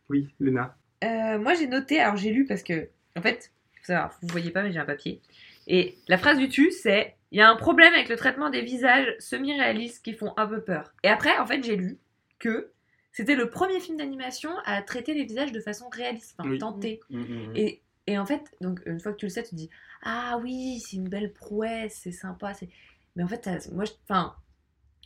Oui, 0.10 0.28
Léna. 0.40 0.78
Euh, 1.04 1.40
moi, 1.40 1.54
j'ai 1.56 1.68
noté, 1.68 2.00
alors 2.00 2.16
j'ai 2.18 2.32
lu 2.32 2.46
parce 2.46 2.64
que, 2.64 2.88
en 3.16 3.22
fait, 3.22 3.52
faut 3.80 3.86
savoir, 3.86 4.18
vous 4.22 4.28
voyez 4.30 4.52
pas, 4.52 4.62
mais 4.64 4.72
j'ai 4.72 4.80
un 4.80 4.86
papier. 4.86 5.22
Et 5.68 5.98
la 6.08 6.18
phrase 6.18 6.38
du 6.38 6.48
dessus, 6.48 6.72
c'est 6.72 7.16
il 7.32 7.38
y 7.40 7.42
a 7.42 7.50
un 7.50 7.56
problème 7.58 7.94
avec 7.94 8.08
le 8.10 8.16
traitement 8.16 8.50
des 8.50 8.62
visages 8.62 9.14
semi-réalistes 9.20 10.04
qui 10.04 10.14
font 10.14 10.34
un 10.38 10.48
peu 10.48 10.62
peur. 10.62 10.94
Et 11.04 11.10
après, 11.10 11.38
en 11.38 11.46
fait, 11.46 11.62
j'ai 11.64 11.76
lu 11.76 12.00
que 12.40 12.72
c'était 13.12 13.36
le 13.36 13.50
premier 13.50 13.80
film 13.80 13.98
d'animation 13.98 14.52
à 14.66 14.82
traiter 14.82 15.14
les 15.14 15.26
visages 15.26 15.52
de 15.52 15.60
façon 15.60 15.90
réaliste, 15.90 16.36
enfin, 16.38 16.50
Oui. 16.50 16.58
tentée. 16.58 17.00
mm, 17.10 17.20
mm, 17.20 17.48
mm. 17.50 17.56
Et, 17.56 17.82
et 18.08 18.18
en 18.18 18.26
fait, 18.26 18.44
donc 18.62 18.80
une 18.86 19.00
fois 19.00 19.12
que 19.12 19.18
tu 19.18 19.26
le 19.26 19.30
sais, 19.30 19.44
tu 19.44 19.50
te 19.50 19.56
dis 19.56 19.70
ah 20.04 20.40
oui, 20.42 20.80
c'est 20.80 20.96
une 20.96 21.10
belle 21.10 21.34
prouesse, 21.34 22.00
c'est 22.04 22.12
sympa. 22.12 22.54
C'est... 22.54 22.70
Mais 23.16 23.24
en 23.24 23.28
fait, 23.28 23.50
moi, 23.74 23.84
je- 23.86 23.92
enfin, 24.08 24.36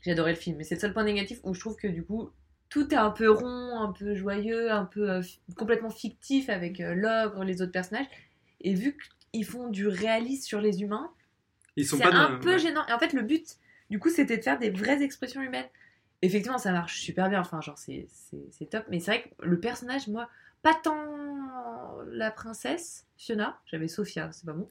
j'ai 0.03 0.11
adoré 0.11 0.31
le 0.33 0.37
film, 0.37 0.57
mais 0.57 0.63
c'est 0.63 0.75
le 0.75 0.81
seul 0.81 0.93
point 0.93 1.03
négatif 1.03 1.39
où 1.43 1.53
je 1.53 1.59
trouve 1.59 1.75
que 1.77 1.87
du 1.87 2.03
coup, 2.03 2.29
tout 2.69 2.93
est 2.93 2.97
un 2.97 3.11
peu 3.11 3.29
rond, 3.31 3.79
un 3.79 3.91
peu 3.93 4.13
joyeux, 4.13 4.71
un 4.71 4.85
peu 4.85 5.09
euh, 5.09 5.21
complètement 5.57 5.89
fictif 5.89 6.49
avec 6.49 6.79
euh, 6.81 6.93
l'ogre, 6.93 7.43
les 7.43 7.61
autres 7.61 7.71
personnages. 7.71 8.07
Et 8.61 8.73
vu 8.75 8.97
qu'ils 9.33 9.45
font 9.45 9.69
du 9.69 9.87
réalisme 9.87 10.43
sur 10.43 10.61
les 10.61 10.81
humains, 10.81 11.11
Ils 11.75 11.85
sont 11.87 11.97
c'est 11.97 12.03
pas 12.03 12.09
un 12.13 12.33
dans- 12.33 12.39
peu 12.39 12.53
ouais. 12.53 12.59
gênant. 12.59 12.85
Et 12.87 12.93
en 12.93 12.99
fait, 12.99 13.13
le 13.13 13.21
but, 13.21 13.55
du 13.89 13.99
coup, 13.99 14.09
c'était 14.09 14.37
de 14.37 14.41
faire 14.43 14.59
des 14.59 14.69
vraies 14.69 15.01
expressions 15.03 15.41
humaines. 15.41 15.67
Effectivement, 16.21 16.57
ça 16.57 16.71
marche 16.71 16.99
super 17.01 17.29
bien. 17.29 17.39
Enfin, 17.39 17.61
genre, 17.61 17.77
c'est 17.77 18.07
top. 18.69 18.85
Mais 18.89 18.99
c'est 18.99 19.11
vrai 19.11 19.23
que 19.23 19.45
le 19.45 19.59
personnage, 19.59 20.07
moi, 20.07 20.29
pas 20.61 20.73
tant 20.83 20.95
la 22.13 22.29
princesse, 22.31 23.05
Fiona. 23.17 23.57
J'avais 23.71 23.87
Sophia, 23.87 24.29
c'est 24.31 24.45
pas 24.45 24.51
bon. 24.53 24.67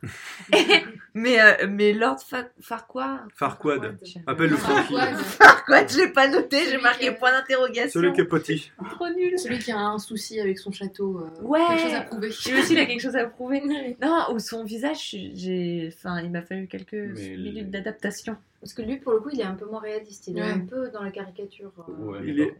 mais, 1.14 1.40
euh, 1.40 1.66
mais 1.68 1.92
Lord 1.92 2.18
Fa- 2.20 2.48
Farquaad. 2.60 3.20
Farquaad. 3.34 3.96
Appelle-le 4.26 4.56
Francky. 4.56 4.94
Farquaad, 5.16 5.90
je 5.90 5.98
l'ai 5.98 6.08
pas 6.12 6.28
noté, 6.28 6.58
j'ai 6.68 6.78
marqué 6.78 7.10
point 7.12 7.30
d'interrogation. 7.32 8.00
Celui 8.00 8.12
qui 8.12 8.20
est 8.20 8.24
petit. 8.26 8.70
Trop 8.90 9.08
nul. 9.08 9.38
Celui 9.38 9.58
qui 9.58 9.72
a 9.72 9.78
un 9.78 9.98
souci 9.98 10.38
avec 10.40 10.58
son 10.58 10.70
château. 10.72 11.20
euh, 11.20 11.42
Ouais. 11.42 11.60
Quelque 11.68 11.82
chose 11.82 11.94
à 11.94 12.00
prouver. 12.02 12.28
Lui 12.28 12.60
aussi, 12.60 12.72
il 12.74 12.78
a 12.78 12.86
quelque 12.86 13.00
chose 13.00 13.16
à 13.16 13.24
prouver. 13.26 13.62
Non, 14.02 14.26
ou 14.34 14.38
son 14.38 14.64
visage, 14.64 15.14
j'ai, 15.34 15.90
enfin, 15.94 16.20
il 16.20 16.30
m'a 16.30 16.42
fallu 16.42 16.66
quelques 16.66 16.92
Mais 16.94 17.36
minutes 17.36 17.64
le- 17.66 17.70
d'adaptation. 17.70 18.36
Parce 18.60 18.74
que 18.74 18.82
lui, 18.82 18.98
pour 18.98 19.12
le 19.12 19.20
coup, 19.20 19.30
il 19.32 19.40
est 19.40 19.44
un 19.44 19.54
peu 19.54 19.64
moins 19.66 19.80
réaliste. 19.80 20.26
Il 20.28 20.38
est 20.38 20.42
Ouais. 20.42 20.50
un 20.50 20.60
peu 20.60 20.90
dans 20.90 21.02
la 21.02 21.10
caricature. 21.10 21.72
euh. 21.88 21.92
Ouais, 22.04 22.18
Il 22.24 22.40
est... 22.40 22.54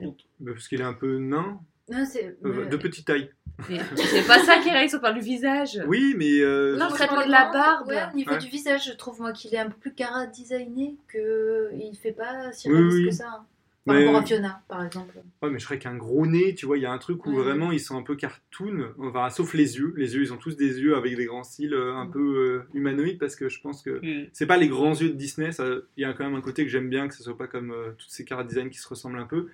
Parce 0.45 0.69
qu'il 0.69 0.81
est 0.81 0.85
un 0.85 0.95
peu 0.95 1.19
nain, 1.19 1.61
Non, 1.91 2.05
c'est. 2.05 2.37
euh, 2.45 2.53
mais- 2.63 2.67
de 2.67 2.77
petite 2.77 3.07
taille. 3.07 3.31
Mais 3.69 3.79
c'est 3.97 4.27
pas 4.27 4.39
ça 4.39 4.59
qui 4.59 4.71
réalise, 4.71 4.95
on 4.95 5.01
parle 5.01 5.15
du 5.17 5.21
visage. 5.21 5.79
Oui, 5.87 6.15
mais... 6.17 6.41
euh, 6.41 6.73
Non, 6.79 6.87
moi, 6.89 6.95
traitement 6.97 7.27
de 7.27 7.31
la 7.31 7.51
barbe. 7.53 7.89
Ouais, 7.89 8.03
au 8.13 8.17
niveau 8.17 8.31
Ouais. 8.33 8.39
du 8.39 8.49
visage, 8.49 8.87
je 8.87 8.93
trouve 8.93 9.21
moi 9.21 9.33
qu'il 9.33 9.55
est 9.55 9.59
un 9.59 9.69
peu 9.69 9.77
plus 9.79 9.93
cara-designé 9.93 10.97
que 11.09 11.69
il 11.75 11.95
fait 11.97 12.13
pas 12.13 12.53
si 12.53 12.69
Oui, 12.69 12.75
réaliste 12.77 12.97
oui. 12.97 13.05
que 13.09 13.15
ça. 13.15 13.45
Par 13.91 13.99
Mais- 13.99 14.07
rapport 14.07 14.21
à 14.23 14.27
Fiona, 14.27 14.63
par 14.69 14.85
exemple. 14.85 15.15
Ouais, 15.43 15.51
mais 15.51 15.59
Shrek 15.59 15.85
a 15.87 15.91
un 15.91 15.97
gros 15.97 16.27
nez, 16.27 16.55
tu 16.55 16.67
vois, 16.67 16.79
il 16.79 16.83
y 16.83 16.87
a 16.87 16.93
un 16.93 16.99
truc 16.99 17.27
où 17.27 17.31
Ouais. 17.31 17.43
vraiment 17.43 17.73
ils 17.73 17.81
sont 17.81 17.97
un 17.99 18.03
peu 18.03 18.15
cartoon, 18.17 18.89
enfin, 18.99 19.29
sauf 19.31 19.55
les 19.55 19.77
yeux. 19.79 19.93
Les 19.97 20.15
yeux, 20.15 20.23
ils 20.23 20.33
ont 20.33 20.37
tous 20.37 20.57
des 20.57 20.81
yeux 20.81 20.95
avec 20.97 21.17
des 21.17 21.25
grands 21.25 21.43
cils 21.45 21.75
euh, 21.75 21.95
un 21.95 22.07
peu 22.07 22.21
euh, 22.21 22.63
humanoïdes 22.75 23.19
parce 23.19 23.37
que 23.37 23.49
je 23.49 23.61
pense 23.61 23.83
que 23.83 24.01
c'est 24.33 24.47
pas 24.47 24.57
les 24.57 24.69
grands 24.69 24.95
yeux 24.95 25.09
de 25.11 25.15
Disney. 25.15 25.51
ça- 25.53 25.67
Il 25.97 26.03
y 26.03 26.05
a 26.05 26.13
quand 26.13 26.25
même 26.25 26.35
un 26.35 26.41
côté 26.41 26.65
que 26.65 26.71
j'aime 26.71 26.89
bien, 26.89 27.09
que 27.09 27.15
ce 27.15 27.23
soit 27.23 27.37
pas 27.37 27.47
comme 27.47 27.71
euh, 27.73 27.91
toutes 27.99 28.11
ces 28.11 28.25
cara 28.25 28.45
design 28.45 28.71
qui 28.71 28.79
se 28.79 28.89
ressemblent 28.89 29.19
un 29.19 29.27
peu, 29.27 29.49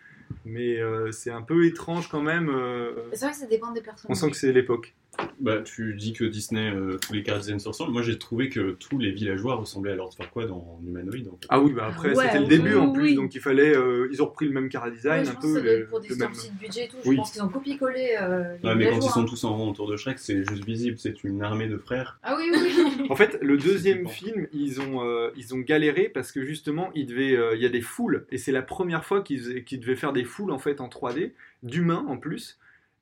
mais 0.45 0.79
euh, 0.81 1.11
c'est 1.13 1.31
un 1.31 1.43
peu 1.43 1.65
étrange 1.67 2.09
quand 2.09 2.23
même. 2.23 2.49
euh, 2.49 2.93
C'est 3.13 3.25
vrai 3.27 3.31
que 3.33 3.39
ça 3.41 3.47
dépend 3.47 3.73
des 3.73 3.81
on 3.81 3.85
personnages. 3.85 4.17
sent 4.19 4.31
que 4.31 4.37
c'est 4.37 4.53
l'époque. 4.53 4.95
Bah, 5.39 5.59
tu 5.63 5.95
dis 5.95 6.13
que 6.15 6.25
Disney, 6.25 6.71
euh, 6.71 6.99
tous 7.01 7.13
les 7.13 7.23
caractères 7.23 7.61
se 7.61 7.69
ressemblent. 7.69 7.93
Moi, 7.93 8.03
j'ai 8.03 8.19
trouvé 8.19 8.49
que 8.49 8.73
tous 8.73 8.99
les 8.99 9.11
villageois 9.13 9.55
ressemblaient 9.57 9.93
à 9.93 9.95
Lord 9.95 10.15
Farquaad 10.15 10.51
en 10.51 10.81
humanoïde. 10.87 11.29
en 11.29 11.33
fait. 11.33 11.47
Ah 11.51 11.61
oui, 11.61 11.73
bah 11.73 11.87
après, 11.89 12.15
Ouais, 12.17 12.25
c'était 12.25 12.41
le 12.41 12.47
début 12.47 12.75
en 12.75 12.87
oui, 12.89 12.93
plus, 12.95 13.03
oui. 13.11 13.15
donc 13.17 13.35
il 13.35 13.41
fallait. 13.41 13.77
euh, 13.77 14.09
ils 14.13 14.23
ont 14.23 14.27
repris 14.27 14.47
le 14.47 14.53
même 14.53 14.69
cara 14.69 14.91
design, 14.91 15.21
Ouais, 15.21 15.25
je 15.27 15.31
un 15.31 15.35
pense 15.35 15.43
que 15.45 15.49
peu. 15.49 15.55
ça 15.57 15.61
doit 15.63 15.73
être 15.73 15.79
le- 15.81 15.87
pour 15.87 16.01
des 16.01 16.09
même- 16.09 16.19
sorties 16.35 16.51
de 16.51 16.59
budget 16.59 16.85
et 16.85 16.89
tout. 16.89 16.97
Oui. 17.05 17.17
Je 17.17 17.21
pense 17.21 17.33
qu'ils 17.33 17.43
ont 17.43 17.49
copié-collé. 17.49 18.17
Euh, 18.21 18.57
mais 18.77 18.91
quand 18.91 18.97
ils 18.97 19.03
sont 19.11 19.21
hein. 19.23 19.27
tous 19.29 19.45
en 19.45 19.57
rond 19.57 19.71
autour 19.71 19.89
de 19.91 19.97
Shrek, 19.97 20.19
c'est 20.19 20.45
juste 20.45 20.65
visible. 20.65 20.97
C'est 20.99 21.23
une 21.25 21.43
armée 21.43 21.69
de 21.69 21.77
frères. 21.77 22.19
Ah 22.23 22.37
oui, 22.39 22.45
oui, 22.53 22.59
oui. 22.99 23.07
En 23.11 23.17
fait, 23.17 23.39
le 23.43 23.57
deuxième 23.59 24.09
film, 24.09 24.47
ils 24.53 24.81
ont, 24.81 25.05
euh, 25.05 25.31
ils 25.37 25.55
ont 25.55 25.59
galéré 25.59 26.09
parce 26.09 26.33
que 26.33 26.45
justement, 26.45 26.91
il 26.95 27.07
devait, 27.07 27.37
euh, 27.37 27.55
il 27.55 27.63
y 27.63 27.67
a 27.67 27.71
des 27.71 27.83
foules 27.83 28.27
et 28.31 28.39
c'est 28.39 28.53
la 28.53 28.63
première 28.63 29.05
fois 29.05 29.21
qu'ils 29.23 29.65
qu'ils 29.65 29.81
devaient 29.81 29.97
faire 29.97 30.13
des 30.13 30.25
foules 30.25 30.51
en 30.51 30.59
fait 30.59 30.81
en 30.81 30.89
3D, 30.89 31.33
d'humains 31.63 32.05
en 32.09 32.17
plus. 32.17 32.59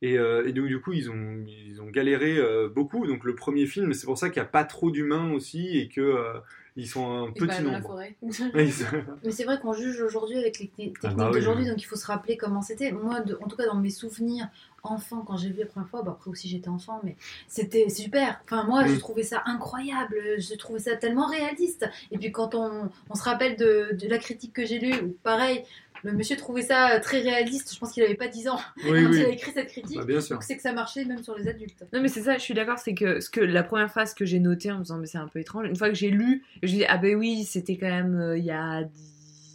Et, 0.07 0.19
euh, 0.19 0.47
et 0.47 0.53
donc 0.53 0.67
du 0.67 0.81
coup, 0.81 0.93
ils 0.93 1.09
ont, 1.11 1.45
ils 1.47 1.81
ont 1.81 1.87
galéré 1.87 2.37
euh, 2.37 2.69
beaucoup. 2.69 3.07
Donc 3.07 3.25
le 3.25 3.35
premier 3.35 3.65
film, 3.67 3.95
c'est 3.95 4.05
pour 4.07 4.19
ça 4.19 4.29
qu'il 4.29 4.43
n'y 4.43 4.47
a 4.47 4.51
pas 4.51 4.65
trop 4.65 4.91
d'humains 4.91 5.33
aussi 5.33 5.79
et 5.79 5.89
que 5.89 6.01
euh, 6.03 6.35
ils 6.77 6.87
sont 6.89 7.07
un 7.11 7.27
Et 7.35 7.41
bah, 7.41 7.47
petit 7.47 7.63
dans 7.63 7.71
la 7.71 7.81
nombre. 7.81 8.01
Mais 9.25 9.31
c'est 9.31 9.45
vrai 9.45 9.59
qu'on 9.61 9.73
juge 9.73 10.03
aujourd'hui 10.03 10.37
avec 10.37 10.59
les 10.59 10.67
techniques 10.69 10.97
Ah 11.05 11.15
bah 11.15 11.29
oui. 11.29 11.39
d'aujourd'hui, 11.39 11.67
donc 11.67 11.81
il 11.81 11.87
faut 11.87 11.97
se 11.97 12.07
rappeler 12.07 12.37
comment 12.37 12.61
c'était. 12.61 12.93
Moi, 12.93 13.21
de- 13.21 13.39
en 13.41 13.47
tout 13.49 13.57
cas, 13.57 13.65
dans 13.67 13.77
mes 13.77 13.91
souvenirs 13.91 14.49
enfant, 14.83 15.23
quand 15.27 15.39
j'ai 15.39 15.49
vu 15.49 15.61
la 15.61 15.67
première 15.67 15.89
fois, 15.89 16.03
bah 16.03 16.13
après 16.19 16.31
aussi 16.31 16.47
j'étais 16.49 16.69
enfant, 16.69 17.01
mais 17.03 17.17
c'était 17.49 17.89
super. 17.89 18.41
Enfin, 18.45 18.65
moi, 18.65 18.85
Mm. 18.85 18.89
j'ai 18.89 18.99
trouvé 18.99 19.23
ça 19.23 19.43
incroyable, 19.47 20.17
j'ai 20.37 20.59
trouvé 20.59 20.81
ça 20.81 20.97
tellement 20.97 21.27
réaliste. 21.29 21.89
Et 22.11 22.19
puis 22.19 22.31
quand 22.33 22.55
on, 22.55 22.91
on 23.09 23.15
se 23.15 23.23
rappelle 23.23 23.57
de, 23.57 23.97
de 23.99 24.09
la 24.09 24.19
critique 24.19 24.53
que 24.53 24.67
j'ai 24.67 24.79
lue, 24.81 25.13
pareil, 25.23 25.63
le 26.05 26.13
monsieur 26.13 26.37
trouvait 26.37 26.63
ça 26.63 27.01
très 27.01 27.21
réaliste, 27.21 27.75
je 27.75 27.79
pense 27.79 27.93
qu'il 27.93 28.03
avait 28.03 28.15
pas 28.15 28.29
10 28.29 28.49
ans 28.49 28.61
Oui, 28.85 28.85
quand 29.05 29.11
oui. 29.11 29.19
il 29.19 29.25
a 29.25 29.29
écrit 29.29 29.53
cette 29.53 29.69
critique. 29.69 29.99
Bah, 29.99 30.05
bien 30.05 30.21
sûr. 30.21 30.37
Donc 30.37 30.43
c'est 30.45 30.57
que 30.57 30.63
ça 30.63 30.73
marchait 30.73 31.05
même 31.05 31.23
sur 31.23 31.37
les 31.37 31.49
adultes. 31.49 31.85
Non 31.93 32.01
mais 32.01 32.09
c'est 32.09 32.23
ça, 32.23 32.35
je 32.39 32.43
suis 32.43 32.55
d'accord, 32.55 32.79
c'est 32.79 32.95
que, 32.95 33.21
ce 33.21 33.29
que 33.31 33.41
la 33.41 33.63
première 33.63 33.91
phrase 33.91 34.15
que 34.15 34.25
j'ai 34.25 34.39
notée 34.41 34.71
en 34.71 34.79
me 34.79 34.83
disant 34.83 34.99
mais 34.99 35.07
c'est 35.07 35.19
un 35.19 35.29
peu 35.29 35.41
étrange, 35.41 35.67
une 35.67 35.77
fois 35.77 35.89
que 35.89 35.95
j'ai 35.95 36.11
lu, 36.11 36.45
je 36.63 36.69
dis 36.69 36.85
ah 36.87 36.99
ben 36.99 37.17
oui, 37.17 37.45
c'était 37.45 37.77
quand 37.77 37.89
même 37.89 38.15
euh, 38.21 38.39
il 38.39 38.45
y 38.45 38.51
a 38.53 38.85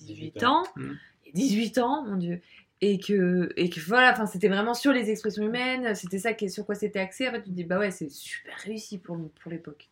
18 0.07 0.43
ans, 0.43 0.63
Mm. 0.75 0.91
18 1.35 1.77
ans, 1.77 2.03
mon 2.05 2.15
dieu. 2.17 2.41
Et 2.81 2.97
que, 2.97 3.51
et 3.57 3.69
que 3.69 3.79
voilà, 3.81 4.13
enfin 4.13 4.25
c'était 4.25 4.47
vraiment 4.47 4.73
sur 4.73 4.93
les 4.93 5.09
expressions 5.11 5.43
humaines, 5.43 5.93
c'était 5.95 6.17
ça 6.17 6.33
qui, 6.33 6.49
sur 6.49 6.65
quoi 6.65 6.75
c'était 6.75 6.99
axé. 6.99 7.27
En 7.27 7.31
fait, 7.31 7.43
tu 7.43 7.49
te 7.49 7.55
dis 7.55 7.65
bah 7.65 7.77
ouais, 7.77 7.91
c'est 7.91 8.09
super 8.09 8.55
réussi 8.63 8.97
pour, 8.97 9.17
pour 9.41 9.51
l'époque. 9.51 9.89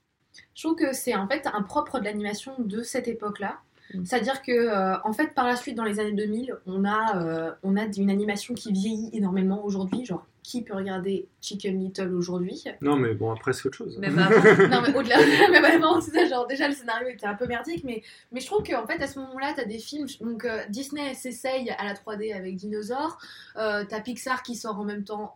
Je 0.55 0.63
trouve 0.63 0.75
que 0.77 0.93
c'est 0.93 1.13
en 1.13 1.27
fait 1.27 1.47
un 1.53 1.63
propre 1.63 1.99
de 1.99 2.05
l'animation 2.05 2.55
de 2.59 2.81
cette 2.83 3.07
époque-là. 3.07 3.59
Mm. 3.93 4.05
C'est-à-dire 4.05 4.41
que, 4.41 4.51
euh, 4.51 4.97
en 5.03 5.13
fait, 5.13 5.33
par 5.33 5.45
la 5.45 5.55
suite, 5.55 5.75
dans 5.75 5.83
les 5.83 5.99
années 5.99 6.13
2000, 6.13 6.55
on 6.65 6.85
a, 6.85 7.17
euh, 7.17 7.51
on 7.63 7.77
a 7.77 7.85
une 7.85 8.09
animation 8.09 8.53
qui 8.53 8.71
vieillit 8.71 9.09
énormément 9.13 9.63
aujourd'hui. 9.65 10.05
Genre, 10.05 10.25
qui 10.47 10.61
peut 10.61 10.75
regarder 10.75 11.27
Chicken 11.41 11.77
Little 11.77 12.13
aujourd'hui? 12.15 12.63
Non, 12.79 12.95
mais 12.95 13.13
bon, 13.13 13.31
après, 13.33 13.51
c'est 13.51 13.67
autre 13.67 13.75
chose. 13.75 13.97
Même 13.97 14.17
avant. 14.17 14.69
non, 14.69 14.81
mais 14.81 14.95
au-delà, 14.95 15.17
même 15.51 15.65
avant, 15.65 15.99
c'est 15.99 16.11
ça, 16.11 16.25
genre, 16.25 16.47
déjà, 16.47 16.69
le 16.69 16.73
scénario 16.73 17.09
était 17.09 17.27
un 17.27 17.33
peu 17.33 17.47
merdique, 17.47 17.83
mais, 17.83 18.01
mais 18.31 18.39
je 18.39 18.45
trouve 18.45 18.63
qu'en 18.63 18.87
fait, 18.87 19.01
à 19.01 19.07
ce 19.07 19.19
moment-là, 19.19 19.51
t'as 19.57 19.65
des 19.65 19.77
films. 19.77 20.07
Donc, 20.21 20.45
euh, 20.45 20.61
Disney 20.69 21.13
s'essaye 21.15 21.69
à 21.71 21.83
la 21.83 21.93
3D 21.93 22.33
avec 22.33 22.55
Dinosaures. 22.55 23.17
Euh, 23.57 23.83
t'as 23.89 23.99
Pixar 23.99 24.41
qui 24.41 24.55
sort 24.55 24.79
en 24.79 24.85
même 24.85 25.03
temps. 25.03 25.35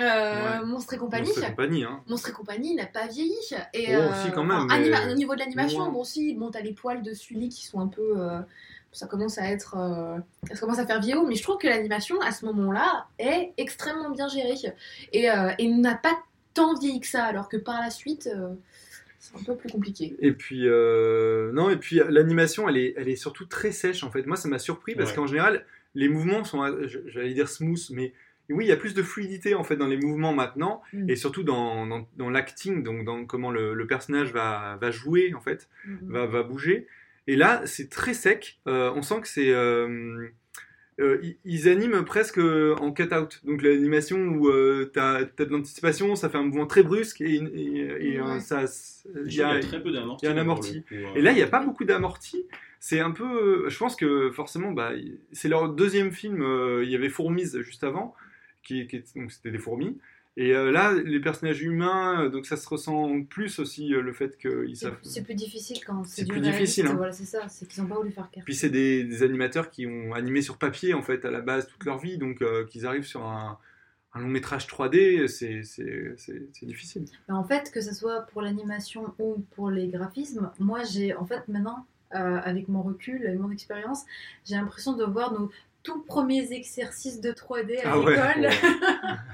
Euh, 0.00 0.60
Ouais. 0.60 0.66
Monstres 0.66 0.94
et 0.94 0.98
compagnie. 0.98 1.26
Monstres 1.28 1.44
et 1.44 1.48
compagnie, 1.50 1.84
hein. 1.84 2.02
Monstres 2.08 2.30
et 2.30 2.32
compagnie 2.32 2.74
n'a 2.74 2.86
pas 2.86 3.06
vieilli. 3.06 3.36
Et, 3.74 3.88
Oh, 3.90 4.00
euh, 4.00 4.08
si, 4.24 4.30
quand 4.32 4.44
même, 4.44 4.66
mais- 4.68 4.74
anima- 4.74 5.10
Au 5.10 5.14
niveau 5.14 5.34
de 5.34 5.40
l'animation, 5.40 5.80
Moins. 5.80 5.90
bon, 5.90 6.04
si, 6.04 6.34
bon, 6.34 6.50
t'as 6.50 6.60
les 6.62 6.72
poils 6.72 7.02
de 7.02 7.12
Sully 7.12 7.48
qui 7.50 7.66
sont 7.66 7.78
un 7.80 7.88
peu. 7.88 8.14
euh, 8.16 8.40
ça 8.90 9.06
commence 9.06 9.38
à 9.38 9.50
être. 9.50 9.76
euh, 9.78 10.18
ça 10.52 10.60
commence 10.60 10.78
à 10.78 10.86
faire 10.86 11.00
vieillot, 11.00 11.26
mais 11.26 11.34
je 11.34 11.42
trouve 11.42 11.58
que 11.58 11.66
l'animation, 11.68 12.20
à 12.22 12.32
ce 12.32 12.44
moment-là, 12.46 13.06
est 13.18 13.52
extrêmement 13.58 14.10
bien 14.10 14.28
gérée. 14.28 14.54
Et, 15.12 15.30
euh, 15.30 15.50
et 15.58 15.68
n'a 15.68 15.94
pas 15.94 16.16
tant 16.54 16.74
vieilli 16.78 17.00
que 17.00 17.06
ça, 17.06 17.24
alors 17.24 17.48
que 17.48 17.56
par 17.58 17.80
la 17.80 17.90
suite, 17.90 18.28
euh, 18.34 18.54
c'est 19.18 19.36
un 19.38 19.42
peu 19.44 19.56
plus 19.56 19.70
compliqué. 19.70 20.16
Et 20.20 20.32
puis, 20.32 20.66
euh, 20.68 21.52
non, 21.52 21.68
et 21.70 21.76
puis 21.76 22.00
l'animation, 22.08 22.68
elle 22.68 22.76
est, 22.78 22.94
elle 22.96 23.08
est 23.08 23.16
surtout 23.16 23.44
très 23.46 23.72
sèche 23.72 24.02
en 24.04 24.10
fait. 24.10 24.26
Moi, 24.26 24.36
ça 24.36 24.48
m'a 24.48 24.58
surpris 24.58 24.94
parce 24.94 25.10
Ouais. 25.10 25.16
qu'en 25.16 25.26
général, 25.26 25.64
les 25.94 26.08
mouvements 26.08 26.44
sont, 26.44 26.62
euh, 26.62 26.86
j'allais 27.06 27.32
dire 27.34 27.48
smooth, 27.48 27.88
mais 27.90 28.12
oui, 28.50 28.64
il 28.64 28.68
y 28.68 28.72
a 28.72 28.76
plus 28.76 28.94
de 28.94 29.02
fluidité 29.02 29.54
en 29.54 29.64
fait 29.64 29.76
dans 29.76 29.86
les 29.86 29.96
mouvements 29.96 30.34
maintenant 30.34 30.82
Mm. 30.92 31.08
et 31.10 31.16
surtout 31.16 31.42
dans, 31.42 31.86
dans, 31.86 32.06
dans 32.16 32.30
l'acting, 32.30 32.82
donc 32.82 33.04
dans 33.04 33.24
comment 33.24 33.50
le, 33.50 33.74
le 33.74 33.86
personnage 33.86 34.32
va, 34.32 34.76
va 34.80 34.90
jouer 34.90 35.32
en 35.34 35.40
fait, 35.40 35.68
Mm. 35.86 35.96
va, 36.12 36.26
va 36.26 36.42
bouger. 36.42 36.86
Et 37.28 37.36
là, 37.36 37.62
c'est 37.66 37.88
très 37.88 38.14
sec. 38.14 38.58
Euh, 38.66 38.90
on 38.96 39.02
sent 39.02 39.20
que 39.22 39.28
c'est. 39.28 39.50
euh, 39.50 40.26
euh, 41.00 41.18
ils- 41.44 41.68
animent 41.68 42.04
presque 42.04 42.38
en 42.38 42.92
cut-out. 42.92 43.40
Donc 43.44 43.62
l'animation 43.62 44.18
où 44.18 44.48
euh, 44.48 44.90
t'as 44.92 45.20
as 45.20 45.24
de 45.24 45.50
l'anticipation, 45.50 46.16
ça 46.16 46.28
fait 46.28 46.36
un 46.38 46.42
mouvement 46.42 46.66
très 46.66 46.82
brusque 46.82 47.20
et, 47.22 47.36
et- 47.36 48.14
et, 48.14 48.20
Ouais. 48.20 48.40
ça. 48.40 48.64
Il 49.24 49.32
y 49.32 49.40
a 49.42 49.58
très 49.60 49.82
peu 49.82 49.90
d'amorti, 49.92 50.26
Il 50.26 50.28
y 50.28 50.28
a 50.28 50.32
un 50.32 50.34
pour 50.34 50.44
le 50.44 50.50
amorti. 50.50 50.82
coup, 50.82 50.94
euh. 50.94 51.14
Et 51.16 51.22
là, 51.22 51.30
il 51.30 51.36
n'y 51.36 51.42
a 51.42 51.46
pas 51.46 51.64
beaucoup 51.64 51.84
d'amorti. 51.84 52.44
C'est 52.80 53.00
un 53.00 53.12
peu. 53.12 53.68
Je 53.68 53.78
pense 53.78 53.94
que 53.96 54.30
forcément, 54.32 54.72
bah, 54.72 54.90
c'est 55.32 55.48
leur 55.48 55.68
deuxième 55.70 56.10
film. 56.12 56.42
euh, 56.42 56.82
il 56.84 56.90
y 56.90 56.96
avait 56.96 57.08
Fourmise 57.08 57.60
juste 57.62 57.84
avant, 57.84 58.14
qui, 58.62 58.86
qui 58.86 59.02
donc 59.16 59.32
c'était 59.32 59.50
des 59.50 59.58
fourmis. 59.58 59.98
Et 60.38 60.54
euh, 60.54 60.70
là, 60.70 60.94
les 60.94 61.20
personnages 61.20 61.62
humains, 61.62 62.22
euh, 62.24 62.28
donc 62.30 62.46
ça 62.46 62.56
se 62.56 62.66
ressent 62.66 63.22
plus 63.24 63.58
aussi 63.58 63.92
euh, 63.92 64.00
le 64.00 64.14
fait 64.14 64.38
qu'ils 64.38 64.76
savent. 64.76 64.96
c'est 65.02 65.22
plus 65.24 65.34
difficile 65.34 65.84
quand 65.84 66.04
c'est 66.04 66.20
C'est 66.20 66.24
du 66.24 66.32
plus 66.32 66.40
réaliste, 66.40 66.60
difficile, 66.60 66.86
hein. 66.86 66.94
Voilà, 66.94 67.12
c'est 67.12 67.26
ça, 67.26 67.48
c'est 67.48 67.68
qu'ils 67.68 67.82
ont 67.82 67.86
pas 67.86 67.96
voulu 67.96 68.12
faire 68.12 68.30
carte. 68.30 68.46
Puis 68.46 68.54
c'est 68.54 68.70
des, 68.70 69.04
des 69.04 69.22
animateurs 69.22 69.70
qui 69.70 69.86
ont 69.86 70.14
animé 70.14 70.40
sur 70.40 70.56
papier 70.56 70.94
en 70.94 71.02
fait 71.02 71.26
à 71.26 71.30
la 71.30 71.42
base 71.42 71.66
toute 71.66 71.84
leur 71.84 71.98
vie, 71.98 72.16
donc 72.16 72.40
euh, 72.40 72.64
qu'ils 72.64 72.86
arrivent 72.86 73.04
sur 73.04 73.26
un, 73.26 73.58
un 74.14 74.20
long 74.20 74.28
métrage 74.28 74.66
3D, 74.66 75.28
c'est 75.28 76.66
difficile. 76.66 77.04
Mais 77.28 77.34
en 77.34 77.44
fait, 77.44 77.70
que 77.70 77.82
ce 77.82 77.94
soit 77.94 78.22
pour 78.32 78.40
l'animation 78.40 79.14
ou 79.18 79.44
pour 79.54 79.70
les 79.70 79.88
graphismes, 79.88 80.50
moi 80.58 80.82
j'ai 80.84 81.14
en 81.14 81.26
fait 81.26 81.46
maintenant, 81.48 81.86
euh, 82.14 82.40
avec 82.44 82.68
mon 82.68 82.82
recul 82.82 83.24
et 83.24 83.34
mon 83.36 83.50
expérience, 83.50 84.04
j'ai 84.44 84.54
l'impression 84.54 84.94
de 84.94 85.04
voir 85.04 85.32
nos 85.32 85.50
tout 85.82 86.02
premiers 86.02 86.52
exercices 86.52 87.20
de 87.20 87.32
3D 87.32 87.78
à 87.84 87.92
Ah 87.92 87.98
ouais. 87.98 88.14
l'école. 88.40 88.50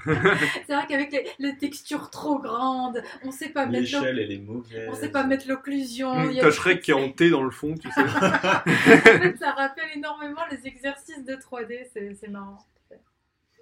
c'est 0.66 0.74
vrai 0.74 0.86
qu'avec 0.88 1.12
les, 1.12 1.26
les 1.38 1.56
textures 1.56 2.10
trop 2.10 2.38
grandes, 2.38 3.02
on 3.24 3.30
sait 3.30 3.50
pas 3.50 3.66
mettre 3.66 3.80
L'échelle, 3.82 4.18
elle 4.18 4.32
est 4.32 4.38
mauvaise. 4.38 4.88
on 4.90 4.94
sait 4.94 5.10
pas 5.10 5.24
mettre 5.24 5.46
l'occlusion. 5.48 6.24
il 6.30 6.36
y 6.36 6.38
a 6.40 6.42
T'as 6.42 6.48
des 6.50 6.54
Shrek 6.56 6.80
qui 6.80 6.90
est 6.90 6.94
en 6.94 7.10
T 7.10 7.30
dans 7.30 7.42
le 7.42 7.50
fond, 7.50 7.74
tu 7.76 7.90
sais. 7.90 8.00
en 8.02 8.06
fait, 8.06 9.36
ça 9.38 9.52
rappelle 9.52 9.88
énormément 9.96 10.40
les 10.50 10.66
exercices 10.66 11.24
de 11.24 11.34
3D, 11.34 11.86
c'est 11.92 12.14
c'est 12.20 12.28
marrant. 12.28 12.58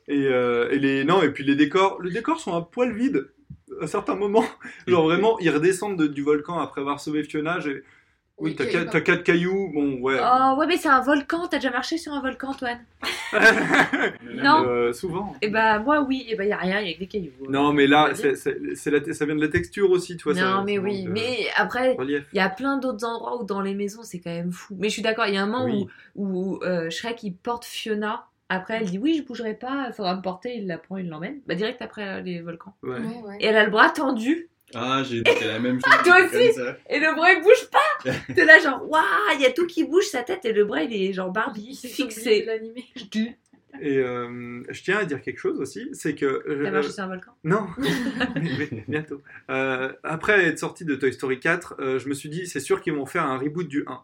Et, 0.08 0.26
euh, 0.26 0.70
et 0.70 0.78
les 0.78 1.02
non 1.04 1.22
et 1.22 1.30
puis 1.30 1.42
les 1.42 1.56
décors, 1.56 2.00
les 2.00 2.12
décors 2.12 2.38
sont 2.38 2.54
un 2.54 2.60
poil 2.62 2.92
vides 2.92 3.26
à 3.82 3.88
certains 3.88 4.14
moments. 4.14 4.44
Genre 4.86 5.02
vraiment, 5.04 5.38
ils 5.40 5.50
redescendent 5.50 5.98
de- 5.98 6.06
du 6.06 6.22
volcan 6.22 6.58
après 6.60 6.80
avoir 6.80 7.00
sauvé 7.00 7.24
Fiona. 7.24 7.58
Oui, 8.38 8.54
t'as 8.54 8.66
quatre, 8.66 8.90
t'as 8.90 9.00
quatre 9.00 9.22
cailloux, 9.22 9.70
bon 9.72 9.98
ouais. 10.00 10.18
Oh 10.20 10.56
ouais 10.58 10.66
mais 10.66 10.76
c'est 10.76 10.90
un 10.90 11.00
volcan, 11.00 11.46
t'as 11.48 11.56
déjà 11.56 11.70
marché 11.70 11.96
sur 11.96 12.12
un 12.12 12.20
volcan 12.20 12.48
Antoine? 12.50 12.80
Non 14.34 14.64
Euh, 14.66 14.92
souvent. 14.92 15.34
Et 15.40 15.48
bah 15.48 15.78
moi 15.78 16.02
oui, 16.02 16.26
et 16.28 16.36
bah 16.36 16.44
y 16.44 16.52
a 16.52 16.58
rien, 16.58 16.80
y 16.80 16.90
a 16.90 16.94
que 16.94 16.98
des 16.98 17.06
cailloux. 17.06 17.32
Non, 17.48 17.72
mais 17.72 17.86
là, 17.86 18.08
va 18.08 18.12
dire. 18.12 18.16
c'est, 18.22 18.36
c'est- 18.36 18.74
c'est 18.74 18.90
la, 18.90 19.12
ça 19.14 19.24
vient 19.24 19.36
de 19.36 19.40
la 19.40 19.48
texture 19.48 19.90
aussi, 19.90 20.16
tu 20.18 20.24
vois. 20.24 20.34
non 20.34 20.40
ça- 20.58 20.62
mais 20.66 20.78
oui, 20.78 21.04
de 21.04 21.10
mais 21.10 21.46
après 21.56 21.94
relief. 21.94 22.26
il 22.32 22.36
y 22.36 22.40
a 22.40 22.50
plein 22.50 22.76
d'autres 22.76 23.06
endroits 23.06 23.40
où 23.40 23.44
dans 23.44 23.62
les 23.62 23.74
maisons 23.74 24.02
c'est 24.02 24.18
quand 24.20 24.30
même 24.30 24.52
fou. 24.52 24.76
Mais 24.78 24.88
je 24.88 24.92
suis 24.94 25.02
d'accord, 25.02 25.26
il 25.26 25.34
y 25.34 25.38
a 25.38 25.42
un 25.42 25.46
moment 25.46 25.64
Oui. 25.64 25.86
où, 26.14 26.58
où 26.58 26.60
euh, 26.64 26.90
Shrek 26.90 27.22
il 27.22 27.34
porte 27.34 27.64
Fiona. 27.64 28.26
Après 28.48 28.76
elle 28.76 28.86
dit 28.86 28.98
oui 28.98 29.16
je 29.18 29.26
bougerai 29.26 29.54
pas, 29.54 29.86
il 29.88 29.92
faudra 29.94 30.14
me 30.14 30.22
porter, 30.22 30.54
il 30.56 30.66
la 30.66 30.78
prend, 30.78 30.98
il 30.98 31.08
l'emmène. 31.08 31.40
Bah 31.46 31.54
direct 31.54 31.80
après 31.82 32.06
euh, 32.06 32.20
les 32.20 32.40
volcans. 32.42 32.74
Ouais. 32.82 32.98
Et 33.40 33.46
elle 33.46 33.56
a 33.56 33.64
le 33.64 33.70
bras 33.70 33.88
tendu. 33.90 34.48
Ah, 34.78 35.02
j'ai 35.02 35.22
dit 35.22 35.30
la 35.44 35.58
même 35.58 35.80
chose. 35.80 35.94
Toi 36.04 36.16
comme 36.28 36.38
aussi. 36.40 36.60
Et 36.90 37.00
le 37.00 37.14
bras 37.14 37.32
il 37.32 37.42
bouge 37.42 37.70
pas 37.72 38.10
T'es 38.34 38.44
là 38.44 38.58
genre 38.58 38.88
waouh, 38.90 39.02
il 39.36 39.40
y 39.40 39.46
a 39.46 39.52
tout 39.52 39.66
qui 39.66 39.84
bouge 39.84 40.04
sa 40.04 40.22
tête 40.22 40.44
et 40.44 40.52
le 40.52 40.64
bras 40.64 40.82
il 40.82 40.92
est 40.92 41.12
genre 41.12 41.30
Barbie 41.30 41.74
fixé. 41.76 42.44
l'animer. 42.44 42.84
Et 43.80 43.98
euh, 43.98 44.62
je 44.70 44.82
tiens 44.82 44.98
à 44.98 45.04
dire 45.04 45.20
quelque 45.20 45.38
chose 45.38 45.60
aussi, 45.60 45.88
c'est 45.92 46.14
que. 46.14 46.42
T'as 46.46 46.50
euh, 46.52 46.70
marché 46.70 46.90
sur 46.90 47.04
un 47.04 47.08
volcan? 47.08 47.32
Non, 47.44 47.66
mais- 47.78 47.90
mais 48.72 48.84
bientôt. 48.88 49.20
Euh, 49.50 49.92
après 50.02 50.46
être 50.46 50.58
sorti 50.58 50.84
de 50.84 50.94
Toy 50.94 51.12
Story 51.12 51.40
4, 51.40 51.74
euh, 51.78 51.98
je 51.98 52.08
me 52.08 52.14
suis 52.14 52.28
dit, 52.30 52.46
c'est 52.46 52.60
sûr 52.60 52.80
qu'ils 52.80 52.94
vont 52.94 53.04
faire 53.06 53.24
un 53.24 53.36
reboot 53.38 53.68
du 53.68 53.84
1. 53.86 54.02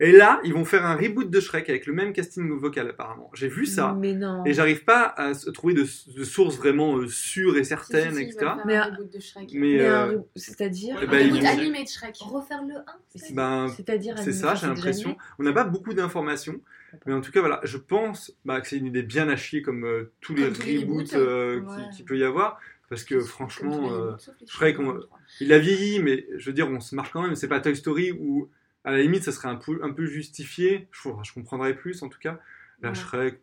Et 0.00 0.12
là, 0.12 0.40
ils 0.44 0.54
vont 0.54 0.64
faire 0.64 0.86
un 0.86 0.94
reboot 0.94 1.28
de 1.28 1.40
Shrek 1.40 1.68
avec 1.68 1.86
le 1.86 1.92
même 1.92 2.12
casting 2.12 2.48
vocal 2.56 2.88
apparemment. 2.88 3.30
J'ai 3.34 3.48
vu 3.48 3.66
ça. 3.66 3.96
Mais 3.98 4.12
non. 4.14 4.44
Et 4.44 4.52
j'arrive 4.52 4.84
pas 4.84 5.02
à 5.02 5.32
trouver 5.52 5.74
de, 5.74 5.82
de 5.82 6.24
sources 6.24 6.56
vraiment 6.56 6.98
euh, 6.98 7.08
sûres 7.08 7.56
et 7.56 7.64
certaines, 7.64 8.12
Si, 8.14 8.16
si, 8.16 8.16
si, 8.16 8.22
ils 8.28 8.28
etc. 8.34 8.52
Mais 8.64 8.76
un 8.76 8.84
reboot 8.84 9.12
de 9.12 9.18
Shrek. 9.18 9.50
Mais, 9.54 9.58
Mais 9.78 9.80
euh, 9.80 10.18
c'est-à-dire 10.36 10.98
eh 11.02 11.06
ben, 11.06 11.16
Un 11.16 11.20
ils 11.20 11.26
reboot 11.32 11.42
vont- 11.42 11.48
animé 11.48 11.82
de 11.82 11.88
Shrek. 11.88 12.16
Refaire 12.20 12.62
le 12.62 12.74
1 12.76 13.34
Ben, 13.34 13.68
C'est-à-dire 13.76 14.14
c'est 14.18 14.22
animé, 14.22 14.36
ça, 14.36 14.54
c'est 14.54 14.60
j'ai 14.62 14.66
l'impression. 14.68 15.16
On 15.40 15.42
n'a 15.42 15.52
pas 15.52 15.64
beaucoup 15.64 15.92
d'informations, 15.92 16.60
mais 17.04 17.12
en 17.12 17.20
tout 17.20 17.32
cas, 17.32 17.40
voilà, 17.40 17.60
je 17.64 17.76
pense 17.76 18.32
bah, 18.44 18.60
que 18.60 18.68
c'est 18.68 18.76
une 18.76 18.86
idée 18.86 19.02
bien 19.02 19.28
à 19.28 19.34
chier 19.34 19.62
comme 19.62 19.84
euh, 19.84 20.12
tous 20.20 20.32
les 20.34 20.44
Comme 20.44 20.52
tous 20.52 20.62
les 20.66 20.78
reboots 20.78 20.92
reboots, 21.10 21.14
euh, 21.14 21.60
ouais. 21.60 21.82
qui, 21.90 21.96
qui 21.96 22.02
peut 22.04 22.16
y 22.16 22.22
avoir, 22.24 22.60
parce 22.88 23.02
que 23.02 23.18
franchement, 23.18 23.92
euh, 23.92 24.12
Shrek, 24.46 24.78
on- 24.78 25.00
il 25.40 25.52
a 25.52 25.58
vieilli, 25.58 25.98
mais 26.00 26.24
je 26.36 26.46
veux 26.46 26.54
dire, 26.54 26.68
on 26.70 26.78
se 26.78 26.94
marque 26.94 27.12
quand 27.12 27.22
même. 27.22 27.34
C'est 27.34 27.48
pas 27.48 27.58
Toy 27.60 27.74
Story 27.74 28.12
où, 28.12 28.48
à 28.88 28.92
la 28.92 29.02
limite, 29.02 29.22
ça 29.22 29.32
serait 29.32 29.48
un 29.48 29.56
peu, 29.56 29.78
un 29.82 29.92
peu 29.92 30.06
justifié. 30.06 30.88
Je, 30.92 31.10
je 31.22 31.32
comprendrais 31.34 31.74
plus, 31.74 32.02
en 32.02 32.08
tout 32.08 32.18
cas. 32.18 32.38
La. 32.80 32.94
Shrek. 32.94 33.40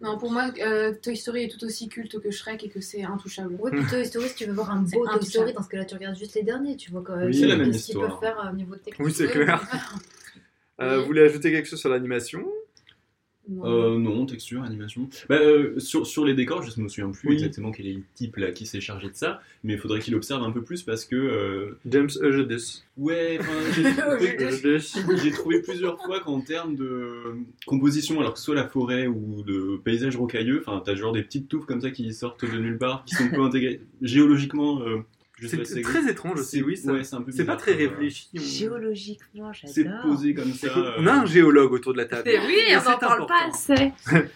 Non, 0.00 0.18
pour 0.18 0.32
moi, 0.32 0.50
euh, 0.60 0.92
Toy 1.00 1.16
Story 1.16 1.44
est 1.44 1.48
tout 1.48 1.64
aussi 1.64 1.88
culte 1.88 2.20
que 2.20 2.30
Shrek 2.32 2.64
et 2.64 2.68
que 2.68 2.80
c'est 2.80 3.04
intouchable. 3.04 3.56
Oui, 3.60 3.70
puis 3.70 3.86
Toy 3.88 4.04
Story, 4.04 4.28
si 4.28 4.34
tu 4.34 4.44
veux 4.46 4.52
voir 4.52 4.72
un 4.72 4.82
beau 4.82 5.06
Toy. 5.06 5.24
Story, 5.24 5.52
dans 5.52 5.62
ce 5.62 5.68
cas-là, 5.68 5.84
tu 5.84 5.94
regardes 5.94 6.16
juste 6.16 6.34
les 6.34 6.42
derniers, 6.42 6.76
tu 6.76 6.90
vois 6.90 7.02
quoi, 7.02 7.16
Oui, 7.18 7.32
ce 7.32 7.46
même 7.46 7.70
qu'ils 7.70 7.94
peuvent 7.94 8.18
faire 8.20 8.44
euh, 8.44 8.50
au 8.50 8.54
niveau 8.54 8.74
technique. 8.74 8.98
Oui, 9.00 9.12
c'est 9.12 9.28
clair. 9.28 9.60
Euh, 10.80 10.98
Vous 10.98 11.06
voulez 11.06 11.22
ajouter 11.22 11.52
quelque 11.52 11.68
chose 11.68 11.78
sur 11.78 11.90
l'animation? 11.90 12.44
Non. 13.48 13.66
Euh, 13.66 13.98
non, 13.98 14.24
texture, 14.24 14.62
animation. 14.62 15.08
Bah, 15.28 15.38
euh, 15.40 15.78
sur, 15.80 16.06
sur 16.06 16.24
les 16.24 16.34
décors, 16.34 16.62
je 16.62 16.80
me 16.80 16.88
souviens 16.88 17.10
plus 17.10 17.28
Oui. 17.28 17.34
exactement 17.34 17.72
quel 17.72 17.88
est 17.88 17.92
le 17.94 18.02
type 18.14 18.36
là 18.36 18.52
qui 18.52 18.66
s'est 18.66 18.80
chargé 18.80 19.08
de 19.08 19.14
ça, 19.16 19.40
mais 19.64 19.72
il 19.72 19.78
faudrait 19.80 19.98
qu'il 19.98 20.14
observe 20.14 20.42
un 20.44 20.52
peu 20.52 20.62
plus 20.62 20.82
parce 20.82 21.04
que. 21.04 21.16
euh, 21.16 21.78
James 21.86 22.08
Eugedis. 22.22 22.84
Ouais, 22.96 23.38
enfin, 23.40 23.52
j'ai 23.74 24.36
trouvé, 24.36 24.78
j'ai 25.22 25.30
trouvé 25.32 25.60
plusieurs 25.62 26.00
fois 26.02 26.20
qu'en 26.20 26.40
termes 26.40 26.76
de 26.76 27.34
composition, 27.66 28.20
alors 28.20 28.34
que 28.34 28.38
ce 28.38 28.44
soit 28.44 28.54
la 28.54 28.68
forêt 28.68 29.06
ou 29.08 29.42
de 29.42 29.76
paysage 29.82 30.16
rocailleux, 30.16 30.62
enfin, 30.64 30.80
t'as 30.84 30.94
genre 30.94 31.12
des 31.12 31.22
petites 31.22 31.48
touffes 31.48 31.66
comme 31.66 31.80
ça 31.80 31.90
qui 31.90 32.12
sortent 32.14 32.44
de 32.44 32.58
nulle 32.58 32.78
part, 32.78 33.04
qui 33.04 33.16
sont 33.16 33.28
peu 33.28 33.42
intégrées. 33.42 33.80
Géologiquement, 34.02 34.80
euh, 35.46 35.48
je 35.58 35.64
C'est 35.64 35.82
très 35.82 36.10
étrange 36.10 36.40
aussi, 36.40 36.58
C'est- 36.58 36.62
oui. 36.62 36.80
ouais, 36.84 37.04
c'est 37.04 37.16
un 37.16 37.22
peu 37.22 37.32
C'est 37.32 37.44
pas 37.44 37.56
très 37.56 37.72
quoi. 37.72 37.80
réfléchi. 37.88 38.28
on- 38.36 38.40
Géologiquement, 38.40 39.52
C'est 39.64 39.84
j'adore. 39.84 40.02
posé 40.02 40.34
comme 40.34 40.52
ça. 40.52 40.66
Euh, 40.76 40.92
On 40.98 41.06
a 41.06 41.12
un 41.12 41.26
géologue 41.26 41.72
autour 41.72 41.92
de 41.92 41.98
la 41.98 42.04
table. 42.06 42.22
Mais 42.26 42.38
oui, 42.46 42.56
Et 42.68 42.76
on 42.76 42.80
c'est 42.80 42.90
n'en 42.90 42.98
parle 42.98 43.26
pas 43.26 43.48
assez. 43.48 43.92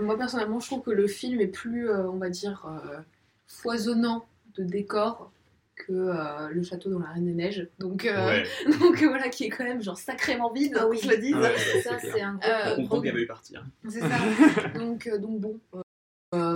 Moi, 0.00 0.18
personnellement, 0.18 0.58
je 0.58 0.66
trouve 0.66 0.82
que 0.82 0.90
le 0.90 1.06
film 1.06 1.40
est 1.40 1.46
plus, 1.46 1.88
euh, 1.88 2.08
on 2.10 2.16
va 2.16 2.28
dire, 2.28 2.66
euh, 2.66 2.98
foisonnant 3.46 4.26
de 4.56 4.64
décors 4.64 5.30
que 5.76 5.92
euh, 5.92 6.48
le 6.50 6.62
château 6.62 6.90
dans 6.90 6.98
la 6.98 7.06
Reine 7.08 7.24
des 7.24 7.32
Neiges. 7.34 7.68
Donc, 7.78 8.04
euh, 8.04 8.26
Ouais. 8.26 8.44
donc 8.80 9.02
euh, 9.02 9.08
voilà, 9.08 9.28
qui 9.28 9.44
est 9.44 9.48
quand 9.48 9.64
même 9.64 9.80
genre 9.82 9.96
sacrément 9.96 10.52
vide, 10.52 10.76
Ah 10.78 10.86
oui. 10.88 10.98
se 10.98 11.08
le 11.08 11.16
dise. 11.18 11.34
Ouais, 11.36 11.54
c'est 11.56 11.82
ça, 11.82 11.98
c'est 12.00 12.10
c'est 12.10 12.20
un 12.20 12.34
gros 12.34 12.48
Euh, 12.50 12.74
On 12.78 12.82
comprend 12.82 13.00
qu'elle 13.00 13.14
veuille 13.14 13.26
partir. 13.26 13.64
C'est 13.88 14.00
ça. 14.00 14.08
donc, 14.74 15.06
euh, 15.06 15.18
donc 15.18 15.40
bon. 15.40 15.60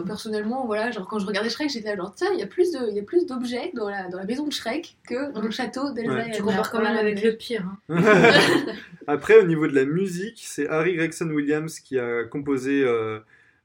Euh, 0.04 0.06
personnellement, 0.06 0.66
voilà, 0.66 0.90
genre 0.90 1.06
quand 1.08 1.18
je 1.18 1.26
regardais 1.26 1.48
Shrek, 1.50 1.70
j'étais 1.70 1.88
là 1.88 1.96
genre 1.96 2.14
tiens, 2.14 2.28
il 2.34 2.38
y 2.40 2.42
a 2.42 2.46
plus 2.46 2.70
de, 2.72 2.78
il 2.90 2.96
y 2.96 3.00
a 3.00 3.02
plus 3.02 3.26
d'objets 3.26 3.70
dans 3.74 3.88
la, 3.88 4.08
dans 4.08 4.18
la 4.18 4.24
maison 4.24 4.46
de 4.46 4.52
Shrek 4.52 4.96
que 5.08 5.32
dans 5.32 5.40
le 5.40 5.50
château 5.50 5.92
d'Elsa 5.92 6.12
Ouais. 6.14 6.28
et 6.28 6.32
Tu 6.32 6.42
compares 6.42 6.70
quand 6.70 6.82
même 6.82 6.96
avec 6.96 7.22
le 7.22 7.32
pire. 7.36 7.64
hein. 7.88 7.96
Après, 9.06 9.38
au 9.38 9.44
niveau 9.44 9.66
de 9.66 9.74
la 9.74 9.84
musique, 9.84 10.42
c'est 10.44 10.68
Harry 10.68 10.94
Gregson 10.94 11.28
Williams 11.30 11.80
qui 11.80 11.98
a 11.98 12.24
composé 12.24 12.82
euh, 12.84 13.18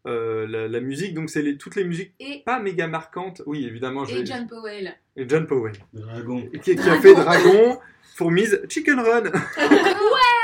euh, 0.08 0.48
la, 0.48 0.68
la 0.68 0.80
musique. 0.80 1.14
Donc, 1.14 1.30
c'est 1.30 1.42
les, 1.42 1.58
toutes 1.58 1.76
les 1.76 1.84
musiques 1.84 2.14
Et, 2.20 2.42
pas 2.46 2.60
méga 2.60 2.88
marquantes. 2.88 3.42
Oui, 3.46 3.66
évidemment. 3.66 4.06
je 4.06 4.18
et 4.18 4.26
John 4.26 4.48
Powell. 4.48 4.94
et 5.16 5.28
John 5.30 5.48
Powell. 5.48 5.74
Dragon. 5.94 6.44
Qui, 6.64 6.76
qui 6.76 6.90
a 6.90 7.00
fait 7.00 7.14
Dragon, 7.14 7.78
Fourmise, 8.16 8.62
Chicken 8.70 9.00
Run. 9.00 9.24
ouais 9.24 9.32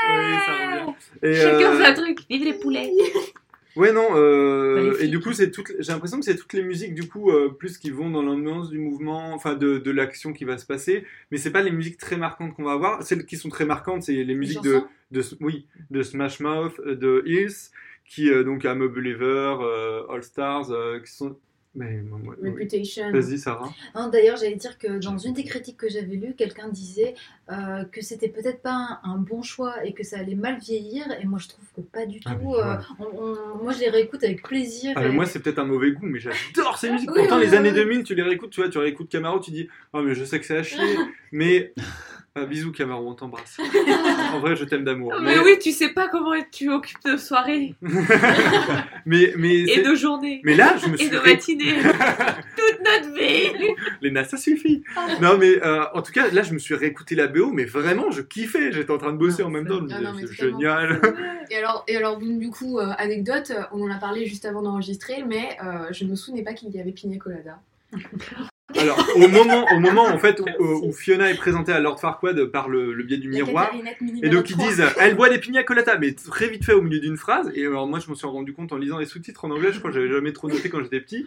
Oui, 0.08 0.34
ça. 0.46 0.86
Et, 1.22 1.34
Chacun 1.34 1.72
euh, 1.72 1.82
sa 1.84 1.92
truc, 1.94 2.20
vive 2.30 2.44
les 2.44 2.54
poulets. 2.54 2.90
Ouais, 3.76 3.92
non, 3.92 4.08
euh, 4.14 4.96
et 5.00 5.08
du 5.08 5.20
coup, 5.20 5.32
c'est 5.32 5.50
toutes, 5.50 5.70
j'ai 5.78 5.92
l'impression 5.92 6.18
que 6.18 6.24
c'est 6.24 6.36
toutes 6.36 6.54
les 6.54 6.62
musiques, 6.62 6.94
du 6.94 7.06
coup, 7.08 7.30
euh, 7.30 7.50
plus 7.50 7.76
qui 7.76 7.90
vont 7.90 8.10
dans 8.10 8.22
l'ambiance 8.22 8.70
du 8.70 8.78
mouvement, 8.78 9.34
enfin, 9.34 9.54
de, 9.54 9.78
de 9.78 9.90
l'action 9.90 10.32
qui 10.32 10.44
va 10.44 10.56
se 10.56 10.64
passer, 10.64 11.04
mais 11.30 11.36
c'est 11.36 11.50
pas 11.50 11.62
les 11.62 11.70
musiques 11.70 11.98
très 11.98 12.16
marquantes 12.16 12.54
qu'on 12.54 12.64
va 12.64 12.72
avoir. 12.72 13.02
Celles 13.02 13.26
qui 13.26 13.36
sont 13.36 13.50
très 13.50 13.66
marquantes, 13.66 14.02
c'est 14.04 14.24
les 14.24 14.34
musiques 14.34 14.62
de, 14.62 14.80
de, 15.10 15.22
oui, 15.40 15.66
de 15.90 16.02
Smash 16.02 16.40
Mouth, 16.40 16.80
euh, 16.86 16.94
de 16.94 17.22
Hills, 17.26 17.70
qui, 18.06 18.30
euh, 18.30 18.44
donc, 18.44 18.64
I'm 18.64 18.80
a 18.82 18.88
Believer, 18.88 19.56
euh, 19.60 20.06
All 20.08 20.22
Stars, 20.22 20.70
euh, 20.70 21.00
qui 21.00 21.12
sont, 21.12 21.36
mais, 21.76 22.00
moi, 22.02 22.18
moi, 22.22 22.34
oui. 22.40 22.50
Reputation. 22.50 23.10
Vas-y, 23.12 23.38
Sarah. 23.38 23.72
Hein, 23.94 24.08
D'ailleurs, 24.08 24.36
j'allais 24.36 24.56
dire 24.56 24.78
que 24.78 24.98
dans 24.98 25.18
une 25.18 25.32
des 25.34 25.44
critiques 25.44 25.76
que 25.76 25.88
j'avais 25.88 26.16
lues, 26.16 26.34
quelqu'un 26.36 26.68
disait 26.68 27.14
euh, 27.52 27.84
que 27.84 28.00
c'était 28.00 28.28
peut-être 28.28 28.62
pas 28.62 28.98
un, 29.04 29.10
un 29.12 29.16
bon 29.18 29.42
choix 29.42 29.84
et 29.84 29.92
que 29.92 30.02
ça 30.02 30.18
allait 30.18 30.34
mal 30.34 30.58
vieillir. 30.58 31.04
Et 31.20 31.24
moi, 31.26 31.38
je 31.38 31.48
trouve 31.48 31.64
que 31.76 31.80
pas 31.82 32.06
du 32.06 32.18
tout. 32.20 32.28
Ah, 32.32 32.36
mais 32.40 32.46
euh, 32.54 32.72
ouais. 32.72 32.78
on- 32.98 33.22
on- 33.58 33.62
moi, 33.62 33.72
je 33.72 33.80
les 33.80 33.90
réécoute 33.90 34.24
avec 34.24 34.42
plaisir. 34.42 34.92
Ah, 34.96 35.04
et- 35.06 35.10
moi, 35.10 35.26
c'est 35.26 35.38
peut-être 35.40 35.58
un 35.58 35.64
mauvais 35.64 35.92
goût, 35.92 36.06
mais 36.06 36.18
j'adore 36.18 36.78
ces 36.78 36.90
musiques. 36.90 37.10
Oui, 37.10 37.18
Pourtant, 37.20 37.38
oui, 37.38 37.44
les 37.46 37.54
années 37.54 37.70
oui. 37.70 37.74
2000, 37.76 38.04
tu 38.04 38.14
les 38.14 38.22
réécoutes, 38.22 38.50
tu 38.50 38.60
vois, 38.60 38.70
tu 38.70 38.78
réécoutes 38.78 39.08
Camaro, 39.08 39.38
tu 39.40 39.50
dis, 39.50 39.68
oh, 39.92 40.02
mais 40.02 40.14
je 40.14 40.24
sais 40.24 40.40
que 40.40 40.46
c'est 40.46 40.56
à 40.56 40.62
chier, 40.62 40.96
mais, 41.32 41.72
ah, 42.36 42.44
bisous 42.44 42.70
Camaro, 42.70 43.08
on 43.08 43.14
t'embrasse. 43.14 43.58
en 44.34 44.40
vrai, 44.40 44.54
je 44.56 44.64
t'aime 44.64 44.84
d'amour. 44.84 45.14
Mais 45.22 45.38
oui, 45.38 45.58
tu 45.60 45.72
sais 45.72 45.88
pas 45.88 46.08
comment 46.08 46.32
tu 46.52 46.70
occupes 46.70 47.02
de 47.04 47.16
soirée 47.16 47.74
mais, 49.06 49.32
mais, 49.36 49.60
et 49.60 49.82
de 49.82 49.94
journée 49.94 50.40
mais 50.44 50.54
là, 50.54 50.76
je 50.76 50.88
me 50.88 50.94
et 50.94 50.98
suis 50.98 51.08
de 51.10 51.16
ré- 51.16 51.32
matinée. 51.34 51.74
Toute 51.82 52.80
notre 52.84 53.14
vie. 53.14 53.74
Léna, 54.02 54.24
ça 54.24 54.36
suffit. 54.36 54.84
non, 55.20 55.38
mais 55.38 55.62
euh, 55.64 55.84
en 55.94 56.02
tout 56.02 56.12
cas, 56.12 56.28
là, 56.30 56.42
je 56.42 56.52
me 56.52 56.58
suis 56.58 56.74
réécouté 56.74 57.14
la 57.14 57.26
BO, 57.26 57.52
mais 57.52 57.64
vraiment, 57.64 58.10
je 58.10 58.20
kiffais. 58.22 58.70
J'étais 58.72 58.90
en 58.92 58.98
train 58.98 59.12
de 59.12 59.18
bosser 59.18 59.42
en 59.42 59.50
même 59.50 59.66
temps. 59.66 59.80
mais 59.82 60.26
c'est 60.26 60.32
génial. 60.34 61.00
Et 61.50 61.56
alors, 61.56 61.84
et 61.88 61.96
alors 61.96 62.18
du 62.18 62.50
coup, 62.50 62.78
euh, 62.78 62.92
anecdote, 62.98 63.50
euh, 63.50 63.62
on 63.72 63.82
en 63.82 63.90
a 63.90 63.98
parlé 63.98 64.26
juste 64.26 64.44
avant 64.44 64.62
d'enregistrer, 64.62 65.24
mais 65.26 65.56
euh, 65.64 65.88
je 65.92 66.04
ne 66.04 66.10
me 66.10 66.16
souvenais 66.16 66.42
pas 66.42 66.52
qu'il 66.52 66.70
y 66.70 66.80
avait 66.80 66.92
Pina 66.92 67.16
Colada. 67.18 67.60
Alors, 68.76 68.98
au 69.14 69.28
moment, 69.28 69.64
au 69.72 69.78
moment 69.78 70.04
en 70.06 70.18
fait, 70.18 70.40
où, 70.58 70.64
où 70.88 70.92
Fiona 70.92 71.30
est 71.30 71.36
présentée 71.36 71.72
à 71.72 71.78
Lord 71.80 72.00
Farquaad 72.00 72.46
par 72.46 72.68
le, 72.68 72.92
le 72.92 73.04
biais 73.04 73.16
du 73.16 73.30
La 73.30 73.44
miroir, 73.44 73.72
et 74.22 74.28
donc 74.28 74.50
ils 74.50 74.56
disent 74.56 74.82
elle 74.98 75.14
boit 75.14 75.28
des 75.28 75.38
pina 75.38 75.62
coladas, 75.62 75.98
mais 75.98 76.12
très 76.14 76.48
vite 76.48 76.64
fait 76.64 76.72
au 76.72 76.82
milieu 76.82 76.98
d'une 76.98 77.16
phrase. 77.16 77.50
Et 77.54 77.64
alors 77.64 77.86
moi, 77.86 78.00
je 78.00 78.10
me 78.10 78.16
suis 78.16 78.26
rendu 78.26 78.52
compte 78.52 78.72
en 78.72 78.76
lisant 78.76 78.98
les 78.98 79.06
sous-titres 79.06 79.44
en 79.44 79.50
anglais, 79.52 79.72
je 79.72 79.78
crois 79.78 79.90
que 79.90 79.96
j'avais 79.96 80.10
jamais 80.10 80.32
trop 80.32 80.48
noté 80.48 80.68
quand 80.68 80.82
j'étais 80.82 81.00
petit. 81.00 81.26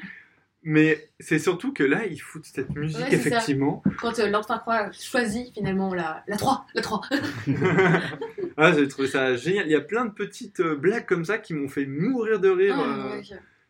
Mais 0.63 1.07
c'est 1.21 1.39
surtout 1.39 1.71
que 1.71 1.83
là, 1.83 2.05
ils 2.05 2.19
foutent 2.19 2.43
cette 2.45 2.75
musique, 2.75 2.99
Ouais, 2.99 3.05
c'est 3.11 3.17
ça. 3.17 3.27
effectivement. 3.29 3.81
Quand 4.01 4.19
euh, 4.19 4.27
Lord 4.27 4.45
Farquaad 4.45 4.91
choisit 4.93 5.53
finalement 5.53 5.93
la, 5.93 6.21
la 6.27 6.35
3, 6.35 6.65
la 6.75 6.81
3. 6.81 7.01
ah, 8.57 8.73
j'ai 8.73 8.87
trouvé 8.89 9.07
ça 9.07 9.35
génial. 9.37 9.65
Il 9.67 9.71
y 9.71 9.75
a 9.75 9.81
plein 9.81 10.03
de 10.03 10.11
petites 10.11 10.59
euh, 10.59 10.75
blagues 10.75 11.05
comme 11.05 11.23
ça 11.23 11.37
qui 11.37 11.53
m'ont 11.53 11.69
fait 11.69 11.85
mourir 11.85 12.41
de 12.41 12.49
rire. 12.49 12.75
Ah, 12.77 13.13
euh, 13.15 13.21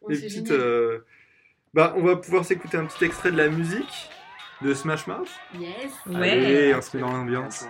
des 0.09 0.15
petites. 0.17 0.49
euh, 0.49 0.99
Bah, 1.74 1.93
on 1.95 2.01
va 2.01 2.15
pouvoir 2.15 2.43
s'écouter 2.45 2.78
un 2.78 2.86
petit 2.86 3.05
extrait 3.05 3.32
de 3.32 3.38
la 3.38 3.47
musique 3.47 4.09
de 4.61 4.74
Smash 4.74 5.05
Mouth. 5.05 5.30
Yes. 5.53 5.91
Allez, 6.07 6.74
on 6.74 6.82
se 6.82 6.97
met 6.97 7.01
dans 7.01 7.11
l'ambiance. 7.11 7.65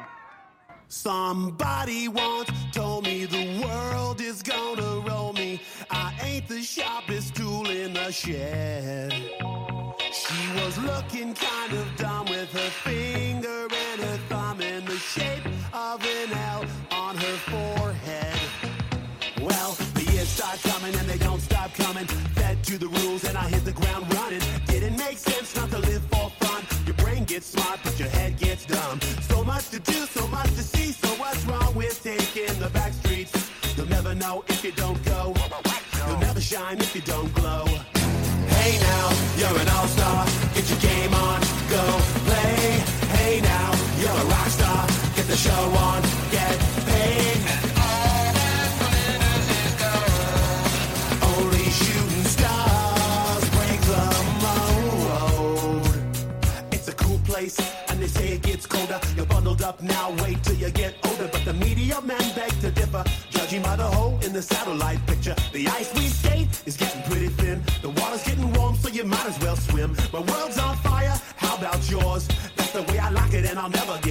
Somebody 0.87 2.07
once 2.07 2.49
told 2.71 3.03
me 3.05 3.25
the 3.25 3.61
world 3.61 4.21
is 4.21 4.41
gonna 4.41 5.01
roll 5.05 5.33
me. 5.33 5.61
I 5.91 6.13
ain't 6.23 6.47
the 6.47 6.63
sharpest 6.63 7.35
tool 7.35 7.69
in 7.69 7.93
the 7.93 8.09
shed. 8.11 9.13
She 10.11 10.63
was 10.63 10.77
looking 10.79 11.35
kind 11.35 11.73
of 11.73 11.95
dumb 11.97 12.25
with 12.25 12.51
her 12.53 12.69
finger 12.83 13.67
and 13.67 14.01
her 14.01 14.17
thumb 14.29 14.61
in 14.61 14.85
the 14.85 14.97
shape 14.97 15.45
of 15.73 16.03
an 16.03 16.31
L 16.33 16.65
on 16.91 17.15
her 17.17 17.37
forehead. 17.51 18.39
Well, 19.41 19.77
the 19.93 20.11
years 20.11 20.29
start 20.29 20.59
coming 20.63 20.95
and 20.95 21.07
they 21.07 21.17
don't 21.17 21.41
stop 21.41 21.73
coming. 21.75 22.07
To 22.69 22.77
the 22.77 22.87
rules 23.01 23.23
and 23.23 23.35
I 23.35 23.47
hit 23.47 23.65
the 23.65 23.71
ground 23.71 24.13
running. 24.13 24.41
Didn't 24.67 24.95
make 24.95 25.17
sense 25.17 25.55
not 25.55 25.71
to 25.71 25.79
live 25.79 26.03
for 26.03 26.29
fun. 26.39 26.63
Your 26.85 26.93
brain 26.97 27.23
gets 27.23 27.47
smart, 27.47 27.79
but 27.83 27.97
your 27.97 28.09
head 28.09 28.37
gets 28.37 28.67
dumb. 28.67 29.01
So 29.21 29.43
much 29.43 29.69
to 29.69 29.79
do, 29.79 30.05
so 30.05 30.27
much 30.27 30.49
to 30.49 30.61
see. 30.61 30.91
So 30.91 31.07
what's 31.15 31.43
wrong 31.45 31.73
with 31.73 31.99
taking 32.03 32.59
the 32.59 32.69
back 32.69 32.93
streets? 32.93 33.33
You'll 33.75 33.89
never 33.89 34.13
know 34.13 34.43
if 34.49 34.63
you 34.63 34.71
don't 34.73 35.03
go. 35.03 35.33
You'll 36.05 36.19
never 36.19 36.39
shine 36.39 36.77
if 36.77 36.93
you 36.93 37.01
don't 37.01 37.33
glow. 37.33 37.65
Hey 37.65 38.77
now, 38.77 39.09
you're 39.39 39.59
an 39.59 39.69
all-star. 39.69 40.28
The 64.39 64.55
satellite 64.55 65.05
picture. 65.05 65.35
The 65.51 65.67
ice 65.67 65.93
we 65.95 66.07
skate 66.07 66.47
is 66.65 66.77
getting 66.77 67.03
pretty 67.11 67.27
thin. 67.27 67.61
The 67.81 67.89
water's 67.89 68.23
getting 68.23 68.53
warm, 68.53 68.75
so 68.75 68.87
you 68.87 69.03
might 69.03 69.25
as 69.25 69.37
well 69.39 69.57
swim. 69.57 69.97
My 70.13 70.21
world's 70.31 70.57
on 70.57 70.77
fire, 70.77 71.15
how 71.35 71.57
about 71.57 71.79
yours? 71.91 72.25
That's 72.55 72.71
the 72.71 72.83
way 72.83 72.99
I 72.99 73.09
like 73.09 73.33
it, 73.33 73.43
and 73.49 73.59
I'll 73.59 73.69
never 73.81 73.99
get 74.01 74.08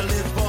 to 0.00 0.06
live 0.06 0.39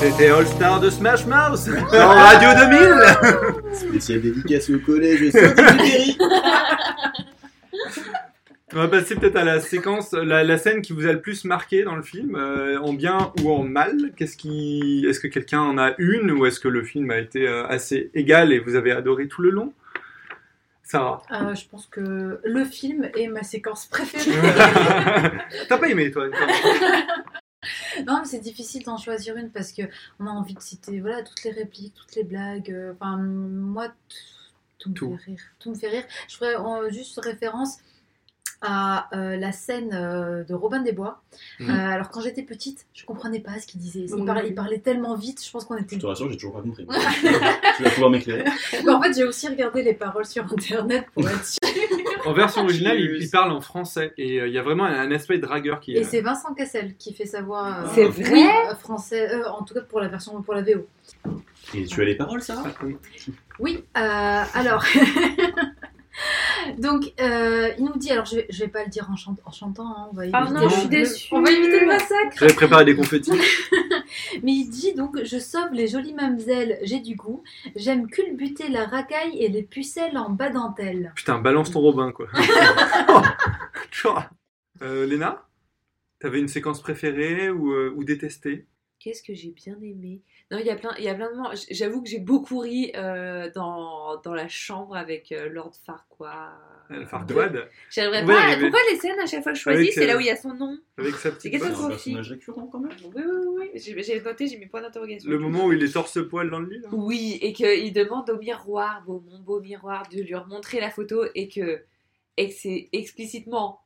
C'était 0.00 0.30
All 0.30 0.46
Star 0.46 0.80
de 0.80 0.88
Smash 0.90 1.26
Mouth 1.26 1.68
en 1.92 2.08
Radio 2.08 2.48
2000 2.68 3.74
Spécial 3.74 4.20
dédicace 4.22 4.70
au 4.70 4.78
collège 4.78 5.30
Saint-Exupéry. 5.30 6.18
On 8.72 8.76
va 8.76 8.88
passer 8.88 9.16
peut-être 9.16 9.36
à 9.36 9.44
la 9.44 9.60
séquence, 9.60 10.12
la, 10.12 10.44
la 10.44 10.56
scène 10.58 10.80
qui 10.80 10.92
vous 10.92 11.06
a 11.06 11.12
le 11.12 11.20
plus 11.20 11.44
marqué 11.44 11.82
dans 11.82 11.96
le 11.96 12.02
film, 12.02 12.36
euh, 12.36 12.78
en 12.80 12.92
bien 12.92 13.32
ou 13.42 13.50
en 13.50 13.62
mal. 13.64 14.12
Qu'est-ce 14.16 14.36
qui, 14.36 15.04
est-ce 15.08 15.18
que 15.20 15.26
quelqu'un 15.26 15.60
en 15.60 15.76
a 15.76 15.92
une 15.98 16.30
ou 16.30 16.46
est-ce 16.46 16.60
que 16.60 16.68
le 16.68 16.82
film 16.84 17.10
a 17.10 17.18
été 17.18 17.46
euh, 17.48 17.66
assez 17.66 18.10
égal 18.14 18.52
et 18.52 18.58
vous 18.60 18.76
avez 18.76 18.92
adoré 18.92 19.26
tout 19.28 19.42
le 19.42 19.50
long? 19.50 19.72
Sarah, 20.84 21.22
Euh, 21.32 21.54
je 21.54 21.64
pense 21.68 21.86
que 21.86 22.40
le 22.42 22.64
film 22.64 23.08
est 23.16 23.28
ma 23.28 23.42
séquence 23.42 23.86
préférée. 23.86 24.30
t'as 25.68 25.78
pas 25.78 25.88
aimé 25.88 26.10
toi 26.10 26.28
toi 26.28 26.38
non, 28.06 28.20
mais 28.20 28.24
c'est 28.26 28.40
difficile 28.40 28.82
d'en 28.84 28.96
choisir 28.96 29.36
une 29.36 29.50
parce 29.50 29.72
que 29.72 29.82
on 30.18 30.26
a 30.26 30.30
envie 30.30 30.54
de 30.54 30.60
citer 30.60 31.00
voilà 31.00 31.22
toutes 31.22 31.42
les 31.44 31.50
répliques, 31.50 31.94
toutes 31.94 32.14
les 32.16 32.24
blagues. 32.24 32.70
euh, 32.70 32.92
Enfin, 32.94 33.16
moi, 33.18 33.88
tout 34.78 34.90
me 34.90 34.94
Tout. 34.94 35.10
fait 35.18 35.24
rire. 35.24 35.40
Tout 35.60 35.70
me 35.70 35.74
fait 35.76 35.88
rire. 35.88 36.04
Je 36.28 36.36
ferais 36.36 36.56
euh, 36.56 36.90
juste 36.90 37.20
référence 37.22 37.78
à 38.62 39.08
euh, 39.16 39.36
la 39.36 39.52
scène 39.52 39.90
euh, 39.94 40.44
de 40.44 40.54
Robin 40.54 40.82
des 40.82 40.92
Bois. 40.92 41.22
Mhm. 41.60 41.70
Euh, 41.70 41.72
alors 41.90 42.10
quand 42.10 42.20
j'étais 42.20 42.42
petite, 42.42 42.86
je 42.92 43.04
comprenais 43.04 43.40
pas 43.40 43.58
ce 43.58 43.66
qu'il 43.66 43.80
disait. 43.80 44.06
Il 44.16 44.24
parlait, 44.24 44.48
il 44.48 44.54
parlait 44.54 44.78
tellement 44.78 45.14
vite, 45.14 45.42
je 45.44 45.50
pense 45.50 45.64
qu'on 45.64 45.76
était. 45.76 45.96
Je 45.96 46.00
te 46.00 46.06
rassure, 46.06 46.28
j'ai 46.30 46.36
toujours 46.36 46.54
pas 46.54 46.62
compris. 46.62 46.86
tu 47.76 47.82
vas 47.82 47.90
pouvoir 47.90 48.10
m'éclairer. 48.10 48.44
En 48.88 49.00
fait, 49.00 49.14
j'ai 49.14 49.24
aussi 49.24 49.48
regardé 49.48 49.82
les 49.82 49.94
paroles 49.94 50.26
sur 50.26 50.44
internet 50.44 51.06
pour 51.14 51.28
être 51.28 51.44
sûre. 51.44 51.58
En 52.26 52.34
version 52.34 52.62
originale, 52.64 53.00
il, 53.00 53.22
il 53.22 53.30
parle 53.30 53.50
en 53.50 53.62
français 53.62 54.12
et 54.18 54.40
euh, 54.40 54.46
il 54.46 54.52
y 54.52 54.58
a 54.58 54.62
vraiment 54.62 54.84
un, 54.84 55.10
aspect 55.10 55.38
dragueur 55.38 55.80
qui 55.80 55.92
Et 55.92 56.00
est. 56.00 56.04
c'est 56.04 56.20
Vincent 56.20 56.52
Cassel 56.52 56.94
qui 56.98 57.14
fait 57.14 57.24
sa 57.24 57.40
voix. 57.40 57.78
euh, 57.78 57.86
C'est 57.94 58.06
oui, 58.08 58.22
vrai 58.24 58.74
français, 58.78 59.42
en 59.46 59.64
tout 59.64 59.72
cas 59.72 59.80
pour 59.80 60.00
la 60.00 60.08
version 60.08 60.42
pour 60.42 60.52
la 60.52 60.60
VO. 60.60 60.86
Et 61.74 61.86
tu 61.86 62.02
as 62.02 62.04
les 62.04 62.14
paroles, 62.16 62.42
Sarah? 62.42 62.68
Oui, 63.58 63.84
euh, 63.96 64.42
alors. 64.54 64.84
Donc, 66.78 67.12
euh, 67.20 67.70
il 67.78 67.84
nous 67.84 67.96
dit, 67.96 68.10
alors 68.10 68.24
je 68.26 68.36
vais, 68.36 68.46
je 68.50 68.60
vais 68.64 68.68
pas 68.70 68.84
le 68.84 68.90
dire 68.90 69.08
en, 69.10 69.16
chant- 69.16 69.36
en 69.44 69.50
chantant, 69.52 69.86
hein, 69.86 70.08
on 70.10 70.14
va 70.14 70.24
éviter, 70.24 70.38
Ah 70.40 70.50
non, 70.50 70.68
je 70.68 70.74
suis 70.74 70.88
déçue. 70.88 71.28
on 71.32 71.42
va 71.42 71.50
éviter 71.50 71.80
le 71.80 71.86
massacre. 71.86 72.36
J'avais 72.38 72.54
préparé 72.54 72.84
des 72.84 72.94
confettis. 72.96 73.30
Mais 74.42 74.52
il 74.52 74.68
dit 74.68 74.94
donc, 74.94 75.22
je 75.24 75.38
sauve 75.38 75.72
les 75.72 75.86
jolies 75.88 76.14
mamzelles, 76.14 76.78
j'ai 76.82 77.00
du 77.00 77.14
goût, 77.16 77.42
j'aime 77.76 78.08
culbuter 78.08 78.68
la 78.68 78.84
racaille 78.86 79.38
et 79.38 79.48
les 79.48 79.62
pucelles 79.62 80.16
en 80.18 80.30
bas 80.30 80.50
dentelle. 80.50 81.12
Putain, 81.14 81.38
balance 81.38 81.70
ton 81.70 81.80
Robin 81.80 82.12
quoi. 82.12 82.26
Euh, 84.82 85.04
Léna, 85.04 85.46
t'avais 86.20 86.40
une 86.40 86.48
séquence 86.48 86.80
préférée 86.80 87.50
ou, 87.50 87.72
euh, 87.72 87.92
ou 87.94 88.02
détestée? 88.02 88.66
Qu'est-ce 88.98 89.22
que 89.22 89.34
j'ai 89.34 89.50
bien 89.50 89.76
aimé? 89.82 90.22
Non, 90.50 90.58
il 90.58 90.66
y 90.66 90.70
a 90.70 90.74
plein, 90.76 90.90
il 90.98 91.04
y 91.04 91.08
a 91.08 91.14
plein 91.14 91.30
de 91.30 91.36
moments. 91.36 91.50
J'avoue 91.70 92.02
que 92.02 92.08
j'ai 92.08 92.18
beaucoup 92.18 92.58
ri 92.58 92.90
euh, 92.96 93.48
dans, 93.54 94.20
dans 94.20 94.34
la 94.34 94.48
chambre 94.48 94.96
avec 94.96 95.30
euh, 95.30 95.48
Lord 95.48 95.72
Farquaad. 95.86 96.50
Euh, 96.90 97.06
Farquaad 97.06 97.68
J'arriverais 97.88 98.24
Ouais, 98.24 98.34
pas. 98.56 98.60
Pourquoi 98.60 98.80
les 98.90 98.96
scènes 98.98 99.20
à 99.20 99.26
chaque 99.26 99.44
fois 99.44 99.52
que 99.52 99.58
je 99.58 99.62
choisis, 99.62 99.94
c'est 99.94 100.08
là 100.08 100.16
où 100.16 100.20
il 100.20 100.26
y 100.26 100.30
a 100.30 100.34
son 100.34 100.52
nom? 100.54 100.76
Avec 100.98 101.14
sa 101.14 101.30
petite 101.30 101.52
qu'est-ce 101.52 101.68
bosse. 101.68 101.72
que 101.72 101.76
C'est 101.78 101.84
un 101.84 101.88
personnage 101.90 102.30
récurrent 102.30 102.66
quand 102.66 102.80
même. 102.80 102.90
Oui, 103.04 103.22
oui, 103.24 103.46
oui. 103.60 103.70
oui. 103.74 104.02
J'ai 104.02 104.20
noté, 104.20 104.48
j'ai 104.48 104.58
mis 104.58 104.66
point 104.66 104.82
d'interrogation. 104.82 105.30
Le 105.30 105.38
moment 105.38 105.66
où 105.66 105.72
il 105.72 105.84
est 105.84 105.92
torse-poil 105.92 106.50
dans 106.50 106.58
le 106.58 106.68
lit 106.68 106.80
là 106.80 106.88
Oui, 106.90 107.38
et 107.42 107.52
qu'il 107.52 107.92
demande 107.92 108.28
au 108.30 108.38
miroir, 108.38 109.04
mon 109.06 109.20
beau 109.38 109.60
miroir, 109.60 110.08
de 110.08 110.20
lui 110.20 110.34
remontrer 110.34 110.80
la 110.80 110.90
photo 110.90 111.26
et 111.36 111.48
que, 111.48 111.84
et 112.36 112.48
que 112.48 112.54
c'est 112.54 112.88
explicitement 112.92 113.82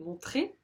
montré 0.00 0.54